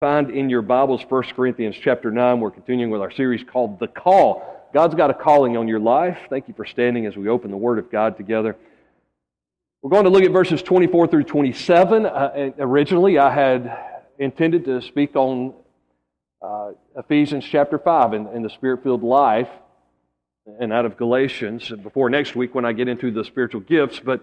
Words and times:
find 0.00 0.30
in 0.30 0.48
your 0.48 0.62
Bibles 0.62 1.02
1 1.08 1.22
Corinthians 1.34 1.74
chapter 1.74 2.12
9. 2.12 2.38
We're 2.38 2.52
continuing 2.52 2.92
with 2.92 3.00
our 3.00 3.10
series 3.10 3.42
called 3.42 3.80
The 3.80 3.88
Call. 3.88 4.68
God's 4.72 4.94
got 4.94 5.10
a 5.10 5.14
calling 5.14 5.56
on 5.56 5.66
your 5.66 5.80
life. 5.80 6.16
Thank 6.30 6.46
you 6.46 6.54
for 6.54 6.64
standing 6.64 7.06
as 7.06 7.16
we 7.16 7.28
open 7.28 7.50
the 7.50 7.56
Word 7.56 7.80
of 7.80 7.90
God 7.90 8.16
together. 8.16 8.54
We're 9.82 9.90
going 9.90 10.04
to 10.04 10.10
look 10.10 10.22
at 10.22 10.30
verses 10.30 10.62
24 10.62 11.08
through 11.08 11.24
27. 11.24 12.06
Uh, 12.06 12.50
originally, 12.60 13.18
I 13.18 13.34
had 13.34 13.76
intended 14.20 14.66
to 14.66 14.80
speak 14.82 15.16
on 15.16 15.52
uh, 16.42 16.70
Ephesians 16.96 17.44
chapter 17.44 17.76
5 17.76 18.12
in, 18.14 18.28
in 18.28 18.42
the 18.44 18.50
Spirit 18.50 18.84
filled 18.84 19.02
life 19.02 19.50
and 20.60 20.72
out 20.72 20.84
of 20.84 20.96
Galatians 20.96 21.72
before 21.82 22.08
next 22.08 22.36
week 22.36 22.54
when 22.54 22.64
I 22.64 22.72
get 22.72 22.86
into 22.86 23.10
the 23.10 23.24
spiritual 23.24 23.62
gifts. 23.62 23.98
But 23.98 24.22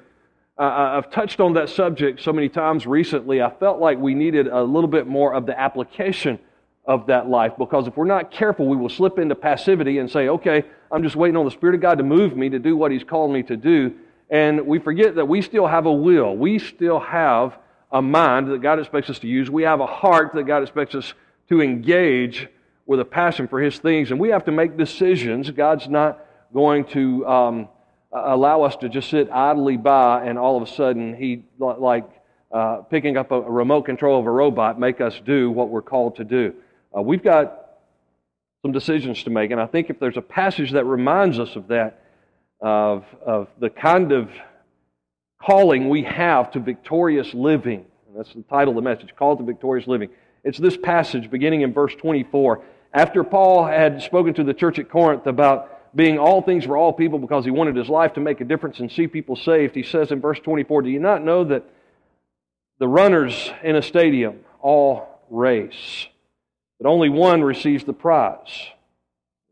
I've 0.58 1.12
touched 1.12 1.42
on 1.42 1.54
that 1.54 1.70
subject 1.70 2.22
so 2.22 2.32
many 2.32 2.48
times 2.48 2.88
recently. 2.88 3.42
I 3.42 3.50
felt 3.50 3.80
like 3.80 3.98
we 3.98 4.14
needed 4.14 4.48
a 4.48 4.64
little 4.64 4.90
bit 4.90 5.06
more 5.06 5.34
of 5.34 5.46
the 5.46 5.60
application 5.60 6.40
of 6.86 7.08
that 7.08 7.28
life 7.28 7.54
because 7.58 7.88
if 7.88 7.98
we're 7.98 8.06
not 8.06 8.32
careful, 8.32 8.68
we 8.68 8.78
will 8.78 8.90
slip 8.90 9.20
into 9.20 9.36
passivity 9.36 9.98
and 9.98 10.10
say, 10.10 10.30
okay, 10.30 10.64
I'm 10.92 11.04
just 11.04 11.16
waiting 11.16 11.36
on 11.36 11.44
the 11.44 11.52
Spirit 11.52 11.76
of 11.76 11.82
God 11.82 11.98
to 11.98 12.04
move 12.04 12.38
me 12.38 12.50
to 12.50 12.60
do 12.60 12.78
what 12.78 12.92
He's 12.92 13.04
called 13.04 13.32
me 13.32 13.44
to 13.44 13.58
do. 13.58 13.94
And 14.30 14.66
we 14.66 14.80
forget 14.80 15.16
that 15.16 15.28
we 15.28 15.42
still 15.42 15.68
have 15.68 15.88
a 15.88 15.92
will. 15.92 16.38
We 16.38 16.60
still 16.60 17.00
have 17.00 17.58
a 17.92 18.02
mind 18.02 18.50
that 18.50 18.62
God 18.62 18.80
expects 18.80 19.10
us 19.10 19.20
to 19.20 19.28
use. 19.28 19.50
We 19.50 19.64
have 19.64 19.82
a 19.82 19.86
heart 19.86 20.32
that 20.36 20.44
God 20.44 20.64
expects 20.64 20.96
us 20.96 21.14
to 21.50 21.62
engage 21.62 22.48
with 22.86 23.00
a 23.00 23.06
passion 23.06 23.48
for 23.48 23.60
His 23.60 23.78
things. 23.78 24.12
And 24.12 24.20
we 24.20 24.30
have 24.30 24.46
to 24.46 24.52
make 24.52 24.78
decisions. 24.78 25.52
God's 25.52 25.90
not 25.90 26.26
going 26.54 26.86
to. 26.86 27.28
Um, 27.28 27.70
allow 28.16 28.64
us 28.64 28.76
to 28.78 28.90
just 28.90 29.10
sit 29.10 29.30
idly 29.32 29.78
by 29.78 30.26
and 30.26 30.40
all 30.40 30.56
of 30.58 30.64
a 30.64 30.72
sudden 30.72 31.16
he 31.16 31.44
like 31.60 32.10
uh, 32.52 32.78
picking 32.90 33.18
up 33.18 33.32
a, 33.32 33.42
remote 33.42 33.84
control 33.84 34.20
of 34.20 34.26
a 34.26 34.32
robot 34.32 34.80
make 34.80 35.02
us 35.02 35.20
do 35.26 35.52
what 35.52 35.70
we're 35.70 35.82
called 35.82 36.16
to 36.16 36.24
do. 36.24 36.54
Uh, 36.96 37.02
we've 37.02 37.24
got 37.24 37.62
some 38.62 38.72
decisions 38.72 39.24
to 39.24 39.30
make 39.30 39.52
and 39.52 39.60
i 39.60 39.66
think 39.66 39.90
if 39.90 40.00
there's 40.00 40.18
a 40.18 40.22
passage 40.22 40.72
that 40.72 40.86
reminds 40.86 41.40
us 41.40 41.56
of 41.56 41.68
that 41.68 42.02
of, 42.62 43.06
of 43.24 43.48
the 43.60 43.70
kind 43.70 44.12
of 44.12 44.30
calling 45.42 45.90
we 45.90 46.04
have 46.04 46.52
to 46.52 46.60
victorious 46.60 47.34
living 47.34 47.86
that's 48.16 48.34
the 48.34 48.44
title 48.44 48.78
of 48.78 48.84
the 48.84 48.90
message 48.90 49.14
called 49.16 49.40
to 49.40 49.44
victorious 49.44 49.88
living. 49.88 50.10
It's 50.46 50.58
this 50.58 50.78
passage 50.78 51.30
beginning 51.30 51.62
in 51.62 51.74
verse 51.74 51.94
24 51.96 52.64
after 52.94 53.24
paul 53.24 53.66
had 53.66 54.02
spoken 54.02 54.34
to 54.36 54.44
the 54.44 54.54
church 54.54 54.80
at 54.80 54.90
corinth 54.90 55.28
about 55.28 55.75
being 55.96 56.20
all 56.20 56.42
things 56.42 56.66
for 56.66 56.76
all 56.76 56.92
people 56.92 57.20
because 57.20 57.46
he 57.46 57.52
wanted 57.52 57.76
his 57.76 57.88
life 57.88 58.14
to 58.14 58.20
make 58.20 58.42
a 58.42 58.46
difference 58.46 58.80
and 58.80 58.92
see 58.92 59.08
people 59.08 59.36
saved, 59.36 59.76
he 59.76 59.84
says 59.84 60.12
in 60.12 60.20
verse 60.20 60.40
24, 60.40 60.82
Do 60.82 60.90
you 60.90 61.00
not 61.00 61.24
know 61.24 61.46
that 61.46 61.64
the 62.80 62.88
runners 62.88 63.52
in 63.64 63.78
a 63.78 63.82
stadium 63.82 64.42
all 64.62 65.22
race, 65.30 66.08
but 66.80 66.90
only 66.90 67.10
one 67.10 67.42
receives 67.42 67.86
the 67.86 67.94
prize? 67.94 68.68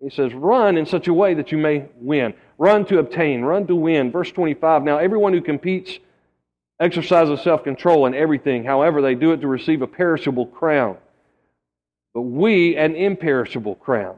He 0.02 0.09
says, 0.09 0.33
Run 0.33 0.77
in 0.77 0.85
such 0.85 1.08
a 1.08 1.13
way 1.13 1.33
that 1.33 1.53
you 1.53 1.58
may 1.58 1.85
win. 1.95 2.33
Run 2.57 2.85
to 2.85 3.00
obtain, 3.00 3.44
run 3.44 3.66
to 3.67 3.75
win. 3.75 4.11
Verse 4.11 4.31
25 4.31 4.83
Now, 4.83 4.97
everyone 4.97 5.31
who 5.31 5.41
competes 5.41 5.97
exercises 6.78 7.41
self 7.41 7.63
control 7.63 8.05
in 8.05 8.13
everything. 8.13 8.66
However, 8.66 9.02
they 9.02 9.16
do 9.16 9.31
it 9.31 9.39
to 9.41 9.47
receive 9.47 9.81
a 9.81 9.88
perishable 9.88 10.47
crown, 10.47 10.97
but 12.13 12.23
we 12.23 12.75
an 12.75 12.97
imperishable 12.97 13.75
crown. 13.75 14.17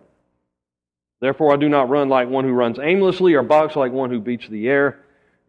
Therefore, 1.26 1.52
I 1.52 1.56
do 1.56 1.68
not 1.68 1.90
run 1.90 2.08
like 2.08 2.30
one 2.30 2.46
who 2.46 2.52
runs 2.52 2.78
aimlessly 2.78 3.34
or 3.34 3.42
box 3.42 3.76
like 3.76 3.92
one 3.92 4.12
who 4.12 4.20
beats 4.20 4.48
the 4.48 4.68
air. 4.68 5.00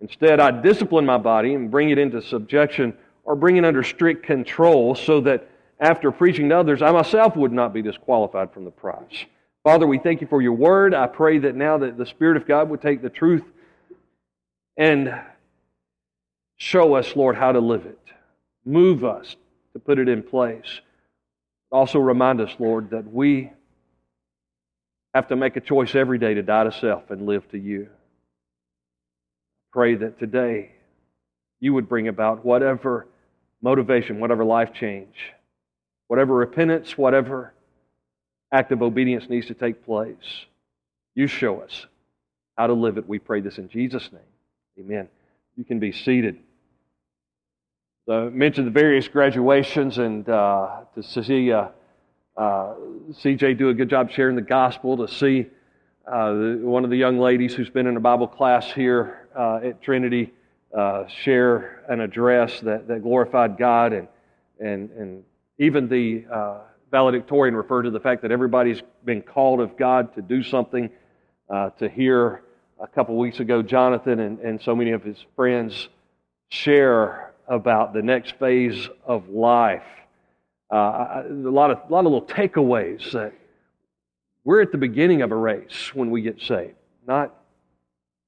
Instead, 0.00 0.40
I 0.40 0.50
discipline 0.50 1.04
my 1.04 1.18
body 1.18 1.52
and 1.52 1.70
bring 1.70 1.90
it 1.90 1.98
into 1.98 2.22
subjection 2.22 2.94
or 3.24 3.36
bring 3.36 3.58
it 3.58 3.64
under 3.66 3.82
strict 3.82 4.24
control 4.24 4.94
so 4.94 5.20
that 5.20 5.50
after 5.78 6.10
preaching 6.10 6.48
to 6.48 6.56
others, 6.56 6.80
I 6.80 6.92
myself 6.92 7.36
would 7.36 7.52
not 7.52 7.74
be 7.74 7.82
disqualified 7.82 8.54
from 8.54 8.64
the 8.64 8.70
prize. 8.70 9.26
Father, 9.64 9.86
we 9.86 9.98
thank 9.98 10.22
you 10.22 10.26
for 10.26 10.40
your 10.40 10.54
word. 10.54 10.94
I 10.94 11.08
pray 11.08 11.36
that 11.40 11.54
now 11.54 11.76
that 11.76 11.98
the 11.98 12.06
Spirit 12.06 12.38
of 12.38 12.48
God 12.48 12.70
would 12.70 12.80
take 12.80 13.02
the 13.02 13.10
truth 13.10 13.44
and 14.78 15.14
show 16.56 16.94
us, 16.94 17.14
Lord, 17.14 17.36
how 17.36 17.52
to 17.52 17.60
live 17.60 17.84
it. 17.84 18.00
Move 18.64 19.04
us 19.04 19.36
to 19.74 19.78
put 19.78 19.98
it 19.98 20.08
in 20.08 20.22
place. 20.22 20.80
Also 21.70 21.98
remind 21.98 22.40
us, 22.40 22.52
Lord, 22.58 22.88
that 22.92 23.12
we 23.12 23.50
have 25.16 25.28
to 25.28 25.36
make 25.36 25.56
a 25.56 25.60
choice 25.62 25.94
every 25.94 26.18
day 26.18 26.34
to 26.34 26.42
die 26.42 26.64
to 26.64 26.72
self 26.72 27.10
and 27.10 27.24
live 27.24 27.50
to 27.50 27.58
you. 27.58 27.88
Pray 29.72 29.94
that 29.94 30.18
today 30.18 30.72
you 31.58 31.72
would 31.72 31.88
bring 31.88 32.06
about 32.06 32.44
whatever 32.44 33.06
motivation, 33.62 34.20
whatever 34.20 34.44
life 34.44 34.74
change, 34.74 35.14
whatever 36.08 36.34
repentance, 36.34 36.98
whatever 36.98 37.54
act 38.52 38.72
of 38.72 38.82
obedience 38.82 39.26
needs 39.30 39.46
to 39.46 39.54
take 39.54 39.86
place. 39.86 40.44
You 41.14 41.28
show 41.28 41.60
us 41.60 41.86
how 42.58 42.66
to 42.66 42.74
live 42.74 42.98
it. 42.98 43.08
We 43.08 43.18
pray 43.18 43.40
this 43.40 43.56
in 43.56 43.70
Jesus' 43.70 44.10
name. 44.12 44.20
Amen. 44.78 45.08
You 45.56 45.64
can 45.64 45.78
be 45.78 45.92
seated. 45.92 46.36
I 48.06 48.24
mentioned 48.24 48.66
the 48.66 48.70
various 48.70 49.08
graduations 49.08 49.96
and 49.96 50.28
uh, 50.28 50.80
to 50.94 51.02
see. 51.02 51.52
Uh, 51.52 51.68
uh, 52.36 52.74
CJ 53.12 53.56
do 53.56 53.70
a 53.70 53.74
good 53.74 53.88
job 53.88 54.10
sharing 54.10 54.36
the 54.36 54.42
gospel 54.42 54.98
to 54.98 55.08
see 55.08 55.46
uh, 56.06 56.32
the, 56.32 56.60
one 56.62 56.84
of 56.84 56.90
the 56.90 56.96
young 56.96 57.18
ladies 57.18 57.54
who's 57.54 57.70
been 57.70 57.86
in 57.86 57.96
a 57.96 58.00
Bible 58.00 58.28
class 58.28 58.70
here 58.70 59.28
uh, 59.34 59.60
at 59.64 59.80
Trinity 59.82 60.32
uh, 60.76 61.06
share 61.06 61.84
an 61.88 62.00
address 62.00 62.60
that, 62.60 62.86
that 62.88 63.02
glorified 63.02 63.56
God, 63.56 63.92
and, 63.94 64.08
and, 64.60 64.90
and 64.90 65.24
even 65.58 65.88
the 65.88 66.26
uh, 66.30 66.58
valedictorian 66.90 67.56
referred 67.56 67.82
to 67.82 67.90
the 67.90 68.00
fact 68.00 68.22
that 68.22 68.30
everybody's 68.30 68.82
been 69.04 69.22
called 69.22 69.60
of 69.60 69.76
God 69.76 70.14
to 70.14 70.22
do 70.22 70.42
something. 70.42 70.90
To 71.78 71.88
hear 71.88 72.42
a 72.80 72.88
couple 72.88 73.16
weeks 73.16 73.38
ago, 73.38 73.62
Jonathan 73.62 74.18
and, 74.18 74.40
and 74.40 74.60
so 74.60 74.74
many 74.74 74.90
of 74.90 75.04
his 75.04 75.16
friends 75.36 75.88
share 76.48 77.32
about 77.46 77.94
the 77.94 78.02
next 78.02 78.34
phase 78.40 78.88
of 79.06 79.28
life 79.28 79.84
uh, 80.70 81.22
a 81.28 81.32
lot 81.32 81.70
of 81.70 81.90
lot 81.90 82.00
of 82.00 82.12
little 82.12 82.22
takeaways 82.22 83.12
that 83.12 83.32
we're 84.44 84.62
at 84.62 84.72
the 84.72 84.78
beginning 84.78 85.22
of 85.22 85.32
a 85.32 85.36
race 85.36 85.94
when 85.94 86.10
we 86.10 86.22
get 86.22 86.40
saved, 86.40 86.74
not 87.06 87.34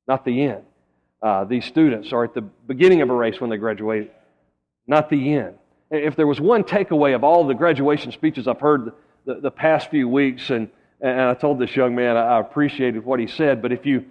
not 0.07 0.25
the 0.25 0.45
end. 0.45 0.65
Uh, 1.21 1.45
these 1.45 1.65
students 1.65 2.13
are 2.13 2.25
at 2.25 2.35
the 2.35 2.41
beginning 2.41 3.03
of 3.03 3.11
a 3.11 3.15
race 3.15 3.41
when 3.41 3.51
they 3.51 3.57
graduate, 3.57 4.13
not 4.87 5.11
the 5.11 5.35
end. 5.35 5.55
If 5.91 6.17
there 6.17 6.27
was 6.27 6.41
one 6.41 6.63
takeaway 6.63 7.15
of 7.15 7.25
all 7.25 7.47
the 7.47 7.55
graduation 7.55 8.13
speeches 8.13 8.47
I've 8.47 8.61
heard 8.61 8.87
the, 8.87 8.95
the, 9.25 9.41
the 9.41 9.51
past 9.51 9.91
few 9.91 10.09
weeks, 10.09 10.51
and, 10.51 10.69
and 11.01 11.21
I 11.23 11.35
told 11.35 11.59
this 11.59 11.75
young 11.75 11.95
man 11.95 12.17
I 12.17 12.39
appreciated 12.39 13.05
what 13.05 13.19
he 13.19 13.27
said, 13.27 13.61
but 13.61 13.73
if 13.73 13.85
you 13.85 14.05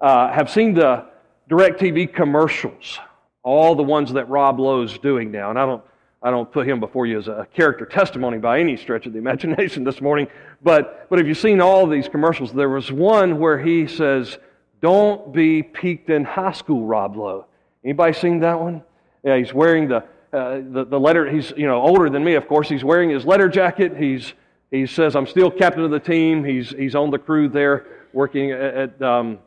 uh, 0.00 0.32
have 0.32 0.50
seen 0.50 0.74
the 0.74 1.06
DirecTV 1.48 2.12
commercials, 2.12 2.98
all 3.42 3.74
the 3.74 3.82
ones 3.82 4.12
that 4.14 4.28
Rob 4.28 4.58
Lowe's 4.58 4.98
doing 4.98 5.30
now, 5.30 5.50
and 5.50 5.58
I 5.58 5.66
don't 5.66 5.82
I 6.22 6.30
don't 6.30 6.50
put 6.50 6.68
him 6.68 6.80
before 6.80 7.06
you 7.06 7.18
as 7.18 7.28
a 7.28 7.46
character 7.54 7.86
testimony 7.86 8.38
by 8.38 8.58
any 8.58 8.76
stretch 8.76 9.06
of 9.06 9.12
the 9.12 9.18
imagination 9.18 9.84
this 9.84 10.00
morning. 10.00 10.26
But, 10.62 11.08
but 11.08 11.20
if 11.20 11.26
you've 11.26 11.38
seen 11.38 11.60
all 11.60 11.86
these 11.86 12.08
commercials, 12.08 12.52
there 12.52 12.68
was 12.68 12.90
one 12.90 13.38
where 13.38 13.58
he 13.58 13.86
says, 13.86 14.38
Don't 14.80 15.32
be 15.32 15.62
peaked 15.62 16.10
in 16.10 16.24
high 16.24 16.52
school, 16.52 16.86
Rob 16.86 17.16
Lowe. 17.16 17.46
Anybody 17.84 18.12
seen 18.12 18.40
that 18.40 18.58
one? 18.58 18.82
Yeah, 19.24 19.36
he's 19.36 19.54
wearing 19.54 19.88
the, 19.88 19.98
uh, 20.32 20.60
the, 20.70 20.86
the 20.88 20.98
letter, 20.98 21.30
he's 21.30 21.52
you 21.56 21.66
know 21.66 21.80
older 21.80 22.10
than 22.10 22.24
me, 22.24 22.34
of 22.34 22.48
course. 22.48 22.68
He's 22.68 22.84
wearing 22.84 23.10
his 23.10 23.24
letter 23.24 23.48
jacket. 23.48 23.96
He's, 23.96 24.32
he 24.70 24.86
says, 24.86 25.14
I'm 25.14 25.26
still 25.26 25.50
captain 25.50 25.84
of 25.84 25.90
the 25.90 26.00
team. 26.00 26.44
He's, 26.44 26.70
he's 26.70 26.94
on 26.94 27.10
the 27.10 27.18
crew 27.18 27.48
there 27.48 27.86
working 28.12 28.50
at, 28.50 28.60
at, 28.60 29.02
um, 29.02 29.38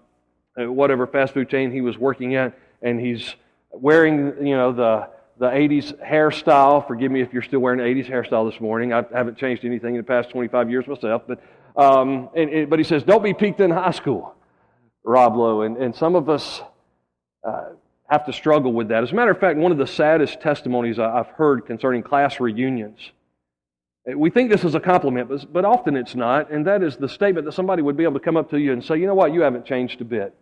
at 0.58 0.70
whatever 0.70 1.06
fast 1.06 1.34
food 1.34 1.50
chain 1.50 1.72
he 1.72 1.82
was 1.82 1.98
working 1.98 2.36
at. 2.36 2.58
And 2.82 3.00
he's 3.00 3.36
wearing, 3.72 4.46
you 4.46 4.56
know, 4.56 4.72
the, 4.72 5.10
the 5.42 5.48
80s 5.48 6.00
hairstyle. 6.00 6.88
Forgive 6.88 7.12
me 7.12 7.20
if 7.20 7.34
you're 7.34 7.42
still 7.42 7.62
wearing 7.62 7.80
the 7.80 8.02
80s 8.02 8.08
hairstyle 8.08 8.50
this 8.50 8.62
morning. 8.62 8.94
I 8.94 9.04
haven't 9.12 9.40
changed 9.40 9.66
anything 9.66 9.96
in 9.96 9.98
the 9.98 10.06
past 10.06 10.30
25 10.30 10.70
years 10.70 10.86
myself. 10.86 11.24
But, 11.28 11.42
um, 11.76 12.30
and, 12.36 12.52
and, 12.52 12.70
but 12.70 12.78
he 12.78 12.86
says, 12.86 13.02
don't 13.02 13.24
be 13.24 13.34
peaked 13.34 13.60
in 13.60 13.72
high 13.72 13.90
school, 13.90 14.36
Rob 15.04 15.36
Lowe. 15.36 15.64
And, 15.64 15.78
and 15.78 15.96
some 15.96 16.16
of 16.16 16.30
us 16.30 16.62
uh, 17.44 17.70
have 18.08 18.24
to 18.28 18.34
struggle 18.34 18.72
with 18.72 18.90
that. 18.90 19.02
As 19.02 19.14
a 19.14 19.16
matter 19.16 19.32
of 19.32 19.40
fact, 19.40 19.58
one 19.58 19.72
of 19.72 19.80
the 19.80 19.88
saddest 19.88 20.42
testimonies 20.42 21.00
I've 21.00 21.30
heard 21.30 21.66
concerning 21.66 22.04
class 22.04 22.40
reunions. 22.40 23.00
We 24.16 24.30
think 24.30 24.52
this 24.52 24.64
is 24.64 24.76
a 24.76 24.80
compliment, 24.80 25.28
but, 25.28 25.52
but 25.52 25.66
often 25.66 25.98
it's 25.98 26.14
not. 26.14 26.52
And 26.52 26.68
that 26.68 26.84
is 26.84 26.98
the 26.98 27.10
statement 27.10 27.48
that 27.48 27.54
somebody 27.54 27.82
would 27.82 27.98
be 27.98 28.04
able 28.04 28.20
to 28.20 28.20
come 28.20 28.38
up 28.38 28.52
to 28.52 28.60
you 28.60 28.74
and 28.74 28.86
say, 28.86 29.00
you 29.00 29.08
know 29.08 29.16
what, 29.16 29.34
you 29.34 29.42
haven't 29.42 29.66
changed 29.66 30.02
a 30.02 30.06
bit. 30.06 30.36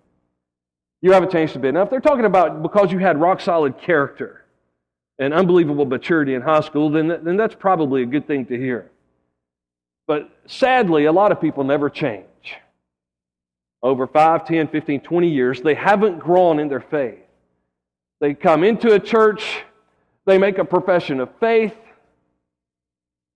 You 1.00 1.13
haven't 1.13 1.31
changed 1.31 1.56
a 1.56 1.60
bit. 1.60 1.74
Now, 1.74 1.84
if 1.84 1.90
they're 1.90 2.02
talking 2.02 2.25
about 2.25 2.62
because 2.62 2.92
you 2.92 2.98
had 3.00 3.18
rock 3.22 3.40
solid 3.40 3.80
character, 3.80 4.39
and 5.19 5.33
unbelievable 5.33 5.86
maturity 5.86 6.33
in 6.33 6.42
high 6.42 6.62
school, 6.62 6.89
then, 6.89 7.19
then 7.24 7.38
that's 7.38 7.56
probably 7.56 8.01
a 8.04 8.06
good 8.06 8.25
thing 8.25 8.45
to 8.45 8.57
hear. 8.57 8.89
But 10.07 10.31
sadly, 10.48 11.06
a 11.06 11.12
lot 11.12 11.31
of 11.31 11.39
people 11.42 11.63
never 11.63 11.89
change. 11.89 12.25
Over 13.83 14.07
5, 14.07 14.48
10, 14.48 14.69
15, 14.69 15.01
20 15.01 15.30
years, 15.30 15.62
they 15.62 15.75
haven't 15.75 16.19
grown 16.19 16.60
in 16.60 16.69
their 16.69 16.81
faith. 16.81 17.19
They 18.19 18.33
come 18.33 18.63
into 18.63 18.94
a 18.94 19.00
church, 19.00 19.63
they 20.25 20.38
make 20.38 20.57
a 20.57 20.66
profession 20.66 21.19
of 21.19 21.30
faith, 21.39 21.75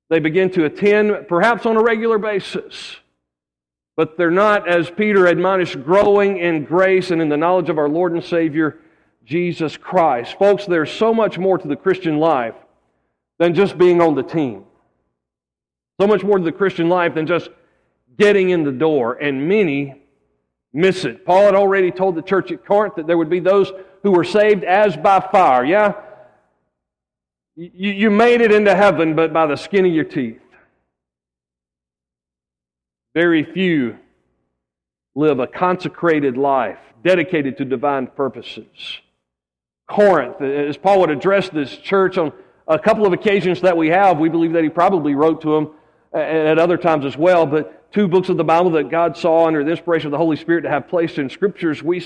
They 0.09 0.19
begin 0.19 0.51
to 0.51 0.65
attend, 0.65 1.27
perhaps 1.27 1.65
on 1.65 1.75
a 1.75 1.81
regular 1.81 2.17
basis. 2.17 2.97
But 3.95 4.17
they're 4.17 4.31
not, 4.31 4.67
as 4.67 4.89
Peter 4.89 5.25
admonished, 5.27 5.83
growing 5.83 6.37
in 6.37 6.65
grace 6.65 7.11
and 7.11 7.21
in 7.21 7.29
the 7.29 7.37
knowledge 7.37 7.69
of 7.69 7.77
our 7.77 7.89
Lord 7.89 8.13
and 8.13 8.23
Savior, 8.23 8.79
Jesus 9.25 9.77
Christ. 9.77 10.37
Folks, 10.37 10.65
there's 10.65 10.91
so 10.91 11.13
much 11.13 11.37
more 11.37 11.57
to 11.57 11.67
the 11.67 11.75
Christian 11.75 12.19
life 12.19 12.55
than 13.39 13.53
just 13.53 13.77
being 13.77 14.01
on 14.01 14.15
the 14.15 14.23
team. 14.23 14.65
So 15.99 16.07
much 16.07 16.23
more 16.23 16.37
to 16.37 16.43
the 16.43 16.51
Christian 16.51 16.89
life 16.89 17.15
than 17.15 17.27
just 17.27 17.49
getting 18.17 18.49
in 18.49 18.63
the 18.63 18.71
door. 18.71 19.13
And 19.13 19.47
many 19.47 20.01
miss 20.73 21.05
it. 21.05 21.25
Paul 21.25 21.45
had 21.45 21.55
already 21.55 21.91
told 21.91 22.15
the 22.15 22.21
church 22.21 22.51
at 22.51 22.65
Corinth 22.65 22.95
that 22.95 23.07
there 23.07 23.17
would 23.17 23.29
be 23.29 23.39
those 23.39 23.71
who 24.01 24.11
were 24.11 24.23
saved 24.23 24.63
as 24.63 24.97
by 24.97 25.19
fire. 25.19 25.63
Yeah? 25.63 25.93
You, 27.55 28.09
made 28.09 28.41
it 28.41 28.51
into 28.51 28.75
heaven, 28.75 29.15
but 29.15 29.31
by 29.31 29.45
the 29.45 29.55
skin 29.55 29.85
of 29.85 29.93
your 29.93 30.03
teeth. 30.03 30.41
Very 33.13 33.43
few 33.43 33.97
live 35.13 35.39
a 35.39 35.45
consecrated 35.45 36.35
life 36.35 36.79
dedicated 37.03 37.57
to 37.57 37.65
divine 37.65 38.07
purposes. 38.07 38.99
Corinth, 39.93 40.41
as 40.41 40.75
Paul 40.75 41.01
would 41.01 41.11
address 41.11 41.49
this 41.49 41.77
church 41.77 42.17
on 42.17 42.33
a 42.67 42.79
couple 42.79 43.05
of 43.05 43.13
occasions 43.13 43.61
that 43.61 43.77
we 43.77 43.89
have, 43.89 44.17
we 44.17 44.27
believe 44.27 44.53
that 44.53 44.63
he 44.63 44.69
probably 44.69 45.13
wrote 45.13 45.41
to 45.41 45.51
them 45.51 45.69
at 46.11 46.57
other 46.57 46.77
times 46.77 47.05
as 47.05 47.15
well, 47.15 47.45
but 47.45 47.91
two 47.93 48.07
books 48.07 48.27
of 48.29 48.37
the 48.37 48.43
Bible 48.43 48.71
that 48.71 48.89
God 48.89 49.15
saw 49.15 49.45
under 49.45 49.63
the 49.63 49.69
inspiration 49.69 50.07
of 50.07 50.11
the 50.11 50.17
Holy 50.17 50.35
Spirit 50.35 50.61
to 50.63 50.69
have 50.69 50.87
placed 50.87 51.19
in 51.19 51.29
scriptures, 51.29 51.83
we 51.83 52.03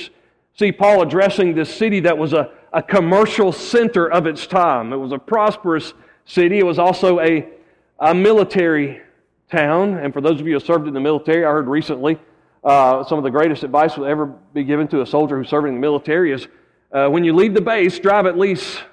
see 0.58 0.72
Paul 0.74 1.02
addressing 1.02 1.56
this 1.56 1.74
city 1.74 2.02
that 2.02 2.18
was 2.18 2.34
a, 2.34 2.52
a 2.74 2.84
commercial 2.84 3.54
center 3.54 4.12
of 4.12 4.28
its 4.28 4.48
time. 4.48 4.92
It 4.92 4.98
was 4.98 5.14
a 5.14 5.18
prosperous 5.18 5.94
city. 6.26 6.60
It 6.60 6.66
was 6.66 6.80
also 6.80 7.22
a, 7.22 7.48
a 8.00 8.14
military 8.14 9.02
town. 9.50 9.98
And 9.98 10.14
for 10.14 10.20
those 10.20 10.42
of 10.42 10.48
you 10.48 10.56
who 10.56 10.60
served 10.60 10.90
in 10.90 10.94
the 10.94 11.00
military, 11.00 11.46
I 11.46 11.52
heard 11.52 11.68
recently 11.68 12.20
uh, 12.66 13.06
some 13.06 13.18
of 13.18 13.24
the 13.24 13.32
greatest 13.32 13.64
advice 13.64 13.96
will 13.96 14.08
ever 14.08 14.26
be 14.26 14.66
given 14.66 14.90
to 14.90 15.02
a 15.02 15.06
soldier 15.06 15.38
who's 15.38 15.48
serving 15.48 15.70
in 15.70 15.76
the 15.76 15.82
military 15.82 16.34
is 16.34 16.50
uh, 16.92 17.08
when 17.10 17.24
you 17.24 17.34
leave 17.34 17.54
the 17.54 17.62
base, 17.62 18.00
drive 18.00 18.26
at 18.26 18.38
least 18.38 18.84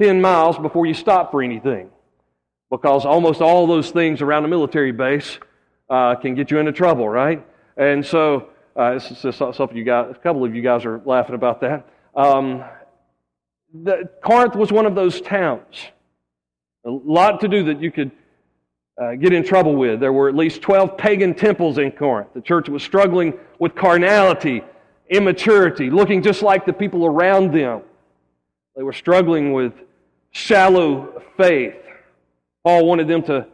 10 0.00 0.20
miles 0.20 0.58
before 0.58 0.86
you 0.86 0.94
stop 0.94 1.30
for 1.30 1.42
anything. 1.42 1.90
Because 2.70 3.04
almost 3.04 3.40
all 3.40 3.66
those 3.66 3.90
things 3.90 4.20
around 4.20 4.44
a 4.44 4.48
military 4.48 4.92
base 4.92 5.38
uh, 5.88 6.14
can 6.16 6.34
get 6.34 6.50
you 6.50 6.58
into 6.58 6.72
trouble, 6.72 7.08
right? 7.08 7.44
And 7.76 8.04
so, 8.04 8.48
uh, 8.76 8.98
something 8.98 9.76
you 9.76 9.84
guys, 9.84 10.08
a 10.10 10.14
couple 10.14 10.44
of 10.44 10.54
you 10.54 10.62
guys 10.62 10.84
are 10.84 11.00
laughing 11.04 11.34
about 11.34 11.60
that. 11.60 11.88
Um, 12.16 12.64
the, 13.72 14.08
Corinth 14.22 14.56
was 14.56 14.72
one 14.72 14.86
of 14.86 14.94
those 14.94 15.20
towns. 15.20 15.76
A 16.84 16.90
lot 16.90 17.40
to 17.40 17.48
do 17.48 17.64
that 17.64 17.80
you 17.80 17.90
could 17.90 18.10
uh, 19.00 19.14
get 19.14 19.32
in 19.32 19.44
trouble 19.44 19.74
with. 19.74 20.00
There 20.00 20.12
were 20.12 20.28
at 20.28 20.34
least 20.34 20.62
12 20.62 20.96
pagan 20.96 21.34
temples 21.34 21.78
in 21.78 21.90
Corinth. 21.92 22.28
The 22.34 22.40
church 22.40 22.68
was 22.68 22.82
struggling 22.82 23.34
with 23.58 23.74
carnality, 23.74 24.62
immaturity, 25.16 25.90
looking 25.90 26.22
just 26.22 26.42
like 26.42 26.66
the 26.66 26.72
people 26.72 27.06
around 27.06 27.52
them. 27.52 27.82
They 28.76 28.82
were 28.82 28.92
struggling 28.92 29.52
with 29.52 29.72
shallow 30.30 31.22
faith. 31.36 31.76
Paul 32.64 32.86
wanted 32.86 33.08
them 33.08 33.22
to 33.24 33.46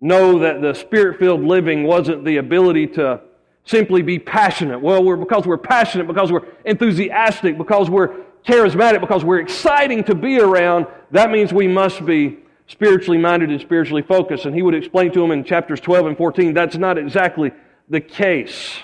know 0.00 0.38
that 0.40 0.60
the 0.60 0.74
spirit 0.74 1.18
filled 1.18 1.42
living 1.42 1.84
wasn't 1.84 2.24
the 2.24 2.36
ability 2.36 2.86
to 2.86 3.20
simply 3.64 4.02
be 4.02 4.18
passionate. 4.18 4.80
Well, 4.80 5.04
we're, 5.04 5.16
because 5.16 5.46
we're 5.46 5.58
passionate, 5.58 6.06
because 6.06 6.32
we're 6.32 6.46
enthusiastic, 6.64 7.58
because 7.58 7.90
we're 7.90 8.24
charismatic, 8.46 9.00
because 9.00 9.24
we're 9.24 9.40
exciting 9.40 10.04
to 10.04 10.14
be 10.14 10.40
around, 10.40 10.86
that 11.10 11.30
means 11.30 11.52
we 11.52 11.68
must 11.68 12.04
be 12.06 12.38
spiritually 12.66 13.18
minded 13.18 13.50
and 13.50 13.60
spiritually 13.60 14.02
focused. 14.02 14.46
And 14.46 14.54
he 14.54 14.62
would 14.62 14.74
explain 14.74 15.12
to 15.12 15.20
them 15.20 15.30
in 15.30 15.44
chapters 15.44 15.80
12 15.80 16.06
and 16.06 16.16
14 16.16 16.54
that's 16.54 16.76
not 16.76 16.98
exactly 16.98 17.52
the 17.88 18.00
case. 18.00 18.78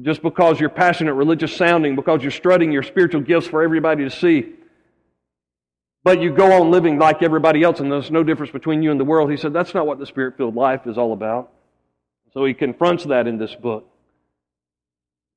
Just 0.00 0.22
because 0.22 0.58
you're 0.58 0.70
passionate, 0.70 1.14
religious 1.14 1.54
sounding, 1.54 1.96
because 1.96 2.22
you're 2.22 2.30
strutting 2.30 2.72
your 2.72 2.82
spiritual 2.82 3.20
gifts 3.20 3.46
for 3.46 3.62
everybody 3.62 4.04
to 4.04 4.10
see, 4.10 4.54
but 6.04 6.20
you 6.20 6.32
go 6.32 6.60
on 6.60 6.70
living 6.70 6.98
like 6.98 7.22
everybody 7.22 7.62
else 7.62 7.78
and 7.80 7.92
there's 7.92 8.10
no 8.10 8.24
difference 8.24 8.50
between 8.50 8.82
you 8.82 8.90
and 8.90 8.98
the 8.98 9.04
world. 9.04 9.30
He 9.30 9.36
said 9.36 9.52
that's 9.52 9.74
not 9.74 9.86
what 9.86 9.98
the 9.98 10.06
spirit 10.06 10.36
filled 10.36 10.56
life 10.56 10.86
is 10.86 10.98
all 10.98 11.12
about. 11.12 11.50
So 12.32 12.44
he 12.44 12.54
confronts 12.54 13.04
that 13.04 13.26
in 13.26 13.38
this 13.38 13.54
book. 13.54 13.86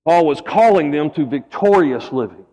Paul 0.06 0.26
was 0.26 0.40
calling 0.40 0.92
them 0.92 1.12
to 1.12 1.26
victorious 1.26 2.12
living. 2.12 2.46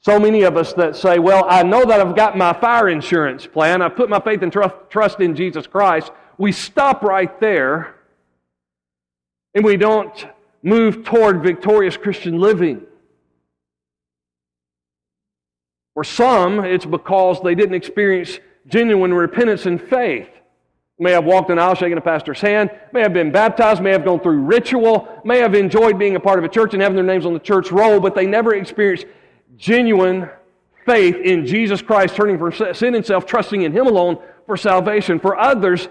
So 0.00 0.18
many 0.20 0.42
of 0.42 0.56
us 0.56 0.72
that 0.74 0.94
say, 0.94 1.18
Well, 1.18 1.44
I 1.48 1.62
know 1.62 1.84
that 1.84 2.00
I've 2.00 2.14
got 2.14 2.38
my 2.38 2.52
fire 2.52 2.88
insurance 2.88 3.46
plan, 3.46 3.82
I've 3.82 3.96
put 3.96 4.08
my 4.08 4.20
faith 4.20 4.42
and 4.42 4.52
trust 4.52 5.20
in 5.20 5.34
Jesus 5.34 5.66
Christ. 5.66 6.12
We 6.38 6.52
stop 6.52 7.02
right 7.02 7.38
there 7.40 7.96
and 9.54 9.64
we 9.64 9.76
don't 9.76 10.26
move 10.62 11.04
toward 11.04 11.42
victorious 11.42 11.96
Christian 11.96 12.38
living. 12.38 12.82
For 15.94 16.04
some, 16.04 16.64
it's 16.64 16.86
because 16.86 17.40
they 17.42 17.54
didn't 17.54 17.74
experience 17.74 18.38
genuine 18.68 19.12
repentance 19.12 19.66
and 19.66 19.80
faith. 19.80 20.28
May 21.00 21.12
have 21.12 21.24
walked 21.24 21.50
an 21.50 21.58
aisle 21.58 21.74
shaking 21.74 21.96
a 21.96 22.00
pastor's 22.00 22.40
hand, 22.40 22.70
may 22.92 23.02
have 23.02 23.12
been 23.12 23.30
baptized, 23.30 23.80
may 23.80 23.92
have 23.92 24.04
gone 24.04 24.20
through 24.20 24.40
ritual, 24.42 25.08
may 25.24 25.38
have 25.38 25.54
enjoyed 25.54 25.98
being 25.98 26.16
a 26.16 26.20
part 26.20 26.38
of 26.38 26.44
a 26.44 26.48
church 26.48 26.74
and 26.74 26.82
having 26.82 26.96
their 26.96 27.04
names 27.04 27.24
on 27.24 27.32
the 27.32 27.38
church 27.38 27.70
roll, 27.70 28.00
but 28.00 28.14
they 28.14 28.26
never 28.26 28.54
experienced 28.54 29.06
genuine 29.56 30.28
faith 30.84 31.16
in 31.16 31.46
Jesus 31.46 31.82
Christ, 31.82 32.16
turning 32.16 32.38
from 32.38 32.74
sin 32.74 32.94
and 32.94 33.06
self, 33.06 33.26
trusting 33.26 33.62
in 33.62 33.72
Him 33.72 33.86
alone 33.86 34.18
for 34.46 34.56
salvation. 34.56 35.20
For 35.20 35.38
others, 35.38 35.88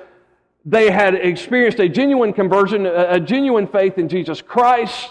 they 0.69 0.91
had 0.91 1.15
experienced 1.15 1.79
a 1.79 1.87
genuine 1.87 2.33
conversion, 2.33 2.85
a 2.85 3.21
genuine 3.21 3.67
faith 3.67 3.97
in 3.97 4.09
Jesus 4.09 4.41
Christ. 4.41 5.09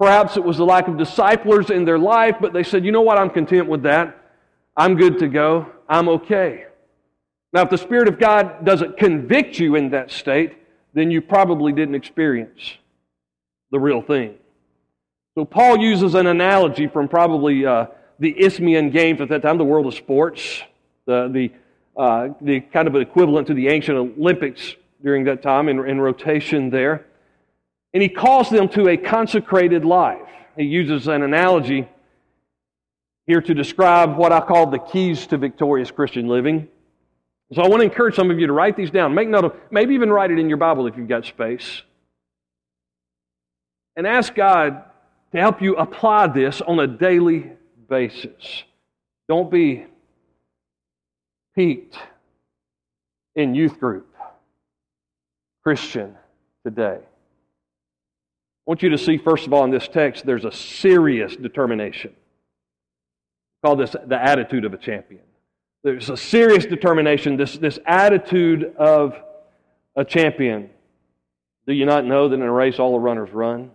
Perhaps 0.00 0.36
it 0.36 0.42
was 0.42 0.56
the 0.56 0.64
lack 0.64 0.88
of 0.88 0.98
disciplers 0.98 1.70
in 1.70 1.84
their 1.84 2.00
life, 2.00 2.34
but 2.40 2.52
they 2.52 2.64
said, 2.64 2.84
you 2.84 2.90
know 2.90 3.00
what, 3.00 3.16
I'm 3.16 3.30
content 3.30 3.68
with 3.68 3.84
that. 3.84 4.18
I'm 4.76 4.96
good 4.96 5.20
to 5.20 5.28
go. 5.28 5.68
I'm 5.88 6.08
okay. 6.08 6.66
Now, 7.52 7.62
if 7.62 7.70
the 7.70 7.78
Spirit 7.78 8.08
of 8.08 8.18
God 8.18 8.64
doesn't 8.64 8.96
convict 8.96 9.60
you 9.60 9.76
in 9.76 9.90
that 9.90 10.10
state, 10.10 10.56
then 10.94 11.12
you 11.12 11.20
probably 11.20 11.72
didn't 11.72 11.94
experience 11.94 12.76
the 13.70 13.78
real 13.78 14.02
thing. 14.02 14.34
So 15.36 15.44
Paul 15.44 15.78
uses 15.78 16.16
an 16.16 16.26
analogy 16.26 16.88
from 16.88 17.06
probably 17.06 17.64
uh, 17.64 17.86
the 18.18 18.34
Isthmian 18.36 18.90
Games 18.90 19.20
at 19.20 19.28
that 19.28 19.42
time, 19.42 19.58
the 19.58 19.64
world 19.64 19.86
of 19.86 19.94
sports, 19.94 20.60
the, 21.06 21.28
the, 21.28 21.52
uh, 21.96 22.28
the 22.40 22.60
kind 22.60 22.88
of 22.88 22.96
equivalent 22.96 23.46
to 23.48 23.54
the 23.54 23.68
ancient 23.68 23.96
Olympics 23.96 24.74
during 25.02 25.24
that 25.24 25.42
time 25.42 25.68
in, 25.68 25.86
in 25.88 26.00
rotation 26.00 26.70
there. 26.70 27.06
And 27.92 28.02
he 28.02 28.08
calls 28.08 28.48
them 28.48 28.68
to 28.70 28.88
a 28.88 28.96
consecrated 28.96 29.84
life. 29.84 30.28
He 30.56 30.64
uses 30.64 31.08
an 31.08 31.22
analogy 31.22 31.88
here 33.26 33.40
to 33.40 33.54
describe 33.54 34.16
what 34.16 34.32
I 34.32 34.40
call 34.40 34.66
the 34.66 34.78
keys 34.78 35.26
to 35.28 35.38
victorious 35.38 35.90
Christian 35.90 36.28
living. 36.28 36.68
So 37.54 37.62
I 37.62 37.68
want 37.68 37.80
to 37.80 37.84
encourage 37.84 38.14
some 38.14 38.30
of 38.30 38.38
you 38.38 38.46
to 38.46 38.52
write 38.52 38.76
these 38.76 38.90
down. 38.90 39.14
Make 39.14 39.28
note 39.28 39.44
of, 39.44 39.56
maybe 39.70 39.94
even 39.94 40.10
write 40.10 40.30
it 40.30 40.38
in 40.38 40.48
your 40.48 40.56
Bible 40.56 40.86
if 40.86 40.96
you've 40.96 41.08
got 41.08 41.26
space. 41.26 41.82
And 43.94 44.06
ask 44.06 44.34
God 44.34 44.84
to 45.32 45.38
help 45.38 45.60
you 45.60 45.76
apply 45.76 46.28
this 46.28 46.62
on 46.62 46.80
a 46.80 46.86
daily 46.86 47.52
basis. 47.88 48.64
Don't 49.28 49.50
be 49.50 49.84
peaked 51.54 51.96
in 53.34 53.54
youth 53.54 53.78
group, 53.78 54.06
Christian 55.62 56.16
today. 56.64 56.98
I 56.98 58.70
want 58.70 58.82
you 58.82 58.90
to 58.90 58.98
see, 58.98 59.18
first 59.18 59.46
of 59.46 59.52
all, 59.52 59.64
in 59.64 59.70
this 59.70 59.88
text, 59.88 60.24
there's 60.24 60.44
a 60.44 60.52
serious 60.52 61.34
determination. 61.34 62.14
call 63.64 63.76
this 63.76 63.94
the 64.06 64.22
attitude 64.22 64.64
of 64.64 64.72
a 64.72 64.78
champion. 64.78 65.22
There's 65.82 66.10
a 66.10 66.16
serious 66.16 66.64
determination, 66.64 67.36
this, 67.36 67.56
this 67.58 67.78
attitude 67.86 68.74
of 68.76 69.16
a 69.96 70.04
champion. 70.04 70.70
Do 71.66 71.72
you 71.72 71.86
not 71.86 72.04
know 72.04 72.28
that 72.28 72.34
in 72.34 72.42
a 72.42 72.52
race 72.52 72.78
all 72.78 72.92
the 72.92 73.00
runners 73.00 73.30
run? 73.32 73.72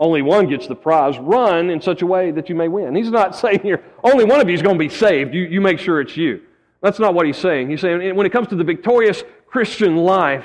Only 0.00 0.22
one 0.22 0.48
gets 0.48 0.66
the 0.66 0.74
prize. 0.74 1.18
Run 1.18 1.70
in 1.70 1.80
such 1.80 2.02
a 2.02 2.06
way 2.06 2.30
that 2.32 2.48
you 2.48 2.54
may 2.54 2.68
win. 2.68 2.94
He's 2.94 3.10
not 3.10 3.36
saying 3.36 3.60
here, 3.60 3.84
only 4.02 4.24
one 4.24 4.40
of 4.40 4.48
you 4.48 4.54
is 4.54 4.62
going 4.62 4.76
to 4.76 4.84
be 4.84 4.88
saved. 4.88 5.34
You, 5.34 5.42
you 5.42 5.60
make 5.60 5.78
sure 5.78 6.00
it's 6.00 6.16
you. 6.16 6.42
That's 6.82 6.98
not 6.98 7.14
what 7.14 7.26
he's 7.26 7.38
saying. 7.38 7.70
He's 7.70 7.80
saying 7.80 8.14
when 8.14 8.26
it 8.26 8.32
comes 8.32 8.48
to 8.48 8.56
the 8.56 8.64
victorious 8.64 9.22
Christian 9.46 9.96
life, 9.96 10.44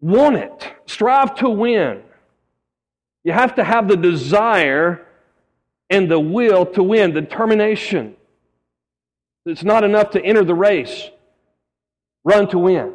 want 0.00 0.36
it. 0.36 0.74
Strive 0.86 1.34
to 1.36 1.48
win. 1.48 2.02
You 3.24 3.32
have 3.32 3.54
to 3.54 3.64
have 3.64 3.88
the 3.88 3.96
desire 3.96 5.06
and 5.88 6.10
the 6.10 6.20
will 6.20 6.66
to 6.66 6.82
win, 6.82 7.14
the 7.14 7.22
determination. 7.22 8.16
It's 9.46 9.64
not 9.64 9.84
enough 9.84 10.10
to 10.10 10.22
enter 10.22 10.44
the 10.44 10.54
race. 10.54 11.08
Run 12.24 12.48
to 12.48 12.58
win. 12.58 12.92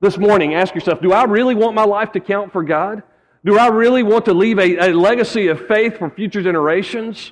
This 0.00 0.18
morning, 0.18 0.54
ask 0.54 0.74
yourself 0.74 1.00
do 1.00 1.12
I 1.12 1.24
really 1.24 1.54
want 1.54 1.74
my 1.74 1.84
life 1.84 2.12
to 2.12 2.20
count 2.20 2.52
for 2.52 2.62
God? 2.62 3.02
Do 3.46 3.56
I 3.56 3.68
really 3.68 4.02
want 4.02 4.24
to 4.24 4.34
leave 4.34 4.58
a, 4.58 4.88
a 4.88 4.92
legacy 4.92 5.46
of 5.46 5.68
faith 5.68 5.98
for 5.98 6.10
future 6.10 6.42
generations? 6.42 7.30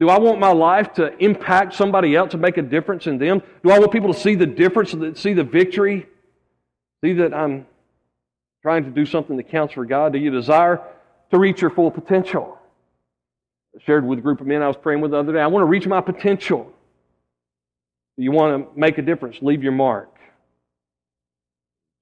Do 0.00 0.08
I 0.08 0.18
want 0.18 0.40
my 0.40 0.50
life 0.50 0.94
to 0.94 1.16
impact 1.24 1.74
somebody 1.74 2.16
else, 2.16 2.32
to 2.32 2.38
make 2.38 2.56
a 2.56 2.62
difference 2.62 3.06
in 3.06 3.18
them? 3.18 3.40
Do 3.62 3.70
I 3.70 3.78
want 3.78 3.92
people 3.92 4.12
to 4.12 4.18
see 4.18 4.34
the 4.34 4.46
difference, 4.46 4.92
see 5.20 5.32
the 5.32 5.44
victory? 5.44 6.08
See 7.04 7.12
that 7.14 7.32
I'm 7.32 7.66
trying 8.62 8.82
to 8.82 8.90
do 8.90 9.06
something 9.06 9.36
that 9.36 9.48
counts 9.48 9.74
for 9.74 9.84
God? 9.84 10.12
Do 10.12 10.18
you 10.18 10.32
desire 10.32 10.80
to 11.30 11.38
reach 11.38 11.60
your 11.60 11.70
full 11.70 11.92
potential? 11.92 12.58
I 13.76 13.82
shared 13.84 14.04
with 14.04 14.18
a 14.18 14.22
group 14.22 14.40
of 14.40 14.48
men 14.48 14.60
I 14.60 14.66
was 14.66 14.76
praying 14.76 15.02
with 15.02 15.12
the 15.12 15.18
other 15.18 15.34
day. 15.34 15.40
I 15.40 15.46
want 15.46 15.62
to 15.62 15.66
reach 15.66 15.86
my 15.86 16.00
potential. 16.00 16.64
Do 18.16 18.24
you 18.24 18.32
want 18.32 18.74
to 18.74 18.78
make 18.80 18.98
a 18.98 19.02
difference? 19.02 19.36
Leave 19.40 19.62
your 19.62 19.72
mark. 19.72 20.19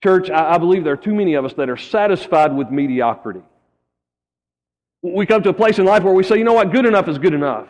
Church, 0.02 0.31
I 0.31 0.59
believe 0.59 0.85
there 0.85 0.93
are 0.93 0.97
too 0.97 1.14
many 1.14 1.35
of 1.35 1.45
us 1.45 1.55
that 1.55 1.69
are 1.69 1.76
satisfied 1.76 2.55
with 2.55 2.71
mediocrity. 2.71 3.43
We 5.02 5.26
come 5.26 5.43
to 5.43 5.49
a 5.49 5.55
place 5.55 5.78
in 5.78 5.87
life 5.87 6.05
where 6.05 6.14
we 6.14 6.23
say, 6.23 6.38
you 6.38 6.45
know 6.45 6.52
what, 6.52 6.73
good 6.73 6.87
enough 6.87 7.09
is 7.09 7.19
good 7.19 7.35
enough. 7.35 7.69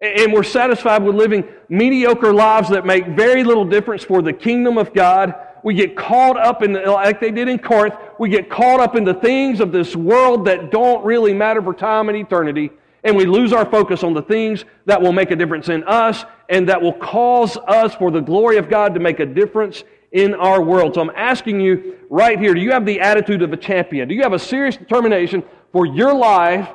And 0.00 0.32
we're 0.32 0.42
satisfied 0.42 1.02
with 1.02 1.14
living 1.14 1.44
mediocre 1.68 2.32
lives 2.32 2.70
that 2.70 2.84
make 2.84 3.06
very 3.08 3.44
little 3.44 3.64
difference 3.64 4.02
for 4.02 4.22
the 4.22 4.32
kingdom 4.32 4.76
of 4.78 4.92
God. 4.92 5.34
We 5.62 5.74
get 5.74 5.94
caught 5.96 6.36
up 6.36 6.62
in, 6.62 6.72
the, 6.72 6.80
like 6.80 7.20
they 7.20 7.30
did 7.30 7.48
in 7.48 7.58
Corinth, 7.58 7.94
we 8.18 8.28
get 8.28 8.50
caught 8.50 8.80
up 8.80 8.96
in 8.96 9.04
the 9.04 9.14
things 9.14 9.60
of 9.60 9.72
this 9.72 9.94
world 9.94 10.46
that 10.46 10.70
don't 10.70 11.04
really 11.04 11.32
matter 11.32 11.62
for 11.62 11.72
time 11.72 12.08
and 12.08 12.18
eternity. 12.18 12.70
And 13.04 13.16
we 13.16 13.26
lose 13.26 13.52
our 13.52 13.64
focus 13.64 14.02
on 14.02 14.14
the 14.14 14.22
things 14.22 14.64
that 14.86 15.00
will 15.00 15.12
make 15.12 15.30
a 15.30 15.36
difference 15.36 15.68
in 15.68 15.84
us 15.84 16.24
and 16.48 16.68
that 16.68 16.80
will 16.80 16.92
cause 16.92 17.56
us, 17.56 17.94
for 17.94 18.10
the 18.10 18.20
glory 18.20 18.56
of 18.58 18.68
God, 18.68 18.94
to 18.94 19.00
make 19.00 19.20
a 19.20 19.26
difference 19.26 19.84
in 20.12 20.34
our 20.34 20.62
world. 20.62 20.94
So 20.94 21.00
I'm 21.00 21.10
asking 21.16 21.60
you 21.60 21.96
right 22.10 22.38
here 22.38 22.54
do 22.54 22.60
you 22.60 22.72
have 22.72 22.86
the 22.86 23.00
attitude 23.00 23.42
of 23.42 23.52
a 23.52 23.56
champion? 23.56 24.08
Do 24.08 24.14
you 24.14 24.22
have 24.22 24.32
a 24.32 24.38
serious 24.38 24.76
determination 24.76 25.42
for 25.72 25.86
your 25.86 26.14
life 26.14 26.68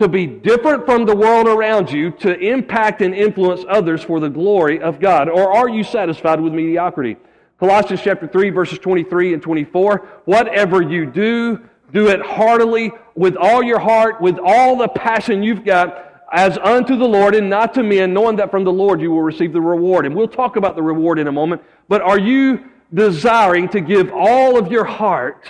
to 0.00 0.08
be 0.08 0.26
different 0.26 0.86
from 0.86 1.04
the 1.04 1.14
world 1.14 1.46
around 1.46 1.92
you, 1.92 2.10
to 2.10 2.38
impact 2.38 3.02
and 3.02 3.14
influence 3.14 3.64
others 3.68 4.02
for 4.02 4.18
the 4.18 4.30
glory 4.30 4.80
of 4.80 4.98
God? 4.98 5.28
Or 5.28 5.52
are 5.54 5.68
you 5.68 5.84
satisfied 5.84 6.40
with 6.40 6.54
mediocrity? 6.54 7.16
Colossians 7.58 8.00
chapter 8.02 8.26
3, 8.26 8.48
verses 8.48 8.78
23 8.78 9.34
and 9.34 9.42
24. 9.42 10.08
Whatever 10.24 10.80
you 10.80 11.04
do, 11.04 11.60
do 11.92 12.08
it 12.08 12.22
heartily, 12.22 12.92
with 13.14 13.36
all 13.36 13.62
your 13.62 13.78
heart, 13.78 14.22
with 14.22 14.38
all 14.42 14.76
the 14.76 14.88
passion 14.88 15.42
you've 15.42 15.64
got, 15.64 16.09
as 16.32 16.56
unto 16.58 16.96
the 16.96 17.06
Lord 17.06 17.34
and 17.34 17.50
not 17.50 17.74
to 17.74 17.82
men, 17.82 18.14
knowing 18.14 18.36
that 18.36 18.50
from 18.50 18.64
the 18.64 18.72
Lord 18.72 19.00
you 19.00 19.10
will 19.10 19.22
receive 19.22 19.52
the 19.52 19.60
reward. 19.60 20.06
And 20.06 20.14
we'll 20.14 20.28
talk 20.28 20.56
about 20.56 20.76
the 20.76 20.82
reward 20.82 21.18
in 21.18 21.26
a 21.26 21.32
moment. 21.32 21.62
But 21.88 22.02
are 22.02 22.18
you 22.18 22.64
desiring 22.92 23.68
to 23.70 23.80
give 23.80 24.10
all 24.12 24.58
of 24.58 24.70
your 24.70 24.84
heart 24.84 25.44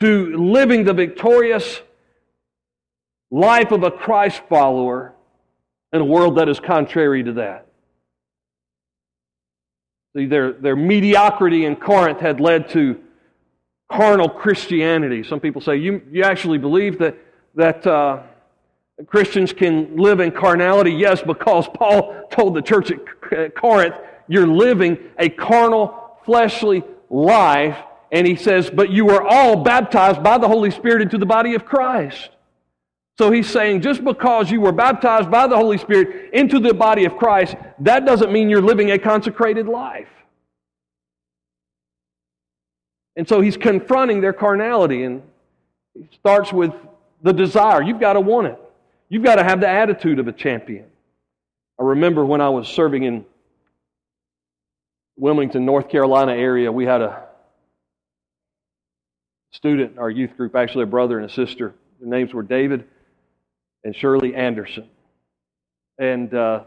to 0.00 0.36
living 0.36 0.84
the 0.84 0.94
victorious 0.94 1.80
life 3.30 3.70
of 3.70 3.82
a 3.82 3.90
Christ 3.90 4.42
follower 4.48 5.14
in 5.92 6.00
a 6.00 6.04
world 6.04 6.38
that 6.38 6.48
is 6.48 6.58
contrary 6.58 7.22
to 7.24 7.32
that. 7.34 7.66
See, 10.16 10.26
their, 10.26 10.52
their 10.52 10.76
mediocrity 10.76 11.64
in 11.64 11.76
Corinth 11.76 12.20
had 12.20 12.40
led 12.40 12.70
to 12.70 13.00
carnal 13.90 14.28
Christianity. 14.28 15.22
Some 15.22 15.40
people 15.40 15.60
say, 15.60 15.76
You, 15.76 16.02
you 16.10 16.24
actually 16.24 16.58
believe 16.58 16.98
that, 16.98 17.16
that 17.54 17.86
uh, 17.86 18.22
Christians 19.06 19.52
can 19.52 19.96
live 19.96 20.20
in 20.20 20.30
carnality? 20.30 20.92
Yes, 20.92 21.22
because 21.22 21.66
Paul 21.74 22.26
told 22.30 22.54
the 22.54 22.62
church 22.62 22.92
at 23.32 23.54
Corinth, 23.54 23.94
You're 24.28 24.46
living 24.46 24.98
a 25.18 25.28
carnal, 25.28 26.18
fleshly 26.24 26.82
life. 27.08 27.76
And 28.12 28.26
he 28.26 28.36
says, 28.36 28.70
But 28.70 28.90
you 28.90 29.06
were 29.06 29.22
all 29.22 29.62
baptized 29.62 30.22
by 30.22 30.38
the 30.38 30.48
Holy 30.48 30.70
Spirit 30.70 31.02
into 31.02 31.18
the 31.18 31.26
body 31.26 31.54
of 31.54 31.64
Christ. 31.64 32.30
So 33.18 33.30
he's 33.30 33.50
saying 33.50 33.82
just 33.82 34.02
because 34.02 34.50
you 34.50 34.62
were 34.62 34.72
baptized 34.72 35.30
by 35.30 35.46
the 35.46 35.56
Holy 35.56 35.76
Spirit 35.76 36.30
into 36.32 36.58
the 36.58 36.72
body 36.72 37.04
of 37.04 37.18
Christ, 37.18 37.54
that 37.80 38.06
doesn't 38.06 38.32
mean 38.32 38.48
you're 38.48 38.62
living 38.62 38.92
a 38.92 38.98
consecrated 38.98 39.66
life. 39.66 40.08
And 43.16 43.28
so 43.28 43.42
he's 43.42 43.58
confronting 43.58 44.22
their 44.22 44.32
carnality, 44.32 45.02
and 45.02 45.22
he 45.92 46.08
starts 46.16 46.50
with 46.50 46.72
the 47.22 47.32
desire. 47.32 47.82
You've 47.82 48.00
got 48.00 48.14
to 48.14 48.20
want 48.22 48.46
it, 48.46 48.58
you've 49.10 49.24
got 49.24 49.36
to 49.36 49.44
have 49.44 49.60
the 49.60 49.68
attitude 49.68 50.18
of 50.18 50.28
a 50.28 50.32
champion. 50.32 50.86
I 51.78 51.82
remember 51.82 52.24
when 52.24 52.40
I 52.40 52.48
was 52.48 52.66
serving 52.68 53.02
in 53.02 53.26
Wilmington, 55.18 55.66
North 55.66 55.90
Carolina 55.90 56.32
area, 56.32 56.72
we 56.72 56.86
had 56.86 57.02
a 57.02 57.24
student, 59.52 59.98
our 59.98 60.08
youth 60.08 60.36
group, 60.36 60.54
actually 60.54 60.84
a 60.84 60.86
brother 60.86 61.18
and 61.18 61.28
a 61.28 61.32
sister. 61.32 61.74
Their 62.00 62.08
names 62.08 62.32
were 62.32 62.42
David 62.42 62.84
and 63.84 63.94
Shirley 63.94 64.34
Anderson. 64.34 64.88
And 65.98 66.32
uh, 66.32 66.64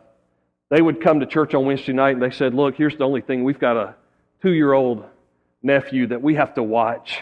they 0.69 0.81
would 0.81 1.01
come 1.01 1.21
to 1.21 1.25
church 1.25 1.53
on 1.55 1.65
Wednesday 1.65 1.93
night 1.93 2.13
and 2.13 2.21
they 2.21 2.31
said, 2.31 2.53
Look, 2.53 2.75
here's 2.75 2.97
the 2.97 3.03
only 3.03 3.21
thing. 3.21 3.43
We've 3.43 3.59
got 3.59 3.77
a 3.77 3.95
two 4.41 4.51
year 4.51 4.73
old 4.73 5.05
nephew 5.63 6.07
that 6.07 6.21
we 6.21 6.35
have 6.35 6.55
to 6.55 6.63
watch. 6.63 7.21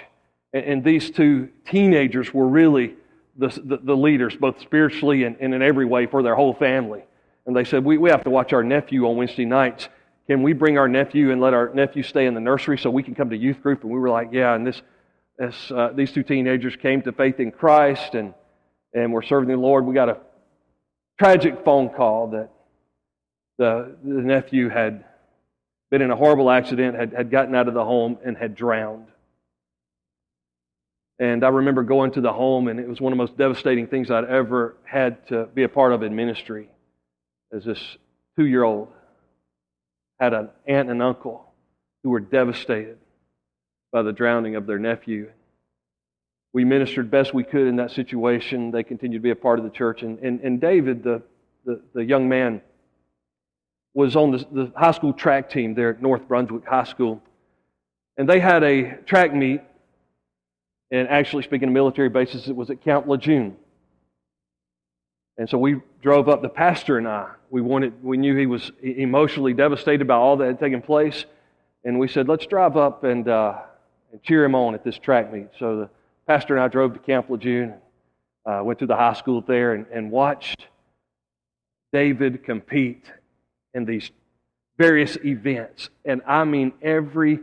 And, 0.54 0.66
and 0.66 0.84
these 0.84 1.12
two 1.12 1.50
teenagers 1.66 2.34
were 2.34 2.48
really 2.48 2.96
the, 3.41 3.62
the, 3.63 3.77
the 3.83 3.95
leaders, 3.95 4.36
both 4.36 4.62
spiritually 4.62 5.24
and, 5.24 5.36
and, 5.39 5.53
in 5.53 5.62
every 5.62 5.86
way, 5.86 6.05
for 6.05 6.24
their 6.24 6.36
whole 6.36 6.53
family. 6.53 7.03
And 7.45 7.55
they 7.55 7.65
said, 7.65 7.83
we, 7.83 7.98
we 7.98 8.10
have 8.10 8.24
to 8.24 8.29
watch 8.29 8.53
our 8.53 8.63
nephew 8.63 9.07
on 9.07 9.17
Wednesday 9.17 9.45
nights. 9.45 9.89
Can 10.27 10.43
we 10.43 10.53
bring 10.53 10.77
our 10.77 10.88
nephew 10.88 11.31
and 11.31 11.41
let 11.41 11.53
our 11.53 11.74
nephew 11.74 12.03
stay 12.03 12.25
in 12.25 12.33
the 12.33 12.39
nursery 12.39 12.77
so 12.77 12.89
we 12.89 13.03
can 13.03 13.15
come 13.15 13.31
to 13.31 13.38
youth 13.38 13.62
group? 13.62 13.83
And 13.83 13.91
we 13.91 14.00
were 14.00 14.10
like, 14.10 14.29
Yeah. 14.31 14.53
And 14.53 14.65
this, 14.65 14.81
this, 15.38 15.71
uh, 15.71 15.89
these 15.93 16.12
two 16.12 16.24
teenagers 16.24 16.75
came 16.75 17.01
to 17.01 17.12
faith 17.12 17.39
in 17.39 17.51
Christ 17.51 18.15
and 18.15 18.33
and 18.93 19.13
we're 19.13 19.21
serving 19.21 19.50
the 19.50 19.57
Lord, 19.57 19.86
we 19.86 19.93
got 19.93 20.10
a 20.10 20.17
tragic 21.17 21.63
phone 21.63 21.89
call 21.89 22.27
that 22.31 22.50
the, 23.57 23.95
the 24.03 24.21
nephew 24.21 24.69
had 24.69 25.05
been 25.89 26.01
in 26.01 26.12
a 26.12 26.15
horrible 26.15 26.50
accident, 26.50 26.98
had, 26.98 27.13
had 27.13 27.31
gotten 27.31 27.55
out 27.55 27.67
of 27.67 27.74
the 27.74 27.83
home, 27.83 28.17
and 28.24 28.38
had 28.38 28.55
drowned. 28.55 29.07
And 31.22 31.46
I 31.46 31.50
remember 31.50 31.84
going 31.84 32.10
to 32.13 32.22
the 32.22 32.34
home, 32.34 32.68
and 32.68 32.80
it 32.80 32.90
was 32.90 33.00
one 33.00 33.13
of 33.13 33.18
the 33.18 33.22
most 33.22 33.38
devastating 33.38 33.86
things 33.86 34.10
I'd 34.10 34.25
ever 34.25 34.75
had 34.84 35.28
to 35.28 35.46
be 35.46 35.62
a 35.62 35.70
part 35.70 35.94
of 35.94 36.01
in 36.01 36.16
ministry. 36.16 36.68
As 37.54 37.63
this 37.63 37.80
two 38.36 38.48
year 38.48 38.63
old 38.63 38.88
had 40.20 40.34
an 40.34 40.50
aunt 40.66 40.90
and 40.90 41.00
uncle 41.00 41.46
who 42.04 42.10
were 42.10 42.20
devastated 42.20 42.98
by 43.92 44.01
the 44.01 44.12
drowning 44.12 44.56
of 44.56 44.66
their 44.66 44.80
nephew. 44.80 45.30
We 46.54 46.66
ministered 46.66 47.12
best 47.12 47.36
we 47.36 47.44
could 47.44 47.68
in 47.68 47.75
that 47.75 47.92
situation. 47.92 48.72
They 48.72 48.82
continued 48.82 49.20
to 49.20 49.24
be 49.24 49.30
a 49.30 49.36
part 49.36 49.60
of 49.60 49.66
the 49.66 49.72
church. 49.72 50.01
And, 50.01 50.18
and, 50.20 50.40
and 50.42 50.60
David, 50.60 51.04
the, 51.04 51.22
the, 51.66 51.82
the 51.94 52.04
young 52.04 52.30
man, 52.30 52.62
was 53.94 54.16
on 54.16 54.32
the, 54.32 54.38
the 54.51 54.72
high 54.75 54.92
school 54.92 55.13
track 55.13 55.51
team 55.51 55.75
there 55.75 55.92
at 55.92 56.01
North 56.01 56.28
Brunswick 56.28 56.66
High 56.66 56.86
School. 56.86 57.22
And 58.18 58.28
they 58.28 58.40
had 58.40 58.63
a 58.63 58.96
track 59.06 59.36
meet. 59.36 59.62
And 60.91 61.07
actually, 61.07 61.43
speaking 61.43 61.69
of 61.69 61.74
military 61.74 62.10
bases, 62.10 62.48
it 62.48 62.55
was 62.55 62.69
at 62.69 62.83
Camp 62.83 63.07
Lejeune. 63.07 63.55
And 65.38 65.50
so 65.50 65.57
we 65.57 65.81
drove 66.01 66.27
up, 66.27 66.41
the 66.41 66.50
pastor 66.50 66.98
and 66.98 67.07
I. 67.07 67.31
We 67.50 67.62
wanted, 67.62 68.03
we 68.03 68.17
knew 68.17 68.36
he 68.36 68.45
was 68.45 68.71
emotionally 68.81 69.53
devastated 69.53 70.05
by 70.07 70.15
all 70.15 70.38
that 70.38 70.48
had 70.48 70.60
taken 70.60 70.81
place. 70.81 71.25
And 71.83 71.98
we 71.98 72.07
said, 72.07 72.27
let's 72.27 72.45
drive 72.45 72.77
up 72.77 73.03
and, 73.03 73.27
uh, 73.27 73.60
and 74.12 74.21
cheer 74.21 74.43
him 74.43 74.53
on 74.53 74.75
at 74.75 74.83
this 74.83 74.98
track 74.98 75.31
meet. 75.33 75.48
So 75.57 75.77
the 75.77 75.89
Pastor 76.27 76.55
and 76.55 76.63
I 76.63 76.67
drove 76.67 76.93
to 76.93 77.00
Camp 77.00 77.29
Lejeune, 77.29 77.74
uh, 78.45 78.62
went 78.63 78.79
to 78.79 78.86
the 78.86 78.95
high 78.95 79.13
school 79.13 79.41
there, 79.41 79.74
and, 79.74 79.86
and 79.91 80.12
watched 80.12 80.67
David 81.93 82.43
compete 82.43 83.05
in 83.74 83.86
these 83.86 84.12
various 84.77 85.17
events. 85.24 85.89
And 86.05 86.21
I 86.27 86.43
mean, 86.43 86.74
every 86.81 87.39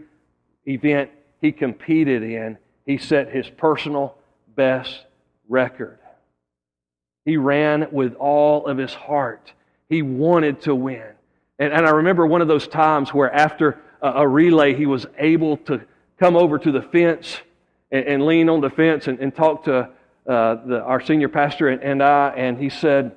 event 0.67 1.11
he 1.41 1.53
competed 1.53 2.23
in, 2.23 2.59
he 2.89 2.97
set 2.97 3.31
his 3.31 3.47
personal 3.51 4.17
best 4.57 5.05
record. 5.47 5.99
He 7.27 7.37
ran 7.37 7.89
with 7.93 8.15
all 8.15 8.67
of 8.67 8.79
his 8.79 8.95
heart. 8.95 9.53
He 9.91 10.01
wanted 10.01 10.63
to 10.63 10.75
win. 10.75 11.05
And, 11.59 11.71
and 11.71 11.87
I 11.87 11.91
remember 11.91 12.27
one 12.27 12.41
of 12.41 12.49
those 12.49 12.67
times 12.67 13.13
where 13.13 13.31
after 13.31 13.79
a, 14.01 14.09
a 14.09 14.27
relay, 14.27 14.75
he 14.75 14.87
was 14.87 15.05
able 15.19 15.59
to 15.59 15.83
come 16.19 16.35
over 16.35 16.59
to 16.59 16.73
the 16.73 16.81
fence 16.81 17.37
and, 17.93 18.07
and 18.07 18.25
lean 18.25 18.49
on 18.49 18.63
the 18.63 18.71
fence 18.71 19.07
and, 19.07 19.19
and 19.19 19.37
talk 19.37 19.65
to 19.65 19.91
uh, 20.27 20.55
the, 20.65 20.81
our 20.83 21.03
senior 21.03 21.29
pastor 21.29 21.69
and, 21.69 21.83
and, 21.83 22.03
I, 22.03 22.31
and 22.39 22.57
he 22.57 22.71
said, 22.71 23.15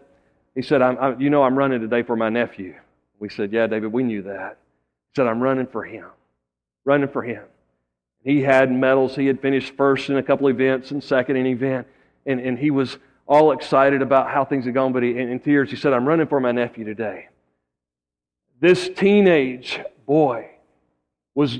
he 0.53 0.63
said, 0.63 0.81
I'm, 0.81 0.97
I, 0.97 1.15
you 1.15 1.29
know, 1.29 1.43
I'm 1.43 1.57
running 1.57 1.79
today 1.79 2.03
for 2.03 2.17
my 2.17 2.27
nephew. 2.27 2.75
We 3.19 3.29
said, 3.29 3.53
yeah, 3.53 3.67
David, 3.67 3.93
we 3.93 4.03
knew 4.03 4.23
that. 4.23 4.57
He 5.11 5.15
said, 5.15 5.27
I'm 5.27 5.39
running 5.39 5.67
for 5.67 5.85
him, 5.85 6.07
running 6.83 7.07
for 7.07 7.23
him. 7.23 7.43
He 8.23 8.41
had 8.41 8.71
medals. 8.71 9.15
He 9.15 9.25
had 9.25 9.41
finished 9.41 9.75
first 9.75 10.09
in 10.09 10.17
a 10.17 10.23
couple 10.23 10.47
events 10.47 10.91
and 10.91 11.03
second 11.03 11.37
in 11.37 11.45
an 11.45 11.51
event. 11.51 11.87
And, 12.25 12.39
and 12.39 12.57
he 12.57 12.71
was 12.71 12.97
all 13.27 13.51
excited 13.51 14.01
about 14.01 14.29
how 14.29 14.45
things 14.45 14.65
had 14.65 14.73
gone, 14.73 14.93
but 14.93 15.03
he, 15.03 15.11
in, 15.11 15.29
in 15.29 15.39
tears, 15.39 15.69
he 15.69 15.75
said, 15.75 15.93
I'm 15.93 16.07
running 16.07 16.27
for 16.27 16.39
my 16.39 16.51
nephew 16.51 16.83
today. 16.83 17.29
This 18.59 18.89
teenage 18.89 19.79
boy 20.05 20.49
was 21.33 21.59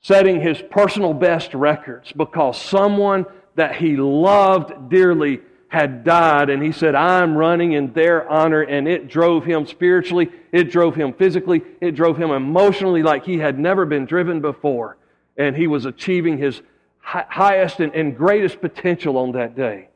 setting 0.00 0.40
his 0.40 0.62
personal 0.70 1.14
best 1.14 1.54
records 1.54 2.12
because 2.12 2.60
someone 2.60 3.24
that 3.54 3.76
he 3.76 3.96
loved 3.96 4.90
dearly 4.90 5.40
had 5.68 6.04
died. 6.04 6.50
And 6.50 6.62
he 6.62 6.72
said, 6.72 6.94
I'm 6.94 7.36
running 7.36 7.72
in 7.72 7.92
their 7.92 8.28
honor. 8.28 8.62
And 8.62 8.86
it 8.86 9.08
drove 9.08 9.44
him 9.44 9.66
spiritually, 9.66 10.30
it 10.52 10.70
drove 10.70 10.94
him 10.94 11.12
physically, 11.12 11.62
it 11.80 11.92
drove 11.92 12.16
him 12.16 12.30
emotionally 12.30 13.02
like 13.02 13.24
he 13.24 13.38
had 13.38 13.58
never 13.58 13.86
been 13.86 14.04
driven 14.04 14.40
before. 14.40 14.96
And 15.36 15.56
he 15.56 15.66
was 15.66 15.84
achieving 15.84 16.38
his 16.38 16.62
highest 17.00 17.80
and 17.80 18.16
greatest 18.16 18.60
potential 18.60 19.16
on 19.16 19.32
that 19.32 19.54
day. 19.54 19.88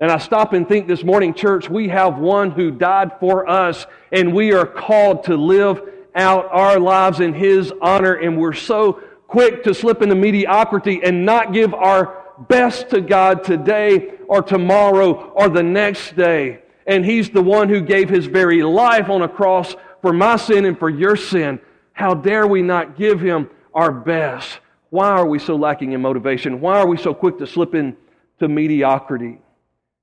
And 0.00 0.10
I 0.10 0.18
stop 0.18 0.52
and 0.52 0.68
think 0.68 0.88
this 0.88 1.04
morning, 1.04 1.34
church, 1.34 1.70
we 1.70 1.88
have 1.88 2.18
one 2.18 2.50
who 2.50 2.70
died 2.72 3.12
for 3.20 3.48
us, 3.48 3.86
and 4.10 4.34
we 4.34 4.52
are 4.52 4.66
called 4.66 5.24
to 5.24 5.36
live 5.36 5.80
out 6.16 6.48
our 6.50 6.80
lives 6.80 7.20
in 7.20 7.32
his 7.32 7.72
honor. 7.80 8.14
And 8.14 8.38
we're 8.38 8.54
so 8.54 9.00
quick 9.28 9.62
to 9.64 9.74
slip 9.74 10.02
into 10.02 10.14
mediocrity 10.14 11.00
and 11.02 11.24
not 11.24 11.52
give 11.52 11.72
our 11.74 12.24
best 12.48 12.90
to 12.90 13.00
God 13.00 13.44
today 13.44 14.14
or 14.28 14.42
tomorrow 14.42 15.30
or 15.30 15.48
the 15.48 15.62
next 15.62 16.16
day. 16.16 16.60
And 16.86 17.04
He's 17.04 17.30
the 17.30 17.42
one 17.42 17.68
who 17.68 17.80
gave 17.80 18.08
His 18.08 18.26
very 18.26 18.62
life 18.62 19.08
on 19.08 19.22
a 19.22 19.28
cross 19.28 19.74
for 20.02 20.12
my 20.12 20.36
sin 20.36 20.64
and 20.64 20.78
for 20.78 20.90
your 20.90 21.16
sin. 21.16 21.60
How 21.92 22.14
dare 22.14 22.46
we 22.46 22.62
not 22.62 22.96
give 22.96 23.20
Him 23.20 23.48
our 23.74 23.92
best? 23.92 24.58
Why 24.90 25.08
are 25.08 25.26
we 25.26 25.38
so 25.38 25.56
lacking 25.56 25.92
in 25.92 26.00
motivation? 26.00 26.60
Why 26.60 26.78
are 26.78 26.86
we 26.86 26.96
so 26.96 27.12
quick 27.12 27.38
to 27.38 27.46
slip 27.46 27.74
into 27.74 28.48
mediocrity? 28.48 29.38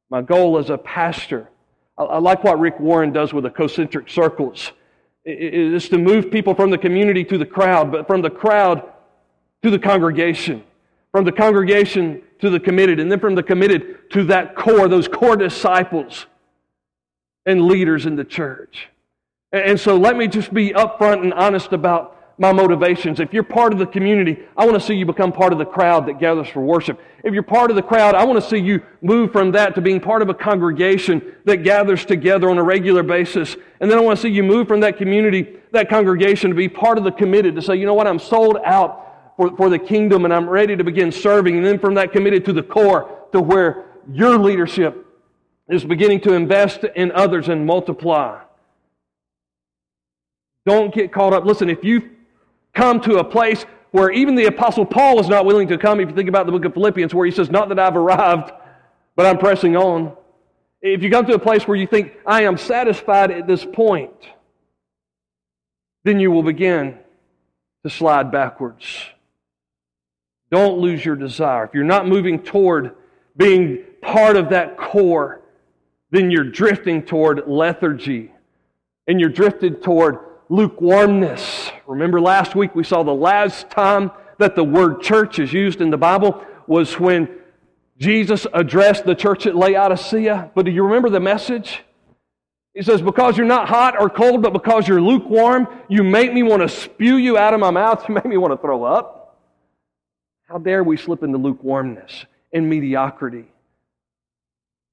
My 0.09 0.21
goal 0.21 0.57
as 0.57 0.69
a 0.69 0.77
pastor, 0.77 1.49
I 1.97 2.17
like 2.17 2.43
what 2.43 2.59
Rick 2.59 2.79
Warren 2.79 3.13
does 3.13 3.33
with 3.33 3.43
the 3.43 3.49
concentric 3.49 4.09
circles. 4.09 4.71
Is 5.23 5.87
to 5.89 5.97
move 5.97 6.31
people 6.31 6.55
from 6.55 6.71
the 6.71 6.77
community 6.77 7.23
to 7.25 7.37
the 7.37 7.45
crowd, 7.45 7.91
but 7.91 8.07
from 8.07 8.21
the 8.21 8.29
crowd 8.29 8.91
to 9.61 9.69
the 9.69 9.77
congregation 9.77 10.63
from 11.11 11.25
the 11.25 11.31
congregation 11.31 12.21
to 12.39 12.49
the 12.49 12.59
committed, 12.59 12.99
and 12.99 13.11
then 13.11 13.19
from 13.19 13.35
the 13.35 13.43
committed 13.43 14.09
to 14.11 14.23
that 14.25 14.55
core, 14.55 14.87
those 14.87 15.07
core 15.07 15.35
disciples 15.35 16.25
and 17.45 17.61
leaders 17.61 18.05
in 18.05 18.15
the 18.15 18.23
church. 18.23 18.87
And 19.51 19.79
so 19.79 19.97
let 19.97 20.15
me 20.15 20.27
just 20.27 20.53
be 20.53 20.69
upfront 20.69 21.21
and 21.23 21.33
honest 21.33 21.73
about 21.73 22.17
my 22.41 22.51
motivations. 22.51 23.19
If 23.19 23.35
you're 23.35 23.43
part 23.43 23.71
of 23.71 23.77
the 23.77 23.85
community, 23.85 24.39
I 24.57 24.65
want 24.65 24.73
to 24.73 24.83
see 24.83 24.95
you 24.95 25.05
become 25.05 25.31
part 25.31 25.53
of 25.53 25.59
the 25.59 25.65
crowd 25.65 26.07
that 26.07 26.17
gathers 26.19 26.47
for 26.47 26.61
worship. 26.61 26.99
If 27.23 27.35
you're 27.35 27.43
part 27.43 27.69
of 27.69 27.75
the 27.75 27.83
crowd, 27.83 28.15
I 28.15 28.23
want 28.23 28.43
to 28.43 28.49
see 28.49 28.57
you 28.57 28.81
move 29.03 29.31
from 29.31 29.51
that 29.51 29.75
to 29.75 29.81
being 29.81 29.99
part 29.99 30.23
of 30.23 30.29
a 30.29 30.33
congregation 30.33 31.35
that 31.45 31.57
gathers 31.57 32.03
together 32.03 32.49
on 32.49 32.57
a 32.57 32.63
regular 32.63 33.03
basis. 33.03 33.55
And 33.79 33.91
then 33.91 33.99
I 33.99 34.01
want 34.01 34.17
to 34.17 34.23
see 34.23 34.29
you 34.29 34.41
move 34.41 34.67
from 34.67 34.79
that 34.79 34.97
community, 34.97 35.57
that 35.71 35.87
congregation, 35.87 36.49
to 36.49 36.55
be 36.55 36.67
part 36.67 36.97
of 36.97 37.03
the 37.03 37.11
committed, 37.11 37.53
to 37.57 37.61
say, 37.61 37.75
you 37.75 37.85
know 37.85 37.93
what, 37.93 38.07
I'm 38.07 38.17
sold 38.17 38.57
out 38.65 39.35
for, 39.37 39.55
for 39.55 39.69
the 39.69 39.77
kingdom 39.77 40.25
and 40.25 40.33
I'm 40.33 40.49
ready 40.49 40.75
to 40.75 40.83
begin 40.83 41.11
serving. 41.11 41.57
And 41.57 41.63
then 41.63 41.77
from 41.77 41.93
that 41.93 42.11
committed 42.11 42.43
to 42.45 42.53
the 42.53 42.63
core 42.63 43.19
to 43.33 43.39
where 43.39 43.85
your 44.11 44.39
leadership 44.39 45.05
is 45.69 45.85
beginning 45.85 46.21
to 46.21 46.33
invest 46.33 46.85
in 46.95 47.11
others 47.11 47.49
and 47.49 47.67
multiply. 47.67 48.41
Don't 50.65 50.91
get 50.91 51.13
caught 51.13 51.33
up. 51.33 51.45
Listen, 51.45 51.69
if 51.69 51.83
you 51.83 52.10
come 52.73 53.01
to 53.01 53.17
a 53.17 53.23
place 53.23 53.65
where 53.91 54.09
even 54.11 54.35
the 54.35 54.45
Apostle 54.45 54.85
Paul 54.85 55.19
is 55.19 55.27
not 55.27 55.45
willing 55.45 55.67
to 55.67 55.77
come, 55.77 55.99
if 55.99 56.09
you 56.09 56.15
think 56.15 56.29
about 56.29 56.45
the 56.45 56.51
book 56.51 56.65
of 56.65 56.73
Philippians, 56.73 57.13
where 57.13 57.25
he 57.25 57.31
says, 57.31 57.49
Not 57.49 57.69
that 57.69 57.79
I've 57.79 57.95
arrived, 57.95 58.51
but 59.15 59.25
I'm 59.25 59.37
pressing 59.37 59.75
on. 59.75 60.15
If 60.81 61.03
you 61.03 61.11
come 61.11 61.25
to 61.27 61.33
a 61.33 61.39
place 61.39 61.67
where 61.67 61.77
you 61.77 61.85
think, 61.85 62.13
I 62.25 62.43
am 62.43 62.57
satisfied 62.57 63.31
at 63.31 63.47
this 63.47 63.65
point, 63.65 64.13
then 66.03 66.19
you 66.19 66.31
will 66.31 66.43
begin 66.43 66.97
to 67.83 67.89
slide 67.89 68.31
backwards. 68.31 69.05
Don't 70.49 70.79
lose 70.79 71.03
your 71.05 71.15
desire. 71.15 71.65
If 71.65 71.73
you're 71.73 71.83
not 71.83 72.07
moving 72.07 72.41
toward 72.41 72.95
being 73.37 73.83
part 74.01 74.35
of 74.35 74.49
that 74.49 74.77
core, 74.77 75.41
then 76.09 76.31
you're 76.31 76.49
drifting 76.49 77.03
toward 77.03 77.47
lethargy 77.47 78.31
and 79.07 79.19
you're 79.19 79.29
drifted 79.29 79.81
toward 79.81 80.17
lukewarmness. 80.51 81.71
Remember 81.87 82.19
last 82.19 82.55
week 82.55 82.75
we 82.75 82.83
saw 82.83 83.03
the 83.03 83.13
last 83.13 83.69
time 83.69 84.11
that 84.37 84.55
the 84.55 84.63
word 84.63 85.01
church 85.01 85.39
is 85.39 85.53
used 85.53 85.79
in 85.79 85.89
the 85.89 85.97
Bible 85.97 86.43
was 86.67 86.99
when 86.99 87.29
Jesus 87.97 88.45
addressed 88.53 89.05
the 89.05 89.15
church 89.15 89.47
at 89.47 89.55
Laodicea. 89.55 90.51
But 90.53 90.65
do 90.65 90.71
you 90.71 90.83
remember 90.83 91.09
the 91.09 91.21
message? 91.21 91.83
He 92.73 92.81
says, 92.81 93.01
Because 93.01 93.37
you're 93.37 93.47
not 93.47 93.69
hot 93.69 93.99
or 93.99 94.09
cold, 94.09 94.41
but 94.41 94.51
because 94.51 94.89
you're 94.89 95.01
lukewarm, 95.01 95.67
you 95.87 96.03
make 96.03 96.33
me 96.33 96.43
want 96.43 96.61
to 96.61 96.69
spew 96.69 97.15
you 97.15 97.37
out 97.37 97.53
of 97.53 97.61
my 97.61 97.71
mouth. 97.71 98.03
You 98.09 98.15
make 98.15 98.25
me 98.25 98.37
want 98.37 98.51
to 98.51 98.57
throw 98.57 98.83
up. 98.83 99.37
How 100.49 100.57
dare 100.57 100.83
we 100.83 100.97
slip 100.97 101.23
into 101.23 101.37
lukewarmness 101.37 102.25
and 102.51 102.69
mediocrity? 102.69 103.45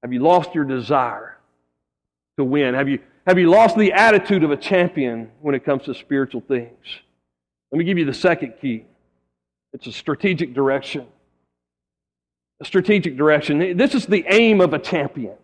Have 0.03 0.13
you 0.13 0.21
lost 0.21 0.55
your 0.55 0.65
desire 0.65 1.37
to 2.37 2.45
win? 2.45 2.75
Have 2.75 2.89
you, 2.89 3.01
have 3.29 3.39
you 3.39 3.51
lost 3.51 3.77
the 3.77 3.93
attitude 3.93 4.43
of 4.43 4.51
a 4.51 4.57
champion 4.57 5.31
when 5.43 5.55
it 5.55 5.63
comes 5.63 5.85
to 5.85 5.95
spiritual 5.95 6.41
things? 6.41 6.79
Let 7.71 7.79
me 7.79 7.85
give 7.85 7.99
you 7.99 8.07
the 8.07 8.15
second 8.15 8.55
key 8.59 8.87
it's 9.75 9.87
a 9.87 9.93
strategic 9.93 10.55
direction. 10.55 11.07
A 12.63 12.65
strategic 12.65 13.19
direction. 13.19 13.77
This 13.77 13.95
is 13.95 14.07
the 14.07 14.25
aim 14.29 14.63
of 14.63 14.73
a 14.73 14.79
champion. 14.79 15.35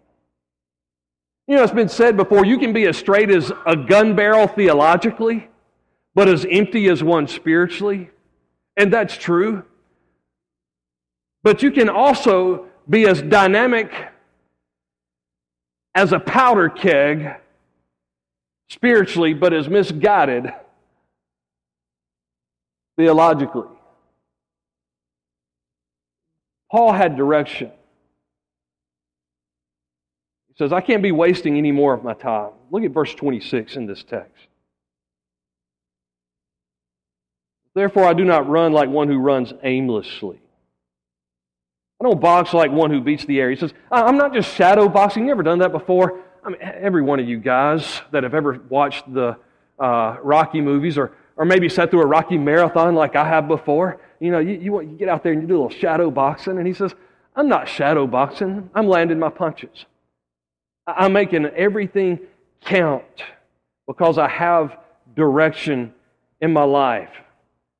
You 1.47 1.57
know, 1.57 1.62
it's 1.62 1.75
been 1.75 1.90
said 1.90 2.16
before 2.16 2.47
you 2.47 2.59
can 2.59 2.73
be 2.73 2.87
as 2.87 2.97
straight 2.97 3.29
as 3.29 3.53
a 3.66 3.77
gun 3.77 4.16
barrel 4.16 4.47
theologically, 4.47 5.47
but 6.14 6.27
as 6.27 6.47
empty 6.51 6.88
as 6.88 7.05
one 7.05 7.29
spiritually. 7.29 8.09
And 8.79 8.90
that's 8.90 9.14
true. 9.14 9.62
But 11.42 11.62
you 11.62 11.70
can 11.70 11.90
also 11.90 12.68
be 12.88 13.07
as 13.07 13.20
dynamic 13.20 13.92
as 15.94 16.14
a 16.14 16.18
powder 16.18 16.70
keg 16.70 17.42
spiritually, 18.68 19.35
but 19.35 19.53
as 19.53 19.68
misguided 19.68 20.53
theologically. 22.96 23.68
Paul 26.70 26.92
had 26.92 27.16
direction. 27.16 27.70
He 30.48 30.55
says, 30.59 30.72
I 30.72 30.81
can't 30.81 31.03
be 31.03 31.12
wasting 31.12 31.57
any 31.57 31.72
more 31.72 31.94
of 31.94 32.05
my 32.05 32.14
time. 32.14 32.50
Look 32.70 32.85
at 32.85 32.90
verse 32.90 33.14
26 33.14 33.77
in 33.77 33.87
this 33.87 34.03
text. 34.03 34.48
Therefore, 37.74 38.05
I 38.05 38.12
do 38.12 38.24
not 38.24 38.48
run 38.48 38.72
like 38.72 38.88
one 38.88 39.09
who 39.09 39.18
runs 39.18 39.53
aimlessly. 39.62 40.40
I 42.00 42.05
don't 42.05 42.20
box 42.20 42.53
like 42.53 42.70
one 42.70 42.90
who 42.90 43.00
beats 43.00 43.24
the 43.24 43.40
air. 43.40 43.50
He 43.50 43.57
says, 43.57 43.72
I'm 43.90 44.16
not 44.16 44.33
just 44.33 44.55
shadow 44.55 44.88
boxing. 44.88 45.27
You 45.27 45.33
ever 45.33 45.42
done 45.42 45.61
that 45.61 45.72
before? 45.72 46.20
I 46.44 46.50
mean, 46.50 46.61
every 46.61 47.02
one 47.02 47.20
of 47.20 47.28
you 47.28 47.38
guys 47.38 48.02
that 48.12 48.22
have 48.22 48.35
ever 48.35 48.61
watched 48.68 49.12
the 49.12 49.37
uh, 49.78 50.16
Rocky 50.22 50.61
movies 50.61 50.98
or, 50.98 51.12
or 51.37 51.44
maybe 51.44 51.68
sat 51.68 51.90
through 51.90 52.02
a 52.02 52.07
Rocky 52.07 52.37
marathon 52.37 52.94
like 52.94 53.16
I 53.16 53.26
have 53.26 53.48
before, 53.48 53.98
you 54.20 54.30
know, 54.30 54.40
you, 54.40 54.54
you, 54.54 54.80
you 54.83 54.96
get 54.96 55.09
out 55.09 55.22
there 55.22 55.33
and 55.33 55.40
you 55.40 55.48
do 55.48 55.54
a 55.54 55.62
little 55.62 55.78
shadow 55.78 56.11
boxing. 56.11 56.59
And 56.59 56.66
he 56.66 56.74
says, 56.74 56.94
I'm 57.35 57.48
not 57.48 57.66
shadow 57.66 58.07
boxing. 58.07 58.68
I'm 58.74 58.87
landing 58.87 59.18
my 59.18 59.30
punches. 59.30 59.87
I'm 60.87 61.14
making 61.14 61.46
everything 61.46 62.20
count 62.61 63.22
because 63.87 64.18
I 64.18 64.28
have 64.28 64.76
direction 65.16 65.94
in 66.40 66.52
my 66.52 66.64
life. 66.64 67.11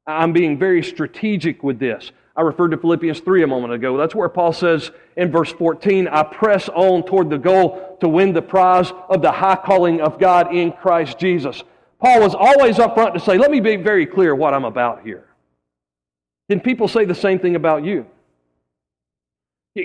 I'm 0.07 0.33
being 0.33 0.59
very 0.59 0.83
strategic 0.83 1.63
with 1.63 1.79
this. 1.79 2.13
I 2.37 2.43
referred 2.43 2.73
to 2.73 2.77
Philippians 2.77 3.21
3 3.21 3.45
a 3.45 3.47
moment 3.47 3.75
ago. 3.75 3.97
That's 3.97 4.15
where 4.15 4.29
Paul 4.29 4.53
says 4.53 4.91
in 5.17 5.31
verse 5.31 5.53
14, 5.53 6.09
I 6.09 6.25
press 6.25 6.69
on 6.69 7.05
toward 7.05 7.31
the 7.31 7.39
goal 7.39 7.97
to 8.01 8.09
win 8.09 8.33
the 8.33 8.43
prize 8.43 8.93
of 9.09 9.23
the 9.23 9.31
high 9.31 9.57
calling 9.57 10.01
of 10.01 10.19
God 10.19 10.55
in 10.55 10.73
Christ 10.73 11.19
Jesus. 11.19 11.63
Paul 12.01 12.21
was 12.21 12.35
always 12.35 12.79
up 12.79 12.95
front 12.95 13.15
to 13.15 13.21
say, 13.21 13.39
Let 13.39 13.51
me 13.51 13.61
be 13.61 13.77
very 13.77 14.05
clear 14.05 14.35
what 14.35 14.53
I'm 14.53 14.65
about 14.65 15.03
here. 15.05 15.29
Can 16.51 16.61
people 16.61 16.89
say 16.89 17.05
the 17.05 17.15
same 17.15 17.39
thing 17.39 17.55
about 17.55 17.85
you? 17.85 18.05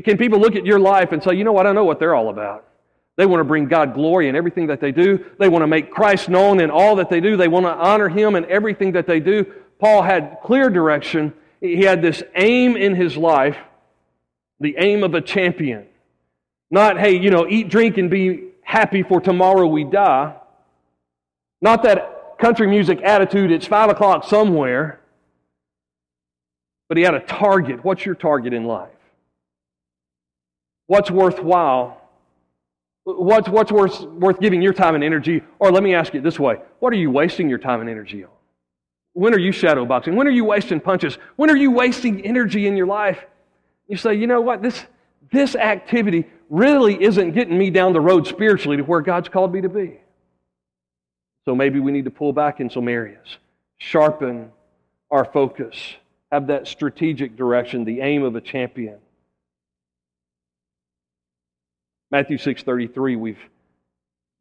Can 0.04 0.18
people 0.18 0.40
look 0.40 0.56
at 0.56 0.66
your 0.66 0.80
life 0.80 1.12
and 1.12 1.22
say, 1.22 1.36
You 1.36 1.44
know 1.44 1.54
what? 1.54 1.68
I 1.68 1.72
know 1.72 1.86
what 1.86 2.00
they're 2.00 2.16
all 2.16 2.30
about. 2.30 2.66
They 3.16 3.28
want 3.28 3.42
to 3.42 3.46
bring 3.46 3.68
God 3.68 3.94
glory 3.94 4.28
in 4.28 4.36
everything 4.36 4.68
that 4.68 4.80
they 4.80 4.92
do. 4.92 5.24
They 5.38 5.50
want 5.50 5.62
to 5.62 5.68
make 5.68 5.92
Christ 5.92 6.30
known 6.30 6.60
in 6.62 6.72
all 6.72 6.96
that 6.96 7.10
they 7.10 7.20
do. 7.20 7.38
They 7.38 7.48
want 7.48 7.66
to 7.66 7.74
honor 7.74 8.10
Him 8.10 8.36
in 8.36 8.46
everything 8.46 8.94
that 8.94 9.06
they 9.06 9.20
do. 9.20 9.46
Paul 9.78 10.02
had 10.02 10.38
clear 10.44 10.70
direction 10.70 11.34
he 11.62 11.84
had 11.84 12.02
this 12.02 12.24
aim 12.36 12.78
in 12.78 12.96
his 12.96 13.18
life, 13.18 13.58
the 14.60 14.76
aim 14.78 15.04
of 15.04 15.14
a 15.14 15.22
champion. 15.22 15.86
Not, 16.72 17.00
hey, 17.00 17.18
you 17.18 17.32
know, 17.32 17.48
eat, 17.48 17.70
drink, 17.70 17.98
and 17.98 18.10
be 18.10 18.50
happy 18.62 19.04
for 19.04 19.20
tomorrow 19.20 19.68
we 19.68 19.84
die. 19.84 20.36
Not 21.62 21.84
that 21.84 22.38
country 22.40 22.68
music 22.68 23.02
attitude, 23.02 23.52
it's 23.52 23.68
five 23.68 23.90
o'clock 23.90 24.24
somewhere. 24.24 25.00
But 26.88 26.98
he 26.98 27.04
had 27.04 27.14
a 27.14 27.20
target. 27.20 27.84
What's 27.84 28.06
your 28.06 28.16
target 28.16 28.54
in 28.54 28.66
life? 28.66 28.90
What's 30.88 31.12
worthwhile? 31.12 32.02
What's, 33.04 33.48
what's 33.48 33.72
worth, 33.72 34.02
worth 34.02 34.40
giving 34.40 34.62
your 34.62 34.74
time 34.74 34.96
and 34.96 35.04
energy? 35.04 35.44
Or 35.60 35.72
let 35.72 35.84
me 35.84 35.94
ask 35.94 36.14
you 36.14 36.22
this 36.22 36.40
way 36.40 36.58
what 36.80 36.94
are 36.94 36.98
you 36.98 37.12
wasting 37.12 37.50
your 37.50 37.60
time 37.60 37.82
and 37.82 37.90
energy 37.90 38.24
on? 38.24 38.32
When 39.20 39.34
are 39.34 39.40
you 39.40 39.52
shadow 39.52 39.86
boxing? 39.86 40.16
When 40.16 40.28
are 40.28 40.32
you 40.32 40.46
wasting 40.46 40.80
punches? 40.80 41.18
When 41.36 41.50
are 41.50 41.58
you 41.58 41.72
wasting 41.72 42.26
energy 42.26 42.68
in 42.68 42.78
your 42.78 42.88
life? 42.88 43.20
You 43.90 43.98
say, 43.98 44.16
you 44.16 44.28
know 44.28 44.40
what, 44.40 44.62
this, 44.62 44.86
this 45.30 45.56
activity 45.56 46.26
really 46.50 47.04
isn't 47.04 47.32
getting 47.32 47.58
me 47.58 47.70
down 47.70 47.92
the 47.92 48.00
road 48.00 48.28
spiritually 48.28 48.78
to 48.78 48.84
where 48.84 49.02
God's 49.02 49.28
called 49.28 49.52
me 49.52 49.60
to 49.60 49.68
be. 49.68 50.00
So 51.44 51.54
maybe 51.54 51.82
we 51.82 51.92
need 51.92 52.06
to 52.06 52.12
pull 52.12 52.32
back 52.32 52.62
in 52.62 52.70
some 52.70 52.88
areas, 52.88 53.28
sharpen 53.78 54.54
our 55.12 55.26
focus, 55.26 55.76
have 56.32 56.48
that 56.48 56.70
strategic 56.70 57.36
direction, 57.36 57.84
the 57.84 58.00
aim 58.00 58.24
of 58.24 58.38
a 58.38 58.42
champion. 58.42 59.00
Matthew 62.10 62.38
6:33 62.38 63.18
we've 63.18 63.50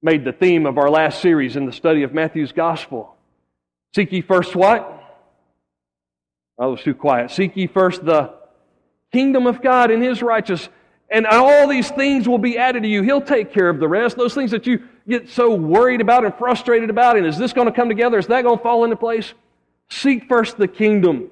made 0.03 0.25
the 0.25 0.33
theme 0.33 0.67
of 0.67 0.79
our 0.79 0.88
last 0.88 1.21
series 1.21 1.57
in 1.57 1.67
the 1.67 1.73
study 1.73 2.05
of 2.05 2.14
Matthew's 2.14 2.53
gospel. 2.53 3.17
Seek 3.94 4.12
ye 4.12 4.20
first 4.20 4.55
what? 4.55 4.94
Oh, 6.59 6.64
I 6.64 6.66
was 6.66 6.83
too 6.83 6.94
quiet. 6.94 7.31
Seek 7.31 7.57
ye 7.57 7.66
first 7.66 8.05
the 8.05 8.35
kingdom 9.12 9.46
of 9.46 9.62
God 9.62 9.90
and 9.90 10.03
his 10.03 10.22
righteousness, 10.22 10.68
and 11.11 11.27
all 11.27 11.66
these 11.68 11.90
things 11.90 12.29
will 12.29 12.38
be 12.38 12.59
added 12.59 12.83
to 12.83 12.88
you. 12.88 13.03
He'll 13.03 13.22
take 13.22 13.53
care 13.53 13.70
of 13.70 13.81
the 13.81 13.88
rest. 13.88 14.16
Those 14.16 14.35
things 14.35 14.51
that 14.51 14.66
you 14.66 14.83
get 15.09 15.31
so 15.31 15.55
worried 15.55 16.01
about 16.03 16.24
and 16.24 16.35
frustrated 16.35 16.90
about, 16.90 17.16
and 17.16 17.27
is 17.27 17.38
this 17.38 17.53
going 17.53 17.66
to 17.66 17.72
come 17.72 17.88
together? 17.88 18.18
Is 18.18 18.27
that 18.27 18.42
going 18.42 18.59
to 18.59 18.62
fall 18.62 18.85
into 18.85 18.96
place? 18.96 19.33
Seek 19.88 20.29
first 20.29 20.59
the 20.59 20.68
kingdom. 20.68 21.31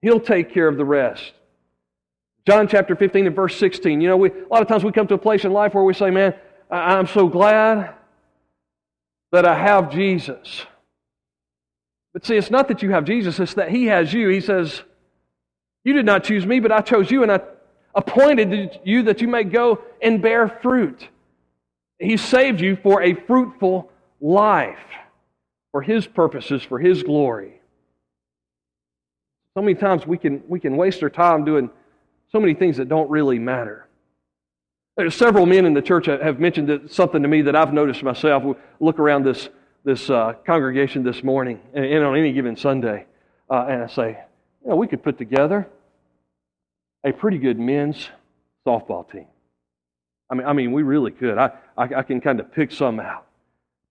He'll 0.00 0.20
take 0.20 0.52
care 0.52 0.68
of 0.68 0.76
the 0.76 0.84
rest. 0.84 1.32
John 2.46 2.68
chapter 2.68 2.94
15 2.94 3.26
and 3.26 3.36
verse 3.36 3.56
16. 3.56 4.00
You 4.00 4.08
know, 4.08 4.16
we, 4.16 4.30
a 4.30 4.48
lot 4.50 4.62
of 4.62 4.68
times 4.68 4.84
we 4.84 4.92
come 4.92 5.06
to 5.08 5.14
a 5.14 5.18
place 5.18 5.44
in 5.44 5.52
life 5.52 5.74
where 5.74 5.84
we 5.84 5.94
say, 5.94 6.10
man, 6.10 6.34
I'm 6.70 7.06
so 7.06 7.28
glad 7.28 7.94
that 9.32 9.46
I 9.46 9.58
have 9.58 9.90
Jesus. 9.90 10.66
But 12.12 12.26
see, 12.26 12.36
it's 12.36 12.50
not 12.50 12.68
that 12.68 12.82
you 12.82 12.90
have 12.90 13.04
Jesus, 13.04 13.40
it's 13.40 13.54
that 13.54 13.70
He 13.70 13.86
has 13.86 14.12
you. 14.12 14.28
He 14.28 14.40
says, 14.40 14.82
You 15.84 15.94
did 15.94 16.06
not 16.06 16.24
choose 16.24 16.46
me, 16.46 16.60
but 16.60 16.70
I 16.70 16.82
chose 16.82 17.10
you, 17.10 17.22
and 17.22 17.32
I 17.32 17.40
appointed 17.94 18.80
you 18.84 19.04
that 19.04 19.20
you 19.20 19.28
may 19.28 19.44
go 19.44 19.82
and 20.00 20.22
bear 20.22 20.48
fruit. 20.48 21.08
He 21.98 22.16
saved 22.16 22.60
you 22.60 22.76
for 22.76 23.02
a 23.02 23.14
fruitful 23.14 23.90
life, 24.20 24.78
for 25.72 25.82
His 25.82 26.06
purposes, 26.06 26.62
for 26.62 26.78
His 26.78 27.02
glory. 27.02 27.60
So 29.54 29.62
many 29.62 29.74
times 29.74 30.06
we 30.06 30.18
can, 30.18 30.42
we 30.48 30.60
can 30.60 30.76
waste 30.76 31.02
our 31.02 31.10
time 31.10 31.44
doing 31.44 31.70
so 32.30 32.40
many 32.40 32.54
things 32.54 32.78
that 32.78 32.88
don't 32.88 33.10
really 33.10 33.38
matter. 33.38 33.86
Several 35.08 35.46
men 35.46 35.64
in 35.64 35.72
the 35.72 35.80
church 35.80 36.06
have 36.06 36.38
mentioned 36.38 36.90
something 36.90 37.22
to 37.22 37.28
me 37.28 37.42
that 37.42 37.56
I've 37.56 37.72
noticed 37.72 38.02
myself. 38.02 38.56
Look 38.78 38.98
around 38.98 39.24
this, 39.24 39.48
this 39.84 40.10
uh, 40.10 40.34
congregation 40.44 41.02
this 41.02 41.24
morning 41.24 41.60
and, 41.72 41.84
and, 41.86 42.04
on 42.04 42.16
any 42.16 42.32
given 42.32 42.56
Sunday, 42.56 43.06
uh, 43.48 43.66
and 43.68 43.84
I 43.84 43.86
say, 43.86 44.18
you 44.62 44.68
know, 44.68 44.76
we 44.76 44.86
could 44.86 45.02
put 45.02 45.16
together 45.16 45.66
a 47.04 47.12
pretty 47.12 47.38
good 47.38 47.58
men's 47.58 48.10
softball 48.66 49.10
team. 49.10 49.26
I 50.30 50.34
mean, 50.34 50.46
I 50.46 50.52
mean, 50.52 50.72
we 50.72 50.82
really 50.82 51.10
could. 51.10 51.38
I, 51.38 51.52
I, 51.76 51.84
I 51.96 52.02
can 52.02 52.20
kind 52.20 52.38
of 52.38 52.52
pick 52.52 52.70
some 52.70 53.00
out. 53.00 53.26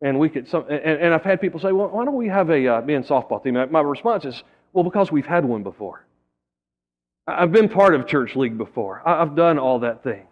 And 0.01 0.19
we 0.19 0.29
could, 0.29 0.47
some, 0.47 0.65
and, 0.69 0.79
and 0.79 1.13
I've 1.15 1.23
had 1.23 1.41
people 1.41 1.59
say, 1.59 1.71
well, 1.71 1.89
why 1.89 2.05
don't 2.05 2.15
we 2.15 2.27
have 2.27 2.51
a 2.51 2.75
uh, 2.75 2.81
men's 2.81 3.07
softball 3.07 3.43
team? 3.43 3.53
My 3.71 3.81
response 3.81 4.25
is, 4.25 4.43
well, 4.71 4.83
because 4.83 5.11
we've 5.11 5.25
had 5.25 5.45
one 5.45 5.63
before. 5.63 6.05
I've 7.27 7.51
been 7.51 7.69
part 7.69 7.95
of 7.95 8.07
church 8.07 8.35
league 8.35 8.57
before. 8.57 9.07
I've 9.07 9.35
done 9.35 9.57
all 9.57 9.79
that 9.79 10.03
thing. 10.03 10.27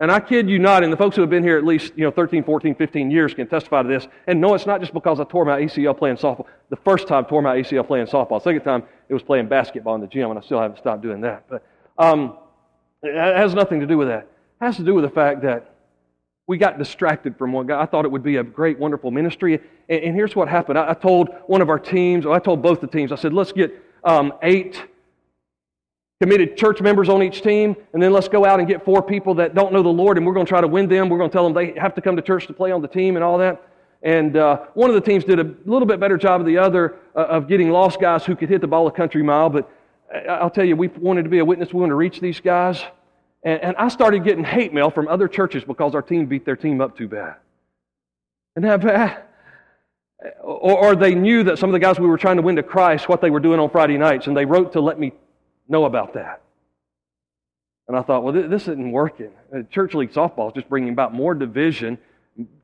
And 0.00 0.10
I 0.10 0.18
kid 0.18 0.48
you 0.48 0.58
not, 0.58 0.82
and 0.82 0.90
the 0.90 0.96
folks 0.96 1.14
who 1.14 1.20
have 1.20 1.28
been 1.28 1.42
here 1.42 1.58
at 1.58 1.64
least 1.64 1.92
you 1.94 2.04
know 2.04 2.10
13, 2.10 2.42
14, 2.42 2.74
15 2.74 3.10
years 3.10 3.34
can 3.34 3.46
testify 3.46 3.82
to 3.82 3.88
this. 3.88 4.08
And 4.26 4.40
no, 4.40 4.54
it's 4.54 4.64
not 4.64 4.80
just 4.80 4.94
because 4.94 5.20
I 5.20 5.24
tore 5.24 5.44
my 5.44 5.60
ACL 5.60 5.96
playing 5.96 6.16
softball. 6.16 6.46
The 6.70 6.76
first 6.76 7.06
time 7.06 7.26
I 7.26 7.28
tore 7.28 7.42
my 7.42 7.56
ACL 7.56 7.86
playing 7.86 8.06
softball. 8.06 8.42
Second 8.42 8.62
time 8.62 8.82
it 9.10 9.14
was 9.14 9.22
playing 9.22 9.48
basketball 9.48 9.94
in 9.96 10.00
the 10.00 10.06
gym, 10.06 10.30
and 10.30 10.38
I 10.38 10.42
still 10.42 10.60
haven't 10.60 10.78
stopped 10.78 11.02
doing 11.02 11.20
that. 11.20 11.44
But 11.50 11.66
um, 11.98 12.38
it 13.02 13.14
has 13.14 13.54
nothing 13.54 13.80
to 13.80 13.86
do 13.86 13.98
with 13.98 14.08
that. 14.08 14.22
It 14.60 14.64
has 14.64 14.76
to 14.76 14.84
do 14.84 14.94
with 14.94 15.04
the 15.04 15.10
fact 15.10 15.42
that 15.42 15.74
we 16.46 16.56
got 16.56 16.78
distracted 16.78 17.36
from 17.36 17.52
one 17.52 17.66
guy. 17.66 17.80
I 17.80 17.86
thought 17.86 18.04
it 18.04 18.10
would 18.10 18.22
be 18.22 18.36
a 18.36 18.42
great, 18.42 18.78
wonderful 18.78 19.10
ministry. 19.10 19.60
And, 19.88 20.02
and 20.02 20.14
here's 20.14 20.34
what 20.34 20.48
happened. 20.48 20.78
I, 20.78 20.90
I, 20.90 20.94
told 20.94 21.28
one 21.46 21.60
of 21.60 21.68
our 21.68 21.78
teams, 21.78 22.26
or 22.26 22.34
I 22.34 22.38
told 22.38 22.62
both 22.62 22.80
the 22.80 22.86
teams, 22.86 23.12
I 23.12 23.16
said, 23.16 23.32
let's 23.32 23.52
get 23.52 23.72
um, 24.02 24.32
eight 24.42 24.82
committed 26.20 26.54
church 26.56 26.82
members 26.82 27.08
on 27.08 27.22
each 27.22 27.40
team, 27.40 27.74
and 27.94 28.02
then 28.02 28.12
let's 28.12 28.28
go 28.28 28.44
out 28.44 28.58
and 28.58 28.68
get 28.68 28.84
four 28.84 29.02
people 29.02 29.34
that 29.34 29.54
don't 29.54 29.72
know 29.72 29.82
the 29.82 29.88
Lord, 29.88 30.18
and 30.18 30.26
we're 30.26 30.34
going 30.34 30.44
to 30.44 30.50
try 30.50 30.60
to 30.60 30.68
win 30.68 30.86
them. 30.86 31.08
We're 31.08 31.16
going 31.16 31.30
to 31.30 31.32
tell 31.32 31.44
them 31.44 31.54
they 31.54 31.78
have 31.80 31.94
to 31.94 32.02
come 32.02 32.14
to 32.16 32.22
church 32.22 32.46
to 32.48 32.52
play 32.52 32.72
on 32.72 32.82
the 32.82 32.88
team 32.88 33.16
and 33.16 33.24
all 33.24 33.38
that. 33.38 33.62
And 34.02 34.36
uh, 34.36 34.66
one 34.74 34.90
of 34.90 34.94
the 34.94 35.00
teams 35.00 35.24
did 35.24 35.40
a 35.40 35.54
little 35.64 35.86
bit 35.86 35.98
better 35.98 36.18
job 36.18 36.40
of 36.40 36.46
the 36.46 36.58
other 36.58 36.96
uh, 37.16 37.20
of 37.20 37.48
getting 37.48 37.70
lost 37.70 38.00
guys 38.00 38.24
who 38.24 38.36
could 38.36 38.50
hit 38.50 38.60
the 38.60 38.66
ball 38.66 38.86
a 38.86 38.92
country 38.92 39.22
mile. 39.22 39.48
But 39.48 39.70
uh, 40.14 40.32
I'll 40.32 40.50
tell 40.50 40.64
you, 40.64 40.76
we 40.76 40.88
wanted 40.88 41.22
to 41.22 41.30
be 41.30 41.38
a 41.38 41.44
witness. 41.44 41.72
We 41.72 41.80
wanted 41.80 41.90
to 41.90 41.96
reach 41.96 42.20
these 42.20 42.40
guys. 42.40 42.82
And, 43.42 43.60
and 43.62 43.76
I 43.76 43.88
started 43.88 44.22
getting 44.24 44.44
hate 44.44 44.74
mail 44.74 44.90
from 44.90 45.08
other 45.08 45.26
churches 45.28 45.64
because 45.64 45.94
our 45.94 46.02
team 46.02 46.26
beat 46.26 46.44
their 46.44 46.56
team 46.56 46.82
up 46.82 46.96
too 46.96 47.08
bad. 47.08 47.36
Isn't 48.56 48.68
that 48.68 48.82
bad? 48.82 49.22
Or, 50.42 50.78
or 50.78 50.96
they 50.96 51.14
knew 51.14 51.44
that 51.44 51.58
some 51.58 51.70
of 51.70 51.72
the 51.72 51.78
guys 51.78 51.98
we 51.98 52.06
were 52.06 52.18
trying 52.18 52.36
to 52.36 52.42
win 52.42 52.56
to 52.56 52.62
Christ, 52.62 53.08
what 53.08 53.22
they 53.22 53.30
were 53.30 53.40
doing 53.40 53.58
on 53.58 53.70
Friday 53.70 53.96
nights, 53.96 54.26
and 54.26 54.36
they 54.36 54.44
wrote 54.44 54.72
to 54.72 54.80
let 54.80 54.98
me 54.98 55.12
know 55.70 55.84
about 55.84 56.14
that. 56.14 56.42
And 57.88 57.96
I 57.96 58.02
thought, 58.02 58.22
well, 58.22 58.32
this 58.32 58.62
isn't 58.62 58.92
working. 58.92 59.30
Uh, 59.52 59.62
church 59.70 59.94
league 59.94 60.12
softball 60.12 60.48
is 60.48 60.54
just 60.54 60.68
bringing 60.68 60.92
about 60.92 61.12
more 61.12 61.34
division, 61.34 61.98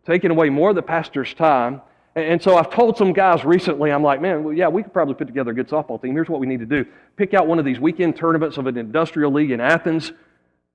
taking 0.07 0.31
away 0.31 0.51
more 0.51 0.71
of 0.71 0.77
the 0.77 0.83
pastor's 0.83 1.35
time. 1.35 1.81
And 2.15 2.41
so 2.41 2.57
I've 2.57 2.71
told 2.71 2.97
some 2.97 3.13
guys 3.13 3.45
recently, 3.45 3.91
I'm 3.91 4.03
like, 4.03 4.23
man, 4.23 4.45
well, 4.45 4.55
yeah, 4.55 4.69
we 4.69 4.83
could 4.83 4.93
probably 4.93 5.15
put 5.15 5.27
together 5.27 5.51
a 5.51 5.55
good 5.55 5.69
softball 5.69 6.01
team. 6.01 6.13
Here's 6.15 6.29
what 6.29 6.41
we 6.41 6.47
need 6.47 6.61
to 6.61 6.67
do 6.67 6.87
pick 7.17 7.35
out 7.35 7.47
one 7.47 7.59
of 7.59 7.65
these 7.65 7.81
weekend 7.81 8.17
tournaments 8.17 8.57
of 8.57 8.67
an 8.67 8.77
industrial 8.79 9.33
league 9.33 9.51
in 9.51 9.61
Athens, 9.61 10.13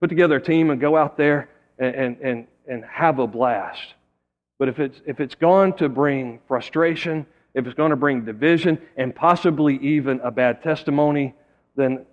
put 0.02 0.10
together 0.10 0.36
a 0.36 0.42
team, 0.42 0.70
and 0.70 0.82
go 0.82 0.98
out 0.98 1.18
there 1.18 1.50
and, 1.80 2.18
and, 2.22 2.48
and 2.68 2.86
have 2.86 3.20
a 3.20 3.28
blast. 3.28 3.94
But 4.60 4.68
if 4.68 4.80
it's, 4.80 5.02
if 5.08 5.20
it's 5.20 5.34
going 5.34 5.74
to 5.78 5.90
bring 5.90 6.40
frustration, 6.48 7.26
if 7.54 7.66
it's 7.66 7.76
going 7.76 7.90
to 7.90 7.96
bring 7.96 8.26
division, 8.26 8.80
and 8.98 9.16
possibly 9.16 9.78
even 9.78 10.20
a 10.20 10.30
bad 10.30 10.62
testimony, 10.62 11.34
then 11.76 12.06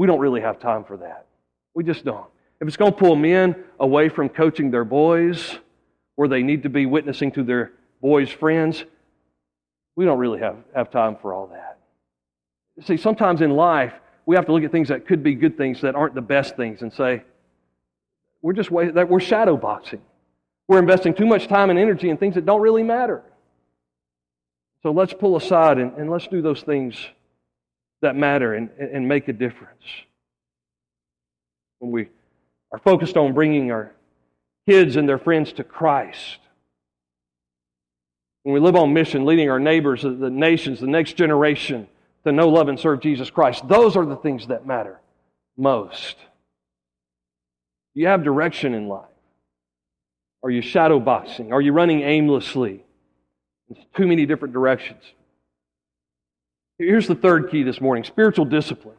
we 0.00 0.06
don't 0.06 0.18
really 0.18 0.40
have 0.40 0.58
time 0.58 0.82
for 0.82 0.96
that. 0.96 1.26
We 1.74 1.84
just 1.84 2.06
don't. 2.06 2.24
If 2.58 2.66
it's 2.66 2.78
going 2.78 2.90
to 2.90 2.98
pull 2.98 3.16
men 3.16 3.54
away 3.78 4.08
from 4.08 4.30
coaching 4.30 4.70
their 4.70 4.86
boys 4.86 5.58
where 6.16 6.26
they 6.26 6.42
need 6.42 6.62
to 6.62 6.70
be 6.70 6.86
witnessing 6.86 7.32
to 7.32 7.42
their 7.42 7.72
boys' 8.00 8.30
friends, 8.30 8.82
we 9.96 10.06
don't 10.06 10.18
really 10.18 10.40
have, 10.40 10.56
have 10.74 10.90
time 10.90 11.18
for 11.20 11.34
all 11.34 11.48
that. 11.48 11.80
See, 12.86 12.96
sometimes 12.96 13.42
in 13.42 13.50
life, 13.50 13.92
we 14.24 14.36
have 14.36 14.46
to 14.46 14.54
look 14.54 14.64
at 14.64 14.72
things 14.72 14.88
that 14.88 15.06
could 15.06 15.22
be 15.22 15.34
good 15.34 15.58
things 15.58 15.82
that 15.82 15.94
aren't 15.94 16.14
the 16.14 16.22
best 16.22 16.56
things 16.56 16.80
and 16.80 16.90
say, 16.90 17.22
we're 18.40 18.54
just 18.54 18.70
that 18.70 19.06
we're 19.06 19.20
shadow 19.20 19.58
boxing. 19.58 20.00
We're 20.66 20.78
investing 20.78 21.12
too 21.12 21.26
much 21.26 21.46
time 21.46 21.68
and 21.68 21.78
energy 21.78 22.08
in 22.08 22.16
things 22.16 22.36
that 22.36 22.46
don't 22.46 22.62
really 22.62 22.84
matter. 22.84 23.22
So 24.82 24.92
let's 24.92 25.12
pull 25.12 25.36
aside 25.36 25.76
and, 25.76 25.92
and 25.98 26.10
let's 26.10 26.26
do 26.26 26.40
those 26.40 26.62
things 26.62 26.96
that 28.02 28.16
matter 28.16 28.54
and, 28.54 28.70
and 28.78 29.06
make 29.06 29.28
a 29.28 29.32
difference. 29.32 29.82
When 31.78 31.90
we 31.90 32.08
are 32.72 32.78
focused 32.78 33.16
on 33.16 33.32
bringing 33.32 33.70
our 33.70 33.92
kids 34.68 34.96
and 34.96 35.08
their 35.08 35.18
friends 35.18 35.52
to 35.54 35.64
Christ, 35.64 36.38
when 38.42 38.54
we 38.54 38.60
live 38.60 38.76
on 38.76 38.92
mission, 38.92 39.26
leading 39.26 39.50
our 39.50 39.60
neighbors, 39.60 40.02
the 40.02 40.30
nations, 40.30 40.80
the 40.80 40.86
next 40.86 41.14
generation 41.14 41.88
to 42.24 42.32
know, 42.32 42.48
love, 42.48 42.68
and 42.68 42.78
serve 42.78 43.00
Jesus 43.00 43.30
Christ, 43.30 43.66
those 43.68 43.96
are 43.96 44.04
the 44.04 44.16
things 44.16 44.46
that 44.48 44.66
matter 44.66 44.98
most. 45.56 46.16
You 47.94 48.06
have 48.06 48.22
direction 48.22 48.74
in 48.74 48.88
life. 48.88 49.04
Are 50.42 50.50
you 50.50 50.62
shadow 50.62 50.98
boxing? 50.98 51.52
Are 51.52 51.60
you 51.60 51.72
running 51.72 52.00
aimlessly? 52.00 52.82
It's 53.68 53.80
too 53.94 54.06
many 54.06 54.26
different 54.26 54.54
directions. 54.54 55.02
Here's 56.80 57.06
the 57.06 57.14
third 57.14 57.50
key 57.50 57.62
this 57.62 57.78
morning 57.78 58.04
spiritual 58.04 58.46
discipline. 58.46 58.96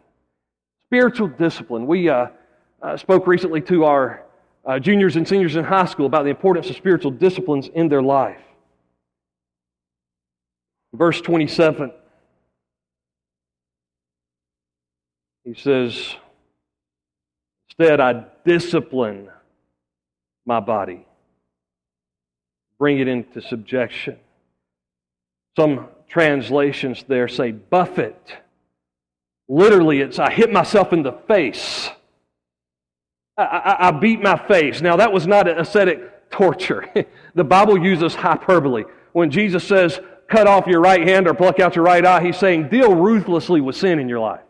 Spiritual 0.86 1.30
discipline. 1.30 1.88
We 1.88 2.10
uh, 2.10 2.28
uh, 2.80 2.96
spoke 2.96 3.26
recently 3.26 3.60
to 3.62 3.86
our 3.86 4.24
uh, 4.64 4.78
juniors 4.78 5.16
and 5.16 5.28
seniors 5.28 5.56
in 5.56 5.64
high 5.64 5.86
school 5.86 6.06
about 6.06 6.24
the 6.24 6.30
importance 6.30 6.70
of 6.70 6.76
spiritual 6.76 7.10
disciplines 7.10 7.70
in 7.74 7.90
their 7.90 8.04
life. 8.04 8.38
Verse 10.94 11.20
27, 11.22 11.92
he 15.44 15.56
says, 15.56 16.16
Instead, 17.70 18.00
I 18.00 18.26
discipline 18.46 19.28
my 20.46 20.60
body, 20.60 21.08
bring 22.78 23.00
it 23.00 23.08
into 23.08 23.42
subjection. 23.42 24.20
Some 25.58 25.88
translations 26.12 27.06
there 27.08 27.28
say 27.28 27.52
buffet. 27.52 28.38
Literally, 29.48 30.02
it's 30.02 30.20
I 30.20 30.32
hit 30.32 30.52
myself 30.52 30.94
in 30.94 31.04
the 31.04 31.14
face. 31.14 31.90
I, 33.38 33.44
I, 33.44 33.88
I 33.88 33.92
beat 33.92 34.22
my 34.22 34.38
face. 34.48 34.82
Now, 34.82 34.98
that 34.98 35.12
was 35.12 35.26
not 35.26 35.48
ascetic 35.48 36.30
torture. 36.30 36.86
the 37.36 37.44
Bible 37.44 37.82
uses 37.82 38.14
hyperbole. 38.14 38.84
When 39.14 39.32
Jesus 39.32 39.66
says, 39.68 40.00
cut 40.28 40.48
off 40.48 40.68
your 40.68 40.82
right 40.82 41.08
hand 41.08 41.28
or 41.28 41.34
pluck 41.34 41.60
out 41.60 41.76
your 41.76 41.86
right 41.86 42.06
eye, 42.06 42.22
he's 42.22 42.38
saying, 42.38 42.70
deal 42.70 42.94
ruthlessly 42.94 43.62
with 43.62 43.76
sin 43.76 44.00
in 44.00 44.10
your 44.10 44.20
life. 44.20 44.42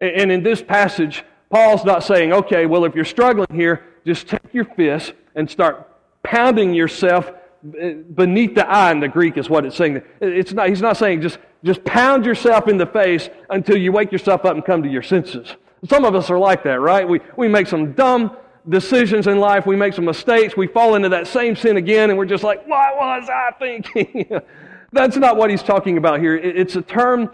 And 0.00 0.30
in 0.30 0.42
this 0.42 0.62
passage, 0.62 1.24
Paul's 1.50 1.84
not 1.84 2.04
saying, 2.04 2.32
okay, 2.32 2.66
well, 2.66 2.84
if 2.84 2.94
you're 2.94 3.04
struggling 3.04 3.48
here, 3.52 3.84
just 4.06 4.28
take 4.28 4.52
your 4.52 4.64
fist 4.64 5.12
and 5.34 5.50
start 5.50 5.88
pounding 6.22 6.72
yourself 6.72 7.30
beneath 7.62 8.54
the 8.54 8.68
eye 8.68 8.90
in 8.92 9.00
the 9.00 9.08
Greek 9.08 9.36
is 9.36 9.50
what 9.50 9.64
it's 9.64 9.76
saying. 9.76 10.02
It's 10.20 10.52
not, 10.52 10.68
he's 10.68 10.82
not 10.82 10.96
saying 10.96 11.22
just, 11.22 11.38
just 11.64 11.84
pound 11.84 12.24
yourself 12.24 12.68
in 12.68 12.76
the 12.76 12.86
face 12.86 13.28
until 13.50 13.76
you 13.76 13.92
wake 13.92 14.12
yourself 14.12 14.44
up 14.44 14.54
and 14.54 14.64
come 14.64 14.82
to 14.82 14.88
your 14.88 15.02
senses. 15.02 15.56
Some 15.88 16.04
of 16.04 16.14
us 16.14 16.30
are 16.30 16.38
like 16.38 16.62
that, 16.64 16.80
right? 16.80 17.08
We, 17.08 17.20
we 17.36 17.48
make 17.48 17.66
some 17.66 17.92
dumb 17.92 18.36
decisions 18.68 19.26
in 19.26 19.38
life. 19.38 19.66
We 19.66 19.76
make 19.76 19.94
some 19.94 20.04
mistakes. 20.04 20.56
We 20.56 20.66
fall 20.66 20.94
into 20.94 21.08
that 21.10 21.26
same 21.26 21.56
sin 21.56 21.76
again, 21.76 22.10
and 22.10 22.18
we're 22.18 22.26
just 22.26 22.44
like, 22.44 22.66
what 22.66 22.96
was 22.96 23.28
I 23.28 23.50
thinking? 23.58 24.40
That's 24.92 25.16
not 25.16 25.36
what 25.36 25.50
he's 25.50 25.62
talking 25.62 25.98
about 25.98 26.20
here. 26.20 26.36
It's 26.36 26.76
a 26.76 26.82
term 26.82 27.30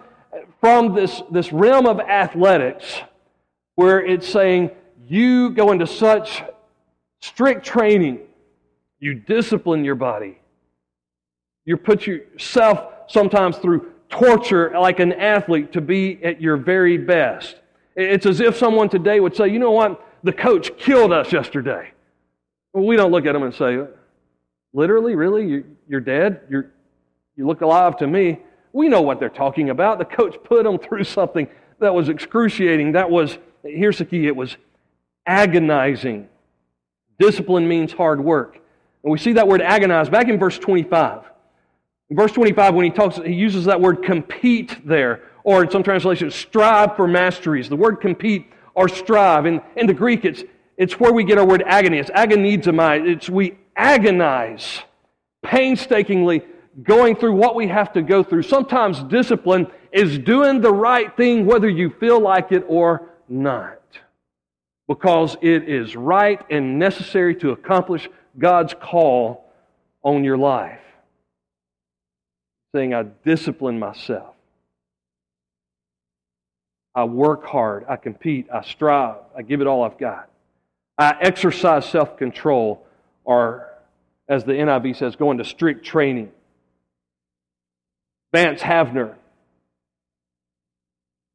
from 0.61 0.95
this, 0.95 1.23
this 1.31 1.53
realm 1.53 1.87
of 1.87 2.01
athletics 2.01 3.01
where 3.77 4.05
it's 4.05 4.29
saying 4.29 4.71
you 5.07 5.51
go 5.51 5.73
into 5.73 5.87
such 5.87 6.43
strict 7.21 7.65
training, 7.65 8.21
you 9.05 9.13
discipline 9.13 9.85
your 9.85 9.97
body. 9.97 10.39
You 11.67 11.77
put 11.77 12.07
yourself 12.07 12.91
sometimes 13.07 13.59
through 13.59 13.93
torture 14.09 14.73
like 14.81 14.99
an 14.99 15.13
athlete 15.13 15.75
to 15.75 15.83
be 15.83 16.25
at 16.25 16.41
your 16.41 16.57
very 16.57 16.97
best. 16.97 17.61
It's 17.97 18.25
as 18.25 18.41
if 18.41 18.57
someone 18.57 18.89
today 18.89 19.21
would 19.21 19.37
say, 19.37 19.49
you 19.49 19.59
know 19.59 19.73
what? 19.73 20.03
The 20.23 20.33
coach 20.33 20.79
killed 20.79 21.13
us 21.13 21.31
yesterday. 21.35 21.91
Well, 22.73 22.87
we 22.87 22.97
don't 22.97 23.13
look 23.13 23.27
at 23.27 23.35
them 23.35 23.43
and 23.43 23.55
say, 23.55 23.79
literally, 24.73 25.17
really? 25.17 25.65
You're 25.87 26.01
dead? 26.01 26.41
You're, 26.49 26.73
you 27.37 27.47
look 27.47 27.61
alive 27.61 27.99
to 27.99 28.07
me. 28.07 28.39
We 28.73 28.89
know 28.89 29.03
what 29.03 29.21
they're 29.21 29.29
talking 29.29 29.69
about. 29.69 29.99
The 29.99 30.07
coach 30.07 30.37
put 30.45 30.65
them 30.65 30.79
through 30.79 31.05
something 31.05 31.47
that 31.79 31.95
was 31.95 32.09
excruciating. 32.09 32.93
That 32.93 33.11
was, 33.11 33.37
here's 33.63 33.99
the 33.99 34.07
key, 34.07 34.27
it 34.27 34.35
was 34.35 34.57
agonizing. 35.27 36.31
Discipline 37.19 37.69
means 37.69 37.93
hard 37.93 38.25
work. 38.25 38.61
And 39.05 39.13
we 39.13 39.19
see 39.19 39.35
that 39.35 39.47
word 39.47 39.61
agonize 39.61 40.09
back 40.09 40.29
in 40.29 40.39
verse 40.39 40.59
25. 40.59 41.23
In 42.11 42.17
verse 42.17 42.33
25, 42.33 42.75
when 42.75 42.85
he 42.85 42.91
talks, 42.91 43.17
he 43.17 43.35
uses 43.35 43.67
that 43.67 43.81
word 43.81 44.03
compete 44.03 44.87
there, 44.87 45.23
or 45.45 45.63
in 45.63 45.71
some 45.71 45.83
translations, 45.83 46.35
strive 46.35 46.97
for 46.97 47.07
masteries. 47.07 47.69
The 47.69 47.77
word 47.77 48.01
compete 48.01 48.51
or 48.75 48.89
strive. 48.89 49.47
In, 49.47 49.61
in 49.77 49.87
the 49.87 49.95
Greek, 49.95 50.25
it's, 50.25 50.43
it's 50.77 50.99
where 50.99 51.13
we 51.13 51.23
get 51.23 51.39
our 51.39 51.47
word 51.47 51.63
agony. 51.67 51.99
It's 51.99 52.11
agonizomai. 52.11 53.07
It's 53.07 53.29
we 53.29 53.59
agonize 53.77 54.81
painstakingly 55.43 56.43
going 56.83 57.15
through 57.15 57.35
what 57.35 57.55
we 57.55 57.69
have 57.69 57.93
to 57.93 58.03
go 58.03 58.23
through. 58.23 58.43
Sometimes 58.43 59.03
discipline 59.05 59.67
is 59.93 60.19
doing 60.19 60.61
the 60.61 60.73
right 60.73 61.15
thing 61.17 61.47
whether 61.47 61.69
you 61.69 61.91
feel 62.01 62.21
like 62.21 62.53
it 62.53 62.65
or 62.67 63.11
not. 63.29 63.81
Because 64.89 65.37
it 65.41 65.69
is 65.69 65.95
right 65.95 66.41
and 66.51 66.79
necessary 66.79 67.35
to 67.37 67.51
accomplish 67.51 68.09
God's 68.39 68.75
call 68.75 69.45
on 70.03 70.25
your 70.25 70.37
life. 70.37 70.81
Saying, 72.75 72.95
I 72.95 73.05
discipline 73.25 73.79
myself. 73.79 74.35
I 76.95 77.05
work 77.05 77.45
hard. 77.45 77.85
I 77.89 77.97
compete. 77.97 78.49
I 78.53 78.63
strive. 78.63 79.17
I 79.37 79.43
give 79.43 79.61
it 79.61 79.67
all 79.67 79.83
I've 79.83 79.99
got. 79.99 80.29
I 80.97 81.17
exercise 81.21 81.87
self 81.87 82.17
control, 82.17 82.87
or 83.25 83.69
as 84.29 84.45
the 84.45 84.53
NIV 84.53 84.97
says, 84.97 85.17
go 85.17 85.31
into 85.33 85.45
strict 85.45 85.85
training. 85.85 86.31
Vance 88.33 88.61
Havner, 88.61 89.15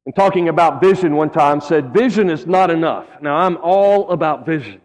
in 0.06 0.12
talking 0.12 0.48
about 0.48 0.80
vision 0.80 1.14
one 1.14 1.30
time, 1.30 1.60
said, 1.60 1.92
Vision 1.92 2.30
is 2.30 2.46
not 2.46 2.70
enough. 2.70 3.06
Now, 3.20 3.36
I'm 3.36 3.58
all 3.58 4.10
about 4.10 4.46
vision. 4.46 4.80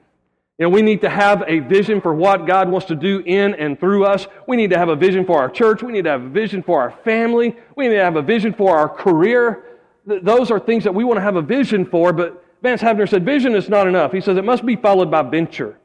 You 0.58 0.66
know, 0.66 0.70
we 0.70 0.82
need 0.82 1.02
to 1.02 1.10
have 1.10 1.44
a 1.48 1.60
vision 1.60 2.00
for 2.00 2.14
what 2.14 2.48
God 2.48 2.70
wants 2.70 2.88
to 2.88 2.96
do 2.96 3.20
in 3.26 3.56
and 3.56 3.78
through 3.78 4.06
us. 4.06 4.26
We 4.48 4.56
need 4.56 4.70
to 4.70 4.78
have 4.78 4.88
a 4.88 4.96
vision 4.96 5.26
for 5.26 5.40
our 5.40 5.50
church. 5.50 5.84
We 5.84 5.92
need 5.92 6.06
to 6.06 6.12
have 6.12 6.24
a 6.24 6.30
vision 6.30 6.64
for 6.64 6.82
our 6.82 6.92
family. 7.04 7.56
We 7.76 7.90
need 7.90 7.96
to 7.96 8.04
have 8.04 8.16
a 8.16 8.22
vision 8.22 8.54
for 8.54 8.78
our 8.78 8.88
career. 8.88 9.66
Those 10.06 10.52
are 10.52 10.60
things 10.60 10.86
that 10.86 10.96
we 10.96 11.04
want 11.04 11.18
to 11.18 11.22
have 11.22 11.36
a 11.36 11.42
vision 11.42 11.86
for, 11.86 12.14
but 12.14 12.46
Vance 12.64 12.82
Havner 12.82 13.10
said 13.10 13.26
vision 13.26 13.54
is 13.54 13.68
not 13.68 13.88
enough. 13.88 14.12
He 14.12 14.22
says 14.22 14.38
it 14.38 14.46
must 14.46 14.66
be 14.66 14.76
followed 14.76 15.12
by 15.12 15.24
venture. 15.24 15.78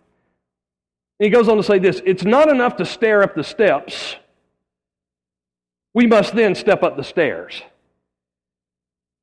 And 1.18 1.24
he 1.26 1.30
goes 1.30 1.48
on 1.48 1.56
to 1.56 1.62
say 1.62 1.78
this 1.78 2.00
it's 2.06 2.24
not 2.24 2.48
enough 2.48 2.76
to 2.76 2.85
stare 2.85 3.22
up 3.22 3.35
the 3.35 3.44
steps. 3.44 4.16
We 5.92 6.06
must 6.06 6.35
then 6.35 6.54
step 6.54 6.85
up 6.85 6.96
the 6.96 7.02
stairs. 7.02 7.62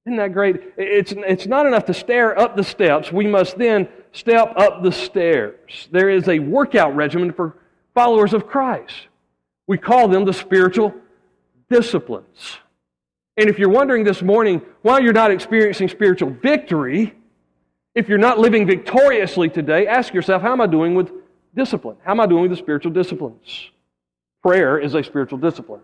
Isn't 0.06 0.18
that 0.18 0.34
great? 0.34 0.58
It's, 0.78 1.14
it's 1.16 1.48
not 1.48 1.66
enough 1.66 1.86
to 1.86 1.94
stare 1.94 2.38
up 2.38 2.56
the 2.56 2.64
steps. 2.64 3.12
We 3.12 3.28
must 3.28 3.58
then 3.58 3.88
step 4.12 4.54
up 4.58 4.84
the 4.84 4.92
stairs. 4.92 5.88
There 5.92 6.10
is 6.10 6.28
a 6.28 6.40
workout 6.40 6.96
regimen 6.96 7.32
for 7.32 7.56
followers 7.94 8.34
of 8.34 8.48
Christ. 8.48 9.08
We 9.68 9.78
call 9.78 10.08
them 10.08 10.26
the 10.26 10.34
spiritual 10.34 10.94
disciplines. 11.70 12.58
And 13.38 13.50
if 13.50 13.60
you're 13.60 13.70
wondering 13.70 14.04
this 14.04 14.22
morning 14.22 14.62
why 14.82 15.00
you're 15.00 15.14
not 15.14 15.32
experiencing 15.32 15.90
spiritual 15.90 16.32
victory, 16.32 17.14
if 17.94 18.10
you're 18.10 18.18
not 18.18 18.40
living 18.40 18.66
victoriously 18.66 19.50
today, 19.50 19.88
ask 19.88 20.14
yourself, 20.14 20.42
how 20.42 20.52
am 20.52 20.62
I 20.62 20.68
doing 20.68 20.96
with 20.96 21.12
discipline? 21.56 21.98
How 22.04 22.12
am 22.12 22.20
I 22.20 22.26
doing 22.26 22.44
with 22.44 22.52
the 22.52 22.58
spiritual 22.58 22.92
disciplines? 22.92 23.72
Prayer 24.44 24.80
is 24.80 24.96
a 24.96 25.04
spiritual 25.04 25.40
discipline. 25.40 25.82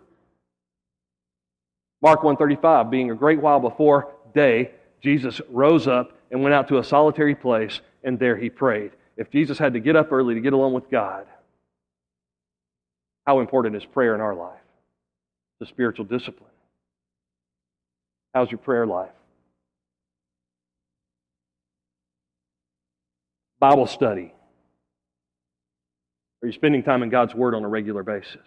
Mark 2.02 2.24
135, 2.24 2.90
being 2.92 3.12
a 3.12 3.16
great 3.16 3.42
while 3.42 3.60
before 3.60 4.14
day, 4.34 4.72
Jesus 5.02 5.42
rose 5.50 5.88
up 5.88 6.12
and 6.34 6.42
went 6.42 6.56
out 6.56 6.68
to 6.70 6.80
a 6.80 6.84
solitary 6.84 7.36
place, 7.36 7.80
and 8.04 8.18
there 8.18 8.36
he 8.36 8.50
prayed. 8.50 8.92
If 9.16 9.30
Jesus 9.30 9.60
had 9.60 9.74
to 9.74 9.80
get 9.80 9.96
up 9.96 10.12
early 10.12 10.34
to 10.34 10.42
get 10.42 10.52
along 10.52 10.74
with 10.74 10.90
God, 10.90 11.28
how 13.26 13.40
important 13.40 13.76
is 13.76 13.86
prayer 13.86 14.16
in 14.16 14.20
our 14.20 14.34
life? 14.34 14.60
The 15.60 15.68
spiritual 15.68 16.06
discipline. 16.06 16.50
How's 18.34 18.50
your 18.50 18.58
prayer 18.58 18.88
life? 18.88 19.12
Bible 23.60 23.86
study. 23.86 24.34
Are 26.42 26.48
you 26.48 26.52
spending 26.52 26.82
time 26.82 27.04
in 27.04 27.10
God's 27.10 27.36
Word 27.36 27.54
on 27.54 27.64
a 27.64 27.70
regular 27.70 28.02
basis? 28.02 28.42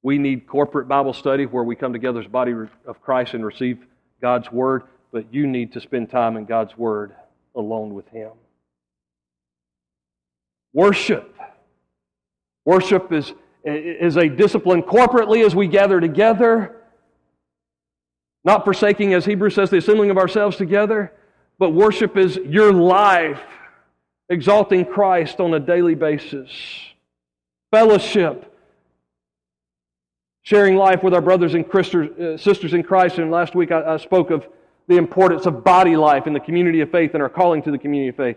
We 0.00 0.16
need 0.16 0.46
corporate 0.46 0.86
Bible 0.86 1.12
study 1.12 1.44
where 1.44 1.64
we 1.64 1.74
come 1.74 1.92
together 1.92 2.20
as 2.20 2.28
body 2.28 2.52
of 2.86 3.02
Christ 3.02 3.34
and 3.34 3.44
receive 3.44 3.84
God's 4.22 4.50
Word, 4.52 4.84
but 5.16 5.32
you 5.32 5.46
need 5.46 5.72
to 5.72 5.80
spend 5.80 6.10
time 6.10 6.36
in 6.36 6.44
God's 6.44 6.76
Word 6.76 7.14
alone 7.54 7.94
with 7.94 8.06
Him. 8.10 8.32
Worship. 10.74 11.34
Worship 12.66 13.10
is, 13.10 13.32
is 13.64 14.18
a 14.18 14.28
discipline 14.28 14.82
corporately 14.82 15.42
as 15.42 15.54
we 15.54 15.68
gather 15.68 16.02
together, 16.02 16.76
not 18.44 18.66
forsaking, 18.66 19.14
as 19.14 19.24
Hebrews 19.24 19.54
says, 19.54 19.70
the 19.70 19.78
assembling 19.78 20.10
of 20.10 20.18
ourselves 20.18 20.58
together, 20.58 21.14
but 21.58 21.70
worship 21.70 22.18
is 22.18 22.36
your 22.36 22.74
life, 22.74 23.40
exalting 24.28 24.84
Christ 24.84 25.40
on 25.40 25.54
a 25.54 25.60
daily 25.60 25.94
basis. 25.94 26.50
Fellowship 27.70 28.52
sharing 30.42 30.76
life 30.76 31.02
with 31.02 31.14
our 31.14 31.22
brothers 31.22 31.54
and 31.54 31.64
uh, 31.74 32.36
sisters 32.36 32.74
in 32.74 32.82
Christ. 32.82 33.16
And 33.16 33.30
last 33.30 33.54
week 33.54 33.72
I, 33.72 33.94
I 33.94 33.96
spoke 33.96 34.30
of 34.30 34.46
the 34.88 34.96
importance 34.96 35.46
of 35.46 35.64
body 35.64 35.96
life 35.96 36.26
in 36.26 36.32
the 36.32 36.40
community 36.40 36.80
of 36.80 36.90
faith 36.90 37.14
and 37.14 37.22
our 37.22 37.28
calling 37.28 37.62
to 37.62 37.70
the 37.70 37.78
community 37.78 38.08
of 38.08 38.16
faith. 38.16 38.36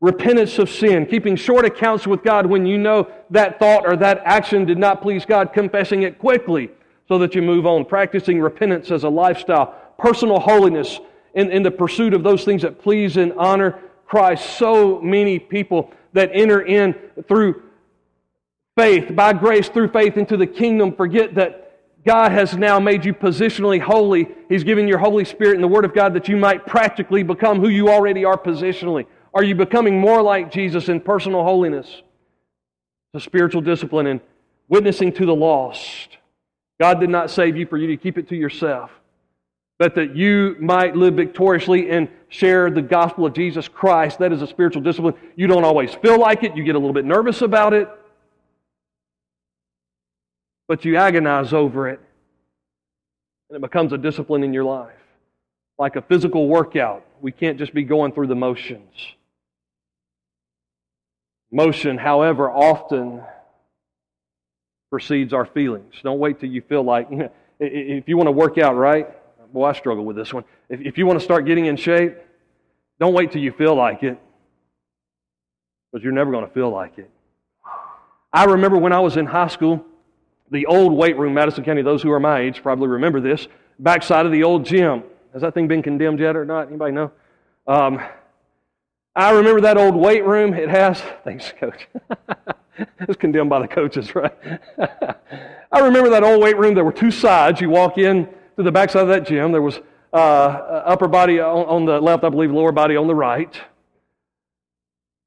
Repentance 0.00 0.58
of 0.58 0.68
sin, 0.68 1.06
keeping 1.06 1.36
short 1.36 1.64
accounts 1.64 2.06
with 2.06 2.24
God 2.24 2.46
when 2.46 2.66
you 2.66 2.76
know 2.76 3.08
that 3.30 3.58
thought 3.58 3.86
or 3.86 3.96
that 3.96 4.20
action 4.24 4.64
did 4.64 4.78
not 4.78 5.00
please 5.00 5.24
God, 5.24 5.52
confessing 5.52 6.02
it 6.02 6.18
quickly 6.18 6.70
so 7.06 7.18
that 7.18 7.34
you 7.34 7.42
move 7.42 7.66
on. 7.66 7.84
Practicing 7.84 8.40
repentance 8.40 8.90
as 8.90 9.04
a 9.04 9.08
lifestyle, 9.08 9.74
personal 9.98 10.40
holiness 10.40 10.98
in, 11.34 11.52
in 11.52 11.62
the 11.62 11.70
pursuit 11.70 12.14
of 12.14 12.24
those 12.24 12.44
things 12.44 12.62
that 12.62 12.80
please 12.82 13.16
and 13.16 13.32
honor 13.34 13.78
Christ. 14.06 14.58
So 14.58 15.00
many 15.00 15.38
people 15.38 15.92
that 16.14 16.30
enter 16.32 16.62
in 16.62 16.94
through 17.28 17.62
faith, 18.76 19.14
by 19.14 19.32
grace 19.34 19.68
through 19.68 19.88
faith 19.88 20.16
into 20.16 20.36
the 20.36 20.46
kingdom, 20.46 20.94
forget 20.94 21.34
that 21.36 21.61
God 22.04 22.32
has 22.32 22.56
now 22.56 22.80
made 22.80 23.04
you 23.04 23.14
positionally 23.14 23.80
holy. 23.80 24.28
He's 24.48 24.64
given 24.64 24.88
your 24.88 24.98
Holy 24.98 25.24
Spirit 25.24 25.54
and 25.54 25.62
the 25.62 25.68
Word 25.68 25.84
of 25.84 25.94
God 25.94 26.14
that 26.14 26.28
you 26.28 26.36
might 26.36 26.66
practically 26.66 27.22
become 27.22 27.60
who 27.60 27.68
you 27.68 27.88
already 27.88 28.24
are 28.24 28.36
positionally. 28.36 29.06
Are 29.34 29.44
you 29.44 29.54
becoming 29.54 30.00
more 30.00 30.20
like 30.20 30.50
Jesus 30.50 30.88
in 30.88 31.00
personal 31.00 31.44
holiness? 31.44 32.02
The 33.12 33.20
spiritual 33.20 33.60
discipline 33.60 34.06
and 34.08 34.20
witnessing 34.68 35.12
to 35.12 35.26
the 35.26 35.34
lost. 35.34 36.16
God 36.80 36.98
did 36.98 37.10
not 37.10 37.30
save 37.30 37.56
you 37.56 37.66
for 37.66 37.76
you 37.76 37.86
to 37.88 37.96
keep 37.96 38.18
it 38.18 38.28
to 38.30 38.36
yourself, 38.36 38.90
but 39.78 39.94
that 39.94 40.16
you 40.16 40.56
might 40.58 40.96
live 40.96 41.14
victoriously 41.14 41.90
and 41.90 42.08
share 42.28 42.68
the 42.70 42.82
gospel 42.82 43.26
of 43.26 43.34
Jesus 43.34 43.68
Christ. 43.68 44.18
That 44.18 44.32
is 44.32 44.42
a 44.42 44.46
spiritual 44.46 44.82
discipline. 44.82 45.14
You 45.36 45.46
don't 45.46 45.64
always 45.64 45.94
feel 45.94 46.18
like 46.18 46.42
it, 46.42 46.56
you 46.56 46.64
get 46.64 46.74
a 46.74 46.78
little 46.78 46.94
bit 46.94 47.04
nervous 47.04 47.42
about 47.42 47.74
it 47.74 47.88
but 50.72 50.86
you 50.86 50.96
agonize 50.96 51.52
over 51.52 51.86
it, 51.86 52.00
and 53.50 53.56
it 53.58 53.60
becomes 53.60 53.92
a 53.92 53.98
discipline 53.98 54.42
in 54.42 54.54
your 54.54 54.64
life. 54.64 54.96
Like 55.78 55.96
a 55.96 56.00
physical 56.00 56.48
workout 56.48 57.04
We 57.20 57.30
can't 57.30 57.58
just 57.58 57.74
be 57.74 57.82
going 57.82 58.12
through 58.12 58.28
the 58.28 58.34
motions. 58.34 58.94
Motion, 61.50 61.98
however, 61.98 62.50
often 62.50 63.20
precedes 64.88 65.34
our 65.34 65.44
feelings. 65.44 65.92
Don't 66.02 66.18
wait 66.18 66.40
till 66.40 66.48
you 66.48 66.62
feel 66.62 66.82
like, 66.82 67.08
if 67.60 68.08
you 68.08 68.16
want 68.16 68.28
to 68.28 68.32
work 68.32 68.56
out 68.56 68.74
right, 68.74 69.08
boy, 69.52 69.66
I 69.66 69.72
struggle 69.74 70.06
with 70.06 70.16
this 70.16 70.32
one. 70.32 70.44
If, 70.70 70.80
if 70.80 70.96
you 70.96 71.04
want 71.04 71.18
to 71.18 71.24
start 71.24 71.44
getting 71.44 71.66
in 71.66 71.76
shape, 71.76 72.16
don't 72.98 73.12
wait 73.12 73.30
till 73.30 73.42
you 73.42 73.52
feel 73.52 73.74
like 73.74 74.02
it, 74.02 74.18
because 75.92 76.02
you're 76.02 76.14
never 76.14 76.30
going 76.30 76.46
to 76.46 76.54
feel 76.54 76.70
like 76.70 76.96
it. 76.96 77.10
I 78.32 78.44
remember 78.44 78.78
when 78.78 78.94
I 78.94 79.00
was 79.00 79.18
in 79.18 79.26
high 79.26 79.48
school, 79.48 79.84
the 80.52 80.66
old 80.66 80.92
weight 80.92 81.16
room, 81.16 81.34
Madison 81.34 81.64
County, 81.64 81.82
those 81.82 82.02
who 82.02 82.12
are 82.12 82.20
my 82.20 82.40
age 82.40 82.62
probably 82.62 82.86
remember 82.86 83.20
this, 83.20 83.48
backside 83.78 84.26
of 84.26 84.32
the 84.32 84.44
old 84.44 84.64
gym. 84.66 85.02
Has 85.32 85.40
that 85.40 85.54
thing 85.54 85.66
been 85.66 85.82
condemned 85.82 86.20
yet 86.20 86.36
or 86.36 86.44
not? 86.44 86.68
Anybody 86.68 86.92
know? 86.92 87.10
Um, 87.66 88.00
I 89.16 89.30
remember 89.30 89.62
that 89.62 89.78
old 89.78 89.94
weight 89.94 90.24
room. 90.24 90.52
It 90.52 90.68
has, 90.68 91.00
thanks, 91.24 91.52
coach. 91.58 91.88
it's 93.00 93.16
condemned 93.16 93.48
by 93.48 93.60
the 93.60 93.68
coaches, 93.68 94.14
right? 94.14 94.36
I 95.72 95.80
remember 95.80 96.10
that 96.10 96.22
old 96.22 96.42
weight 96.42 96.58
room. 96.58 96.74
There 96.74 96.84
were 96.84 96.92
two 96.92 97.10
sides. 97.10 97.62
You 97.62 97.70
walk 97.70 97.96
in 97.96 98.28
to 98.56 98.62
the 98.62 98.72
backside 98.72 99.02
of 99.02 99.08
that 99.08 99.26
gym. 99.26 99.52
There 99.52 99.62
was 99.62 99.80
uh, 100.12 100.16
upper 100.16 101.08
body 101.08 101.40
on, 101.40 101.64
on, 101.64 101.84
the 101.86 101.98
left, 101.98 102.24
I 102.24 102.28
believe, 102.28 102.50
lower 102.50 102.72
body 102.72 102.96
on 102.96 103.06
the 103.06 103.14
right. 103.14 103.58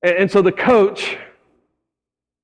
And, 0.04 0.16
and 0.18 0.32
so 0.32 0.44
the 0.44 0.52
coach, 0.52 1.18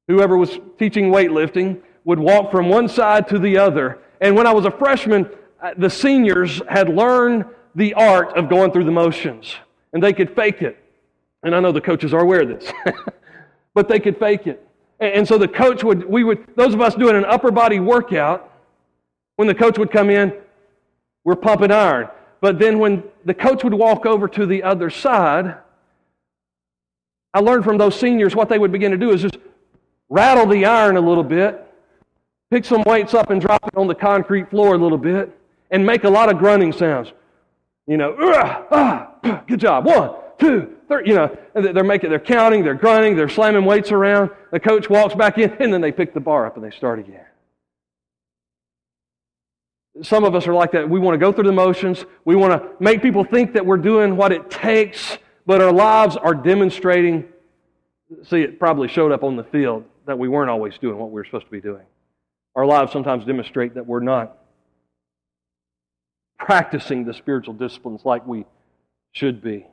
whoever 0.07 0.35
was 0.35 0.57
teaching 0.79 1.11
weightlifting, 1.11 1.79
would 2.05 2.19
walk 2.19 2.51
from 2.51 2.69
one 2.69 2.87
side 2.87 3.27
to 3.29 3.39
the 3.39 3.57
other. 3.57 3.99
And 4.19 4.35
when 4.35 4.47
I 4.47 4.53
was 4.53 4.65
a 4.65 4.71
freshman, 4.71 5.29
uh, 5.61 5.73
the 5.77 5.89
seniors 5.89 6.61
had 6.67 6.89
learned 6.89 7.45
the 7.75 7.93
art 7.93 8.37
of 8.37 8.49
going 8.49 8.71
through 8.71 8.83
the 8.85 8.91
motions, 8.91 9.55
and 9.93 10.01
they 10.01 10.13
could 10.13 10.35
fake 10.35 10.61
it. 10.61 10.77
And 11.43 11.55
I 11.55 11.59
know 11.59 11.71
the 11.71 11.81
coaches 11.81 12.13
are 12.13 12.21
aware 12.21 12.41
of 12.41 12.49
this, 12.49 12.71
but 13.73 13.87
they 13.87 13.99
could 13.99 14.17
fake 14.17 14.47
it. 14.47 14.67
And 14.99 15.27
so 15.27 15.37
the 15.37 15.47
coach 15.47 15.83
would, 15.83 16.07
we 16.07 16.23
would, 16.23 16.45
those 16.55 16.73
of 16.73 16.81
us 16.81 16.93
doing 16.93 17.15
an 17.15 17.25
upper 17.25 17.49
body 17.49 17.79
workout, 17.79 18.51
when 19.37 19.47
the 19.47 19.55
coach 19.55 19.79
would 19.79 19.91
come 19.91 20.09
in, 20.11 20.33
we're 21.23 21.35
pumping 21.35 21.71
iron. 21.71 22.07
But 22.41 22.59
then 22.59 22.79
when 22.79 23.03
the 23.25 23.33
coach 23.33 23.63
would 23.63 23.73
walk 23.73 24.05
over 24.05 24.27
to 24.27 24.45
the 24.45 24.61
other 24.63 24.89
side, 24.89 25.57
I 27.33 27.39
learned 27.39 27.63
from 27.63 27.77
those 27.77 27.99
seniors 27.99 28.35
what 28.35 28.49
they 28.49 28.59
would 28.59 28.71
begin 28.71 28.91
to 28.91 28.97
do 28.97 29.11
is 29.11 29.21
just 29.21 29.37
rattle 30.09 30.45
the 30.45 30.65
iron 30.65 30.97
a 30.97 31.01
little 31.01 31.23
bit, 31.23 31.65
pick 32.51 32.65
some 32.65 32.83
weights 32.85 33.15
up 33.15 33.31
and 33.31 33.41
drop 33.41 33.65
it 33.65 33.75
on 33.75 33.87
the 33.87 33.95
concrete 33.95 34.49
floor 34.49 34.75
a 34.75 34.77
little 34.77 34.97
bit, 34.97 35.35
and 35.71 35.83
make 35.83 36.03
a 36.03 36.09
lot 36.09 36.31
of 36.31 36.37
grunting 36.37 36.73
sounds. 36.73 37.11
You 37.87 37.97
know, 37.97 38.15
ah, 38.71 39.43
good 39.47 39.59
job. 39.59 39.85
One, 39.85 40.11
two, 40.37 40.75
three. 40.87 41.07
You 41.07 41.15
know, 41.15 41.37
they're 41.55 41.83
making, 41.83 42.09
they're 42.09 42.19
counting, 42.19 42.63
they're 42.63 42.75
grunting, 42.75 43.15
they're 43.15 43.29
slamming 43.29 43.65
weights 43.65 43.91
around. 43.91 44.29
The 44.51 44.59
coach 44.59 44.89
walks 44.89 45.15
back 45.15 45.37
in, 45.37 45.51
and 45.59 45.73
then 45.73 45.81
they 45.81 45.91
pick 45.91 46.13
the 46.13 46.19
bar 46.19 46.45
up 46.45 46.57
and 46.57 46.63
they 46.63 46.71
start 46.71 46.99
again. 46.99 47.25
Some 50.03 50.23
of 50.23 50.35
us 50.35 50.47
are 50.47 50.53
like 50.53 50.71
that. 50.71 50.89
We 50.89 50.99
want 50.99 51.15
to 51.15 51.17
go 51.17 51.31
through 51.31 51.45
the 51.45 51.51
motions. 51.51 52.05
We 52.23 52.35
want 52.35 52.61
to 52.61 52.83
make 52.83 53.01
people 53.01 53.23
think 53.23 53.53
that 53.53 53.65
we're 53.65 53.77
doing 53.77 54.15
what 54.15 54.31
it 54.31 54.49
takes, 54.49 55.17
but 55.45 55.61
our 55.61 55.71
lives 55.71 56.15
are 56.15 56.33
demonstrating. 56.33 57.25
See, 58.23 58.41
it 58.41 58.59
probably 58.59 58.87
showed 58.87 59.11
up 59.11 59.23
on 59.23 59.35
the 59.35 59.43
field 59.43 59.83
that 60.05 60.17
we 60.17 60.27
weren't 60.27 60.49
always 60.49 60.77
doing 60.77 60.97
what 60.97 61.11
we 61.11 61.15
were 61.15 61.25
supposed 61.25 61.45
to 61.45 61.51
be 61.51 61.61
doing. 61.61 61.83
Our 62.55 62.65
lives 62.65 62.91
sometimes 62.91 63.25
demonstrate 63.25 63.75
that 63.75 63.87
we're 63.87 64.01
not 64.01 64.37
practicing 66.37 67.05
the 67.05 67.13
spiritual 67.13 67.53
disciplines 67.53 68.01
like 68.03 68.25
we 68.25 68.45
should 69.11 69.41
be. 69.41 69.65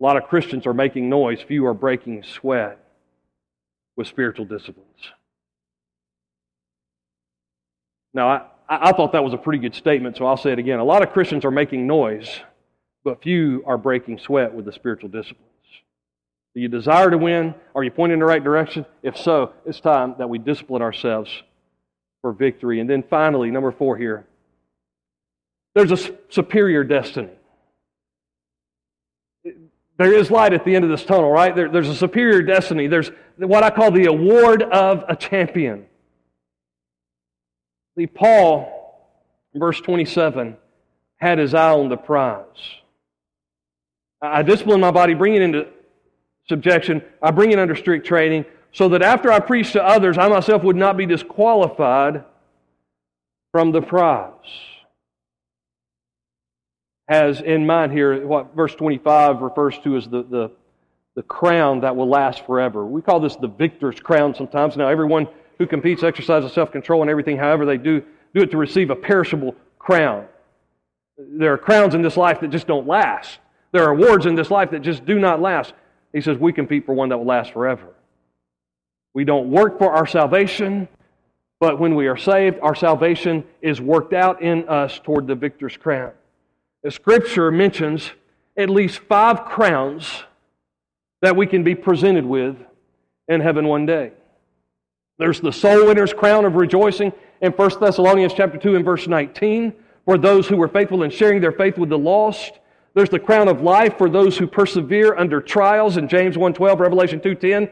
A 0.00 0.02
lot 0.02 0.16
of 0.16 0.24
Christians 0.24 0.66
are 0.66 0.74
making 0.74 1.08
noise, 1.08 1.40
few 1.40 1.66
are 1.66 1.74
breaking 1.74 2.22
sweat 2.22 2.78
with 3.96 4.06
spiritual 4.06 4.44
disciplines. 4.44 4.86
Now, 8.14 8.28
I, 8.28 8.46
I 8.68 8.92
thought 8.92 9.12
that 9.12 9.24
was 9.24 9.34
a 9.34 9.38
pretty 9.38 9.58
good 9.58 9.74
statement, 9.74 10.16
so 10.16 10.26
I'll 10.26 10.36
say 10.36 10.52
it 10.52 10.58
again. 10.58 10.78
A 10.78 10.84
lot 10.84 11.02
of 11.02 11.12
Christians 11.12 11.44
are 11.44 11.50
making 11.50 11.86
noise, 11.86 12.40
but 13.04 13.22
few 13.22 13.62
are 13.66 13.78
breaking 13.78 14.18
sweat 14.18 14.54
with 14.54 14.64
the 14.64 14.72
spiritual 14.72 15.08
disciplines. 15.08 15.49
Do 16.54 16.60
you 16.60 16.68
desire 16.68 17.10
to 17.10 17.18
win? 17.18 17.54
Are 17.74 17.84
you 17.84 17.90
pointing 17.90 18.14
in 18.14 18.20
the 18.20 18.26
right 18.26 18.42
direction? 18.42 18.84
If 19.02 19.16
so, 19.16 19.52
it's 19.64 19.80
time 19.80 20.16
that 20.18 20.28
we 20.28 20.38
discipline 20.38 20.82
ourselves 20.82 21.30
for 22.22 22.32
victory. 22.32 22.80
And 22.80 22.90
then 22.90 23.02
finally, 23.02 23.50
number 23.50 23.70
four 23.70 23.96
here 23.96 24.26
there's 25.74 25.92
a 25.92 26.10
superior 26.30 26.84
destiny. 26.84 27.30
There 29.98 30.12
is 30.12 30.30
light 30.30 30.52
at 30.52 30.64
the 30.64 30.74
end 30.74 30.84
of 30.84 30.90
this 30.90 31.04
tunnel, 31.04 31.30
right? 31.30 31.54
There, 31.54 31.68
there's 31.68 31.88
a 31.88 31.94
superior 31.94 32.42
destiny. 32.42 32.86
There's 32.86 33.10
what 33.36 33.62
I 33.62 33.70
call 33.70 33.90
the 33.90 34.06
award 34.06 34.62
of 34.62 35.04
a 35.08 35.14
champion. 35.14 35.86
See, 37.96 38.06
Paul, 38.06 39.06
verse 39.54 39.80
27, 39.80 40.56
had 41.16 41.38
his 41.38 41.54
eye 41.54 41.72
on 41.72 41.88
the 41.88 41.96
prize. 41.96 42.46
I 44.22 44.42
discipline 44.42 44.80
my 44.80 44.90
body, 44.90 45.14
bring 45.14 45.34
it 45.34 45.42
into 45.42 45.68
subjection, 46.50 47.02
I 47.22 47.30
bring 47.30 47.52
it 47.52 47.58
under 47.58 47.74
strict 47.74 48.06
training, 48.06 48.44
so 48.72 48.90
that 48.90 49.00
after 49.00 49.32
I 49.32 49.40
preach 49.40 49.72
to 49.72 49.82
others, 49.82 50.18
I 50.18 50.28
myself 50.28 50.62
would 50.62 50.76
not 50.76 50.98
be 50.98 51.06
disqualified 51.06 52.24
from 53.52 53.72
the 53.72 53.80
prize 53.80 54.70
has 57.10 57.40
in 57.40 57.66
mind 57.66 57.90
here 57.90 58.24
what 58.24 58.54
verse 58.54 58.72
25 58.76 59.42
refers 59.42 59.76
to 59.80 59.96
as 59.96 60.08
the, 60.08 60.22
the, 60.22 60.50
the 61.16 61.22
crown 61.24 61.80
that 61.80 61.94
will 61.94 62.08
last 62.08 62.46
forever. 62.46 62.86
We 62.86 63.02
call 63.02 63.18
this 63.18 63.34
the 63.34 63.48
victor's 63.48 63.98
crown 63.98 64.32
sometimes. 64.32 64.76
Now, 64.76 64.86
everyone 64.86 65.26
who 65.58 65.66
competes 65.66 66.04
exercises 66.04 66.52
self 66.52 66.70
control 66.70 67.02
and 67.02 67.10
everything, 67.10 67.36
however, 67.36 67.66
they 67.66 67.78
do, 67.78 68.00
do 68.32 68.42
it 68.42 68.52
to 68.52 68.56
receive 68.56 68.90
a 68.90 68.96
perishable 68.96 69.56
crown. 69.80 70.26
There 71.18 71.52
are 71.52 71.58
crowns 71.58 71.96
in 71.96 72.00
this 72.00 72.16
life 72.16 72.38
that 72.40 72.50
just 72.50 72.68
don't 72.68 72.86
last. 72.86 73.40
There 73.72 73.82
are 73.82 73.90
awards 73.90 74.24
in 74.24 74.36
this 74.36 74.50
life 74.50 74.70
that 74.70 74.82
just 74.82 75.04
do 75.04 75.18
not 75.18 75.40
last. 75.42 75.74
He 76.12 76.20
says 76.20 76.38
we 76.38 76.52
compete 76.52 76.86
for 76.86 76.94
one 76.94 77.10
that 77.10 77.18
will 77.18 77.26
last 77.26 77.52
forever. 77.52 77.94
We 79.14 79.24
don't 79.24 79.50
work 79.50 79.78
for 79.78 79.92
our 79.92 80.06
salvation, 80.06 80.88
but 81.58 81.78
when 81.78 81.94
we 81.94 82.06
are 82.06 82.16
saved, 82.16 82.58
our 82.62 82.74
salvation 82.74 83.44
is 83.60 83.80
worked 83.80 84.12
out 84.12 84.42
in 84.42 84.68
us 84.68 85.00
toward 85.02 85.26
the 85.26 85.34
victor's 85.34 85.76
crown. 85.76 86.12
The 86.82 86.90
scripture 86.90 87.50
mentions 87.50 88.10
at 88.56 88.70
least 88.70 89.00
five 89.00 89.44
crowns 89.44 90.24
that 91.22 91.36
we 91.36 91.46
can 91.46 91.62
be 91.62 91.74
presented 91.74 92.24
with 92.24 92.56
in 93.28 93.40
heaven 93.40 93.66
one 93.66 93.86
day. 93.86 94.12
There's 95.18 95.40
the 95.40 95.52
soul 95.52 95.86
winner's 95.86 96.14
crown 96.14 96.46
of 96.46 96.54
rejoicing 96.54 97.12
in 97.42 97.52
1 97.52 97.70
Thessalonians 97.80 98.32
chapter 98.32 98.58
2 98.58 98.76
and 98.76 98.84
verse 98.84 99.06
19 99.06 99.74
for 100.04 100.16
those 100.16 100.48
who 100.48 100.56
were 100.56 100.68
faithful 100.68 101.02
in 101.02 101.10
sharing 101.10 101.40
their 101.40 101.52
faith 101.52 101.76
with 101.76 101.90
the 101.90 101.98
lost. 101.98 102.59
There's 102.94 103.10
the 103.10 103.18
crown 103.18 103.48
of 103.48 103.62
life 103.62 103.96
for 103.98 104.08
those 104.08 104.36
who 104.38 104.46
persevere 104.46 105.16
under 105.16 105.40
trials 105.40 105.96
in 105.96 106.08
James 106.08 106.36
1:12, 106.36 106.80
Revelation 106.80 107.20
2:10. 107.20 107.68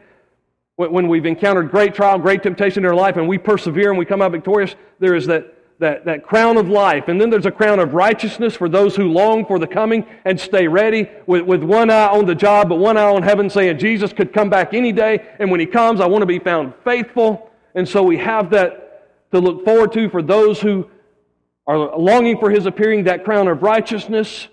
When 0.75 1.09
we've 1.09 1.25
encountered 1.25 1.71
great 1.71 1.93
trial, 1.93 2.17
great 2.19 2.41
temptation 2.41 2.85
in 2.85 2.89
our 2.89 2.95
life, 2.95 3.17
and 3.17 3.27
we 3.27 3.37
persevere 3.37 3.89
and 3.89 3.99
we 3.99 4.05
come 4.05 4.21
out 4.21 4.31
victorious, 4.31 4.75
there 4.99 5.13
is 5.13 5.27
that 5.27 5.53
that, 5.79 6.05
that 6.05 6.23
crown 6.23 6.57
of 6.57 6.69
life. 6.69 7.07
And 7.07 7.19
then 7.19 7.29
there's 7.29 7.45
a 7.45 7.51
crown 7.51 7.79
of 7.79 7.93
righteousness 7.93 8.55
for 8.55 8.69
those 8.69 8.95
who 8.95 9.05
long 9.05 9.45
for 9.45 9.57
the 9.59 9.67
coming 9.67 10.05
and 10.25 10.39
stay 10.39 10.67
ready 10.67 11.09
with, 11.25 11.43
with 11.43 11.63
one 11.63 11.89
eye 11.89 12.07
on 12.07 12.25
the 12.25 12.35
job, 12.35 12.69
but 12.69 12.75
one 12.75 12.97
eye 12.97 13.09
on 13.09 13.23
heaven, 13.23 13.49
saying 13.49 13.79
Jesus 13.79 14.11
could 14.13 14.33
come 14.33 14.49
back 14.49 14.73
any 14.73 14.91
day. 14.91 15.25
And 15.39 15.49
when 15.49 15.59
he 15.59 15.65
comes, 15.65 16.01
I 16.01 16.05
want 16.05 16.21
to 16.21 16.25
be 16.25 16.39
found 16.39 16.73
faithful. 16.83 17.49
And 17.75 17.87
so 17.87 18.03
we 18.03 18.17
have 18.17 18.49
that 18.51 19.31
to 19.31 19.39
look 19.39 19.63
forward 19.63 19.93
to 19.93 20.09
for 20.09 20.21
those 20.21 20.59
who 20.59 20.89
are 21.65 21.97
longing 21.97 22.37
for 22.39 22.49
his 22.49 22.65
appearing, 22.65 23.05
that 23.05 23.23
crown 23.23 23.47
of 23.47 23.63
righteousness. 23.63 24.47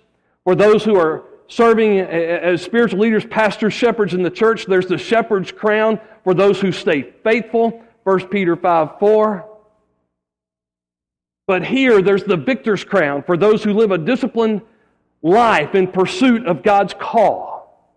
For 0.46 0.54
those 0.54 0.84
who 0.84 0.94
are 0.94 1.24
serving 1.48 2.00
uh, 2.00 2.04
uh, 2.04 2.06
as 2.06 2.62
spiritual 2.62 3.00
leaders, 3.00 3.26
pastors, 3.26 3.74
shepherds 3.74 4.14
in 4.14 4.22
the 4.22 4.30
church, 4.30 4.66
there's 4.66 4.86
the 4.86 4.96
shepherd's 4.96 5.50
crown 5.50 5.98
for 6.22 6.34
those 6.34 6.60
who 6.60 6.70
stay 6.70 7.02
faithful. 7.24 7.82
1 8.04 8.28
Peter 8.28 8.54
5 8.54 9.00
4. 9.00 9.44
But 11.48 11.64
here, 11.64 12.00
there's 12.00 12.22
the 12.22 12.36
victor's 12.36 12.84
crown 12.84 13.24
for 13.24 13.36
those 13.36 13.64
who 13.64 13.72
live 13.72 13.90
a 13.90 13.98
disciplined 13.98 14.62
life 15.20 15.74
in 15.74 15.88
pursuit 15.88 16.46
of 16.46 16.62
God's 16.62 16.94
call. 16.94 17.90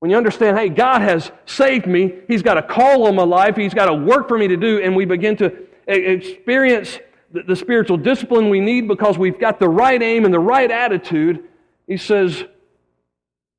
When 0.00 0.10
you 0.10 0.18
understand, 0.18 0.58
hey, 0.58 0.68
God 0.68 1.00
has 1.00 1.32
saved 1.46 1.86
me, 1.86 2.12
He's 2.28 2.42
got 2.42 2.58
a 2.58 2.62
call 2.62 3.06
on 3.06 3.14
my 3.14 3.24
life, 3.24 3.56
He's 3.56 3.72
got 3.72 3.88
a 3.88 3.94
work 3.94 4.28
for 4.28 4.36
me 4.36 4.48
to 4.48 4.56
do, 4.58 4.82
and 4.82 4.94
we 4.94 5.06
begin 5.06 5.34
to 5.38 5.66
experience 5.86 6.98
the 7.32 7.56
spiritual 7.56 7.96
discipline 7.96 8.50
we 8.50 8.60
need 8.60 8.86
because 8.86 9.16
we've 9.16 9.40
got 9.40 9.58
the 9.58 9.68
right 9.68 10.02
aim 10.02 10.26
and 10.26 10.34
the 10.34 10.38
right 10.38 10.70
attitude, 10.70 11.46
He 11.90 11.96
says, 11.96 12.44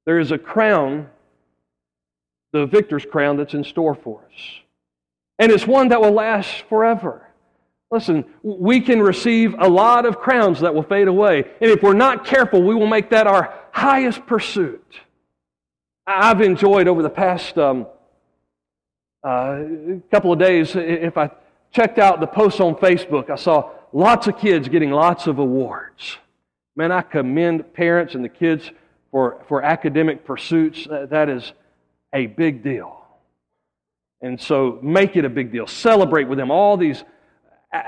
there 0.05 0.17
is 0.17 0.31
a 0.31 0.37
crown, 0.37 1.09
the 2.53 2.65
victor's 2.65 3.05
crown, 3.05 3.35
that's 3.35 3.53
in 3.53 3.65
store 3.65 3.93
for 3.93 4.21
us. 4.33 4.41
And 5.37 5.51
it's 5.51 5.67
one 5.67 5.89
that 5.89 5.99
will 5.99 6.13
last 6.13 6.63
forever. 6.69 7.27
Listen, 7.91 8.23
we 8.41 8.79
can 8.79 9.01
receive 9.01 9.53
a 9.59 9.67
lot 9.67 10.05
of 10.05 10.17
crowns 10.17 10.61
that 10.61 10.73
will 10.73 10.83
fade 10.83 11.09
away. 11.09 11.43
And 11.59 11.69
if 11.69 11.83
we're 11.83 11.91
not 11.91 12.23
careful, 12.23 12.63
we 12.63 12.73
will 12.73 12.87
make 12.87 13.09
that 13.09 13.27
our 13.27 13.53
highest 13.73 14.25
pursuit. 14.25 14.95
I've 16.07 16.39
enjoyed 16.39 16.87
over 16.87 17.03
the 17.03 17.09
past 17.09 17.57
um, 17.57 17.85
uh, 19.25 19.63
couple 20.09 20.31
of 20.31 20.39
days, 20.39 20.73
if 20.73 21.17
I 21.17 21.31
checked 21.73 21.99
out 21.99 22.21
the 22.21 22.27
posts 22.27 22.61
on 22.61 22.75
Facebook, 22.75 23.29
I 23.29 23.35
saw 23.35 23.71
lots 23.91 24.27
of 24.27 24.37
kids 24.37 24.69
getting 24.69 24.91
lots 24.91 25.27
of 25.27 25.37
awards. 25.37 26.17
Man, 26.75 26.91
I 26.91 27.01
commend 27.01 27.73
parents 27.73 28.15
and 28.15 28.23
the 28.23 28.29
kids 28.29 28.71
for, 29.11 29.43
for 29.47 29.61
academic 29.61 30.25
pursuits. 30.25 30.87
That 30.89 31.29
is 31.29 31.51
a 32.13 32.27
big 32.27 32.63
deal. 32.63 32.97
And 34.21 34.39
so 34.39 34.79
make 34.81 35.15
it 35.15 35.25
a 35.25 35.29
big 35.29 35.51
deal. 35.51 35.67
Celebrate 35.67 36.25
with 36.25 36.37
them 36.37 36.51
all 36.51 36.77
these 36.77 37.03
uh, 37.73 37.81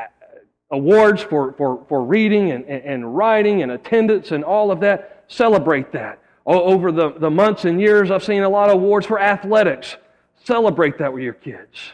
awards 0.72 1.22
for, 1.22 1.54
for, 1.54 1.86
for 1.88 2.04
reading 2.04 2.52
and, 2.52 2.66
and 2.66 3.16
writing 3.16 3.62
and 3.62 3.72
attendance 3.72 4.32
and 4.32 4.44
all 4.44 4.72
of 4.72 4.80
that. 4.82 5.26
Celebrate 5.28 5.92
that. 5.94 6.20
Over 6.46 6.92
the, 6.92 7.12
the 7.12 7.30
months 7.30 7.64
and 7.64 7.80
years, 7.80 8.12
I've 8.12 8.24
seen 8.24 8.44
a 8.44 8.50
lot 8.50 8.70
of 8.70 8.76
awards 8.76 9.06
for 9.06 9.18
athletics. 9.20 9.96
Celebrate 10.44 10.98
that 10.98 11.14
with 11.14 11.24
your 11.24 11.34
kids. 11.34 11.94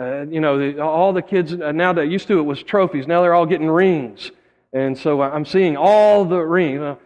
Uh, 0.00 0.22
you 0.22 0.40
know, 0.40 0.56
the, 0.58 0.80
all 0.80 1.12
the 1.12 1.20
kids 1.20 1.52
uh, 1.52 1.72
now 1.72 1.92
that 1.92 2.06
used 2.06 2.28
to 2.28 2.38
it 2.38 2.42
was 2.42 2.62
trophies. 2.62 3.06
Now 3.06 3.20
they're 3.20 3.34
all 3.34 3.44
getting 3.44 3.68
rings. 3.68 4.30
And 4.72 4.96
so 4.98 5.22
I'm 5.22 5.44
seeing 5.44 5.76
all 5.76 6.24
the 6.24 6.40
rings. 6.40 6.80
Uh, 6.80 6.96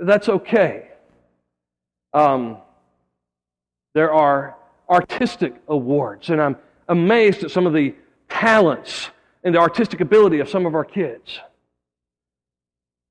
that's 0.00 0.28
okay. 0.28 0.88
Um, 2.12 2.58
there 3.94 4.12
are 4.12 4.56
artistic 4.88 5.54
awards, 5.68 6.30
and 6.30 6.40
I'm 6.40 6.56
amazed 6.88 7.44
at 7.44 7.50
some 7.50 7.66
of 7.66 7.72
the 7.72 7.94
talents 8.28 9.10
and 9.42 9.54
the 9.54 9.58
artistic 9.58 10.00
ability 10.00 10.40
of 10.40 10.48
some 10.48 10.66
of 10.66 10.74
our 10.74 10.84
kids. 10.84 11.40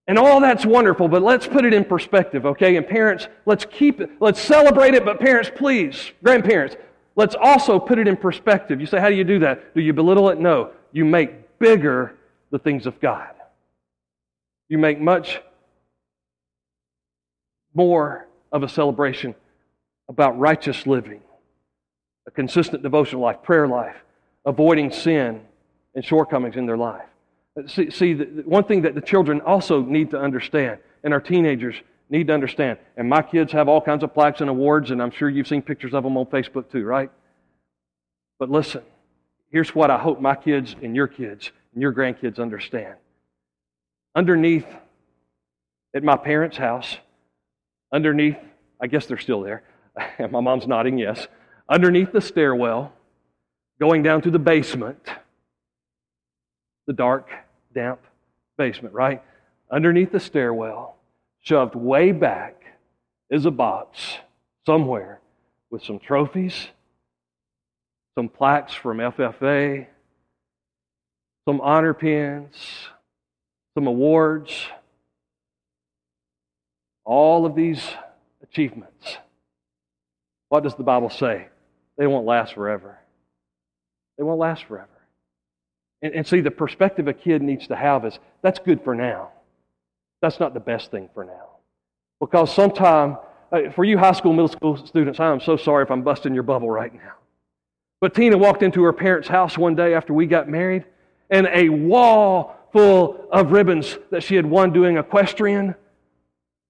And 0.07 0.17
all 0.17 0.41
that's 0.41 0.65
wonderful, 0.65 1.07
but 1.07 1.21
let's 1.21 1.47
put 1.47 1.63
it 1.63 1.73
in 1.73 1.85
perspective, 1.85 2.45
okay? 2.45 2.75
And 2.75 2.85
parents, 2.85 3.27
let's 3.45 3.65
keep 3.65 4.01
it, 4.01 4.09
let's 4.19 4.41
celebrate 4.41 4.95
it, 4.95 5.05
but 5.05 5.19
parents, 5.19 5.49
please, 5.55 6.11
grandparents, 6.23 6.75
let's 7.15 7.35
also 7.35 7.79
put 7.79 7.99
it 7.99 8.07
in 8.07 8.17
perspective. 8.17 8.81
You 8.81 8.87
say, 8.87 8.99
how 8.99 9.09
do 9.09 9.15
you 9.15 9.23
do 9.23 9.39
that? 9.39 9.73
Do 9.73 9.81
you 9.81 9.93
belittle 9.93 10.29
it? 10.29 10.39
No. 10.39 10.71
You 10.91 11.05
make 11.05 11.57
bigger 11.59 12.15
the 12.51 12.59
things 12.59 12.85
of 12.85 12.99
God. 12.99 13.29
You 14.73 14.79
make 14.79 14.99
much 14.99 15.39
more 17.75 18.27
of 18.51 18.63
a 18.63 18.67
celebration 18.67 19.35
about 20.09 20.39
righteous 20.39 20.87
living, 20.87 21.21
a 22.25 22.31
consistent 22.31 22.81
devotional 22.81 23.21
life, 23.21 23.43
prayer 23.43 23.67
life, 23.67 23.95
avoiding 24.47 24.89
sin 24.89 25.41
and 25.93 26.03
shortcomings 26.03 26.55
in 26.55 26.65
their 26.65 26.75
life. 26.75 27.05
See, 27.67 27.91
see 27.91 28.13
the, 28.15 28.25
one 28.47 28.63
thing 28.63 28.81
that 28.81 28.95
the 28.95 29.01
children 29.01 29.41
also 29.41 29.83
need 29.83 30.09
to 30.09 30.19
understand, 30.19 30.79
and 31.03 31.13
our 31.13 31.21
teenagers 31.21 31.75
need 32.09 32.25
to 32.29 32.33
understand, 32.33 32.79
and 32.97 33.07
my 33.07 33.21
kids 33.21 33.51
have 33.51 33.69
all 33.69 33.79
kinds 33.79 34.01
of 34.01 34.11
plaques 34.11 34.41
and 34.41 34.49
awards, 34.49 34.89
and 34.89 35.03
I'm 35.03 35.11
sure 35.11 35.29
you've 35.29 35.47
seen 35.47 35.61
pictures 35.61 35.93
of 35.93 36.03
them 36.03 36.17
on 36.17 36.25
Facebook 36.25 36.71
too, 36.71 36.83
right? 36.83 37.11
But 38.39 38.49
listen, 38.49 38.81
here's 39.51 39.75
what 39.75 39.91
I 39.91 39.99
hope 39.99 40.19
my 40.19 40.33
kids 40.33 40.75
and 40.81 40.95
your 40.95 41.05
kids 41.07 41.51
and 41.73 41.81
your 41.83 41.93
grandkids 41.93 42.39
understand. 42.39 42.95
Underneath 44.15 44.67
at 45.95 46.03
my 46.03 46.17
parents' 46.17 46.57
house, 46.57 46.97
underneath, 47.91 48.37
I 48.81 48.87
guess 48.87 49.05
they're 49.05 49.17
still 49.17 49.41
there, 49.41 49.63
my 50.19 50.39
mom's 50.39 50.67
nodding 50.67 50.97
yes, 50.97 51.27
underneath 51.69 52.11
the 52.11 52.21
stairwell, 52.21 52.93
going 53.79 54.03
down 54.03 54.21
to 54.21 54.31
the 54.31 54.39
basement, 54.39 55.07
the 56.87 56.93
dark, 56.93 57.29
damp 57.73 57.99
basement, 58.57 58.93
right? 58.93 59.23
Underneath 59.71 60.11
the 60.11 60.19
stairwell, 60.19 60.95
shoved 61.41 61.75
way 61.75 62.11
back, 62.11 62.63
is 63.29 63.45
a 63.45 63.51
box 63.51 64.17
somewhere 64.65 65.19
with 65.71 65.83
some 65.83 65.97
trophies, 65.97 66.67
some 68.15 68.29
plaques 68.29 68.73
from 68.73 68.97
FFA, 68.97 69.87
some 71.47 71.59
honor 71.61 71.95
pins, 71.95 72.55
some 73.75 73.87
awards, 73.87 74.67
all 77.05 77.45
of 77.45 77.55
these 77.55 77.83
achievements. 78.41 79.17
What 80.49 80.63
does 80.63 80.75
the 80.75 80.83
Bible 80.83 81.09
say? 81.09 81.47
They 81.97 82.07
won't 82.07 82.25
last 82.25 82.53
forever. 82.53 82.99
They 84.17 84.23
won't 84.23 84.39
last 84.39 84.65
forever. 84.65 84.89
And, 86.01 86.13
and 86.13 86.27
see, 86.27 86.41
the 86.41 86.51
perspective 86.51 87.07
a 87.07 87.13
kid 87.13 87.41
needs 87.41 87.67
to 87.67 87.75
have 87.75 88.05
is 88.05 88.19
that's 88.41 88.59
good 88.59 88.83
for 88.83 88.93
now. 88.93 89.29
That's 90.21 90.39
not 90.39 90.53
the 90.53 90.59
best 90.59 90.91
thing 90.91 91.09
for 91.13 91.23
now. 91.23 91.49
Because 92.19 92.53
sometime, 92.53 93.17
uh, 93.51 93.71
for 93.75 93.83
you 93.83 93.97
high 93.97 94.11
school, 94.11 94.31
middle 94.31 94.47
school 94.47 94.77
students, 94.85 95.19
I 95.19 95.31
am 95.31 95.39
so 95.39 95.57
sorry 95.57 95.83
if 95.83 95.91
I'm 95.91 96.03
busting 96.03 96.33
your 96.33 96.43
bubble 96.43 96.69
right 96.69 96.93
now. 96.93 97.13
But 97.99 98.13
Tina 98.13 98.37
walked 98.37 98.63
into 98.63 98.83
her 98.83 98.93
parents' 98.93 99.27
house 99.27 99.57
one 99.57 99.75
day 99.75 99.93
after 99.93 100.13
we 100.13 100.25
got 100.25 100.47
married, 100.47 100.85
and 101.29 101.47
a 101.51 101.69
wall 101.69 102.55
full 102.73 103.27
of 103.31 103.51
ribbons 103.51 103.97
that 104.11 104.23
she 104.23 104.35
had 104.35 104.45
won 104.45 104.73
doing 104.73 104.97
equestrian 104.97 105.75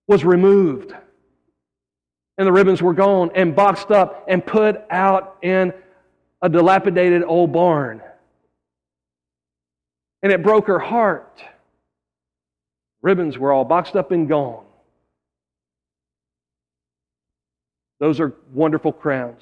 was 0.08 0.24
removed. 0.24 0.94
And 2.38 2.48
the 2.48 2.52
ribbons 2.52 2.82
were 2.82 2.94
gone 2.94 3.32
and 3.34 3.56
boxed 3.56 3.90
up 3.90 4.26
and 4.28 4.46
put 4.46 4.82
out 4.92 5.38
in 5.42 5.74
a 6.42 6.50
dilapidated 6.50 7.24
old 7.24 7.52
barn 7.52 8.02
and 10.24 10.32
it 10.32 10.42
broke 10.42 10.68
her 10.68 10.80
heart. 10.80 11.44
Ribbons 13.02 13.38
were 13.38 13.52
all 13.52 13.66
boxed 13.66 13.96
up 13.96 14.12
and 14.12 14.28
gone. 14.28 14.64
Those 18.00 18.20
are 18.22 18.34
wonderful 18.54 18.94
crowns 18.94 19.42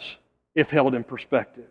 if 0.55 0.69
held 0.69 0.95
in 0.95 1.03
perspective. 1.03 1.69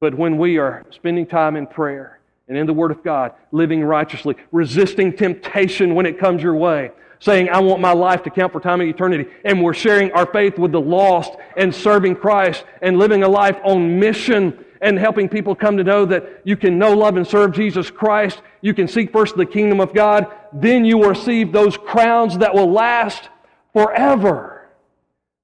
But 0.00 0.14
when 0.14 0.38
we 0.38 0.58
are 0.58 0.86
spending 0.90 1.26
time 1.26 1.56
in 1.56 1.66
prayer 1.66 2.15
and 2.48 2.56
in 2.56 2.66
the 2.66 2.72
Word 2.72 2.90
of 2.90 3.02
God, 3.02 3.32
living 3.50 3.82
righteously, 3.82 4.36
resisting 4.52 5.16
temptation 5.16 5.94
when 5.94 6.06
it 6.06 6.18
comes 6.18 6.42
your 6.42 6.54
way, 6.54 6.90
saying, 7.18 7.48
I 7.48 7.60
want 7.60 7.80
my 7.80 7.92
life 7.92 8.22
to 8.24 8.30
count 8.30 8.52
for 8.52 8.60
time 8.60 8.80
and 8.80 8.88
eternity, 8.90 9.28
and 9.44 9.62
we're 9.62 9.74
sharing 9.74 10.12
our 10.12 10.26
faith 10.26 10.58
with 10.58 10.72
the 10.72 10.80
lost 10.80 11.32
and 11.56 11.74
serving 11.74 12.16
Christ 12.16 12.64
and 12.82 12.98
living 12.98 13.22
a 13.22 13.28
life 13.28 13.58
on 13.64 13.98
mission 13.98 14.64
and 14.80 14.98
helping 14.98 15.28
people 15.28 15.54
come 15.54 15.76
to 15.78 15.84
know 15.84 16.04
that 16.04 16.42
you 16.44 16.56
can 16.56 16.78
know, 16.78 16.92
love, 16.92 17.16
and 17.16 17.26
serve 17.26 17.52
Jesus 17.52 17.90
Christ. 17.90 18.42
You 18.60 18.74
can 18.74 18.86
seek 18.86 19.10
first 19.10 19.36
the 19.36 19.46
kingdom 19.46 19.80
of 19.80 19.94
God. 19.94 20.26
Then 20.52 20.84
you 20.84 20.98
will 20.98 21.08
receive 21.08 21.50
those 21.50 21.76
crowns 21.76 22.38
that 22.38 22.54
will 22.54 22.70
last 22.70 23.28
forever. 23.72 24.68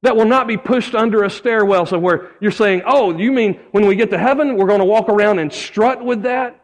That 0.03 0.16
will 0.16 0.26
not 0.26 0.48
be 0.48 0.57
pushed 0.57 0.94
under 0.94 1.22
a 1.22 1.30
stairwell 1.30 1.86
somewhere. 1.86 2.32
You're 2.40 2.50
saying, 2.50 2.82
oh, 2.86 3.16
you 3.16 3.32
mean 3.32 3.61
when 3.70 3.86
we 3.86 3.96
get 3.96 4.11
to 4.11 4.18
heaven, 4.18 4.57
we're 4.57 4.66
going 4.66 4.80
to 4.80 4.84
walk 4.84 5.09
around 5.09 5.38
and 5.38 5.53
strut 5.53 6.05
with 6.05 6.22
that? 6.22 6.61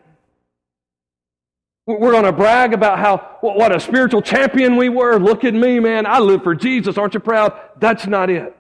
We're 1.89 2.13
going 2.13 2.25
to 2.25 2.33
brag 2.33 2.75
about 2.75 2.99
how, 2.99 3.39
what 3.41 3.75
a 3.75 3.81
spiritual 3.81 4.21
champion 4.21 4.77
we 4.77 4.91
were. 4.91 5.19
Look 5.19 5.43
at 5.43 5.55
me, 5.55 5.81
man. 5.81 6.05
I 6.05 6.19
live 6.19 6.43
for 6.43 6.55
Jesus. 6.55 6.99
Aren't 6.99 7.15
you 7.15 7.21
proud? 7.21 7.59
That's 7.79 8.07
not 8.07 8.29
it. 8.29 8.55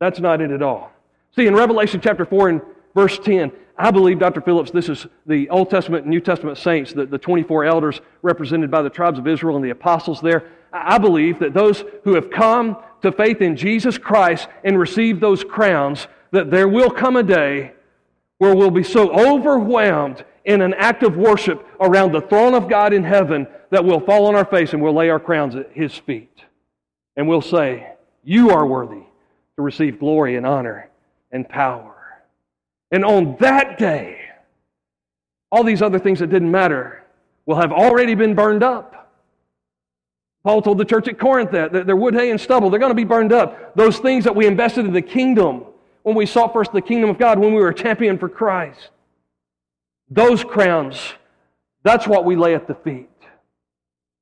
That's 0.00 0.20
not 0.20 0.40
it 0.40 0.50
at 0.50 0.62
all. 0.62 0.90
See, 1.36 1.46
in 1.46 1.54
Revelation 1.54 2.00
chapter 2.00 2.24
4 2.24 2.48
and 2.48 2.62
verse 2.94 3.18
10, 3.18 3.52
I 3.76 3.90
believe, 3.90 4.18
Dr. 4.18 4.40
Phillips, 4.40 4.70
this 4.70 4.88
is 4.88 5.06
the 5.26 5.50
Old 5.50 5.68
Testament 5.68 6.04
and 6.04 6.10
New 6.10 6.20
Testament 6.20 6.56
saints, 6.56 6.94
the, 6.94 7.04
the 7.04 7.18
24 7.18 7.66
elders 7.66 8.00
represented 8.22 8.70
by 8.70 8.80
the 8.80 8.88
tribes 8.88 9.18
of 9.18 9.28
Israel 9.28 9.56
and 9.56 9.64
the 9.64 9.70
apostles 9.70 10.22
there. 10.22 10.50
I 10.72 10.96
believe 10.96 11.38
that 11.40 11.52
those 11.52 11.84
who 12.02 12.14
have 12.14 12.30
come 12.30 12.78
to 13.02 13.12
faith 13.12 13.42
in 13.42 13.56
Jesus 13.58 13.98
Christ 13.98 14.48
and 14.64 14.78
received 14.78 15.20
those 15.20 15.44
crowns, 15.44 16.06
that 16.30 16.50
there 16.50 16.66
will 16.66 16.90
come 16.90 17.16
a 17.16 17.22
day 17.22 17.73
where 18.44 18.54
we'll 18.54 18.70
be 18.70 18.82
so 18.82 19.10
overwhelmed 19.10 20.22
in 20.44 20.60
an 20.60 20.74
act 20.74 21.02
of 21.02 21.16
worship 21.16 21.66
around 21.80 22.12
the 22.12 22.20
throne 22.20 22.52
of 22.52 22.68
God 22.68 22.92
in 22.92 23.02
heaven 23.02 23.46
that 23.70 23.82
we'll 23.82 24.00
fall 24.00 24.26
on 24.26 24.34
our 24.34 24.44
face 24.44 24.74
and 24.74 24.82
we'll 24.82 24.92
lay 24.92 25.08
our 25.08 25.18
crowns 25.18 25.56
at 25.56 25.70
His 25.72 25.96
feet. 25.96 26.44
And 27.16 27.26
we'll 27.26 27.40
say, 27.40 27.94
You 28.22 28.50
are 28.50 28.66
worthy 28.66 29.04
to 29.56 29.62
receive 29.62 29.98
glory 29.98 30.36
and 30.36 30.44
honor 30.44 30.90
and 31.32 31.48
power. 31.48 31.94
And 32.90 33.02
on 33.02 33.36
that 33.40 33.78
day, 33.78 34.20
all 35.50 35.64
these 35.64 35.80
other 35.80 35.98
things 35.98 36.18
that 36.18 36.28
didn't 36.28 36.50
matter 36.50 37.02
will 37.46 37.56
have 37.56 37.72
already 37.72 38.14
been 38.14 38.34
burned 38.34 38.62
up. 38.62 39.10
Paul 40.42 40.60
told 40.60 40.76
the 40.76 40.84
church 40.84 41.08
at 41.08 41.18
Corinth 41.18 41.52
that, 41.52 41.72
that 41.72 41.86
their 41.86 41.96
wood, 41.96 42.12
hay, 42.12 42.30
and 42.30 42.38
stubble, 42.38 42.68
they're 42.68 42.78
going 42.78 42.90
to 42.90 42.94
be 42.94 43.04
burned 43.04 43.32
up. 43.32 43.74
Those 43.74 43.98
things 43.98 44.24
that 44.24 44.36
we 44.36 44.46
invested 44.46 44.84
in 44.84 44.92
the 44.92 45.00
kingdom 45.00 45.64
when 46.04 46.14
we 46.14 46.24
sought 46.26 46.52
first 46.52 46.72
the 46.72 46.80
kingdom 46.80 47.10
of 47.10 47.18
God, 47.18 47.40
when 47.40 47.52
we 47.52 47.60
were 47.60 47.70
a 47.70 47.74
champion 47.74 48.16
for 48.18 48.28
Christ. 48.28 48.90
Those 50.08 50.44
crowns, 50.44 51.14
that's 51.82 52.06
what 52.06 52.24
we 52.24 52.36
lay 52.36 52.54
at 52.54 52.68
the 52.68 52.74
feet 52.74 53.10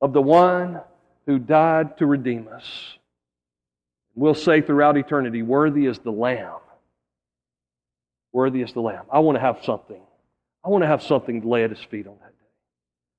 of 0.00 0.14
the 0.14 0.22
one 0.22 0.80
who 1.26 1.38
died 1.38 1.98
to 1.98 2.06
redeem 2.06 2.48
us. 2.48 2.64
We'll 4.14 4.34
say 4.34 4.62
throughout 4.62 4.96
eternity, 4.96 5.42
Worthy 5.42 5.84
is 5.84 5.98
the 5.98 6.10
Lamb 6.10 6.60
Worthy 8.32 8.62
is 8.62 8.72
the 8.72 8.80
Lamb. 8.80 9.04
I 9.12 9.18
want 9.18 9.36
to 9.36 9.40
have 9.40 9.62
something. 9.62 10.00
I 10.64 10.68
want 10.68 10.82
to 10.82 10.88
have 10.88 11.02
something 11.02 11.42
to 11.42 11.48
lay 11.48 11.64
at 11.64 11.70
his 11.70 11.80
feet 11.80 12.06
on 12.06 12.14
that 12.20 12.30
day. 12.30 12.46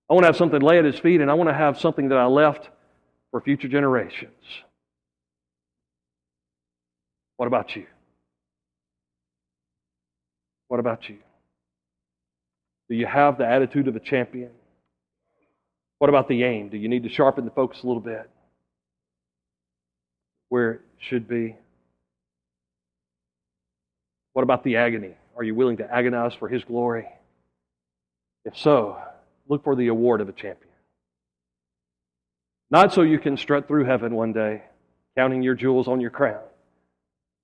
I 0.09 0.13
want 0.13 0.23
to 0.23 0.27
have 0.27 0.37
something 0.37 0.59
to 0.59 0.65
lay 0.65 0.79
at 0.79 0.85
his 0.85 0.99
feet, 0.99 1.21
and 1.21 1.29
I 1.29 1.35
want 1.35 1.49
to 1.49 1.53
have 1.53 1.79
something 1.79 2.09
that 2.09 2.17
I 2.17 2.25
left 2.25 2.69
for 3.31 3.41
future 3.41 3.67
generations. 3.67 4.31
What 7.37 7.47
about 7.47 7.75
you? 7.75 7.85
What 10.73 10.79
about 10.79 11.07
you? 11.07 11.17
Do 12.89 12.95
you 12.95 13.05
have 13.05 13.37
the 13.37 13.45
attitude 13.45 13.87
of 13.87 13.95
a 13.95 13.99
champion? 13.99 14.49
What 15.99 16.09
about 16.09 16.27
the 16.27 16.41
aim? 16.41 16.69
Do 16.69 16.77
you 16.77 16.89
need 16.89 17.03
to 17.03 17.09
sharpen 17.09 17.45
the 17.45 17.51
focus 17.51 17.83
a 17.83 17.85
little 17.85 18.01
bit? 18.01 18.27
Where 20.49 20.71
it 20.71 20.81
should 20.97 21.27
be? 21.27 21.55
What 24.33 24.41
about 24.41 24.63
the 24.63 24.77
agony? 24.77 25.13
Are 25.37 25.43
you 25.43 25.53
willing 25.53 25.77
to 25.77 25.93
agonize 25.93 26.33
for 26.33 26.49
His 26.49 26.63
glory? 26.63 27.05
If 28.43 28.57
so, 28.57 28.97
look 29.47 29.63
for 29.63 29.75
the 29.75 29.89
award 29.89 30.21
of 30.21 30.29
a 30.29 30.33
champion. 30.33 30.73
Not 32.71 32.93
so 32.93 33.03
you 33.03 33.19
can 33.19 33.37
strut 33.37 33.67
through 33.67 33.85
heaven 33.85 34.15
one 34.15 34.33
day, 34.33 34.63
counting 35.15 35.43
your 35.43 35.53
jewels 35.53 35.87
on 35.87 36.01
your 36.01 36.09
crown, 36.09 36.41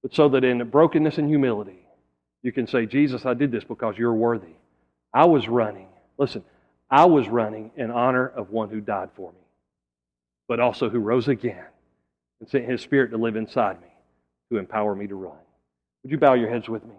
but 0.01 0.15
so 0.15 0.30
that 0.30 0.43
in 0.43 0.67
brokenness 0.67 1.19
and 1.19 1.30
humility, 1.30 1.86
you 2.41 2.51
can 2.51 2.67
say, 2.67 2.85
Jesus, 2.85 3.25
I 3.25 3.33
did 3.33 3.51
this 3.51 3.63
because 3.63 3.97
you're 3.97 4.13
worthy. 4.13 4.53
I 5.13 5.25
was 5.25 5.47
running. 5.47 5.87
Listen, 6.17 6.43
I 6.89 7.05
was 7.05 7.27
running 7.27 7.71
in 7.75 7.91
honor 7.91 8.27
of 8.27 8.49
one 8.51 8.69
who 8.69 8.81
died 8.81 9.09
for 9.15 9.31
me, 9.31 9.39
but 10.47 10.59
also 10.59 10.89
who 10.89 10.99
rose 10.99 11.27
again 11.27 11.65
and 12.39 12.49
sent 12.49 12.69
his 12.69 12.81
spirit 12.81 13.11
to 13.11 13.17
live 13.17 13.35
inside 13.35 13.81
me 13.81 13.87
to 14.51 14.57
empower 14.57 14.95
me 14.95 15.07
to 15.07 15.15
run. 15.15 15.37
Would 16.03 16.11
you 16.11 16.17
bow 16.17 16.33
your 16.33 16.49
heads 16.49 16.69
with 16.69 16.83
me? 16.83 16.95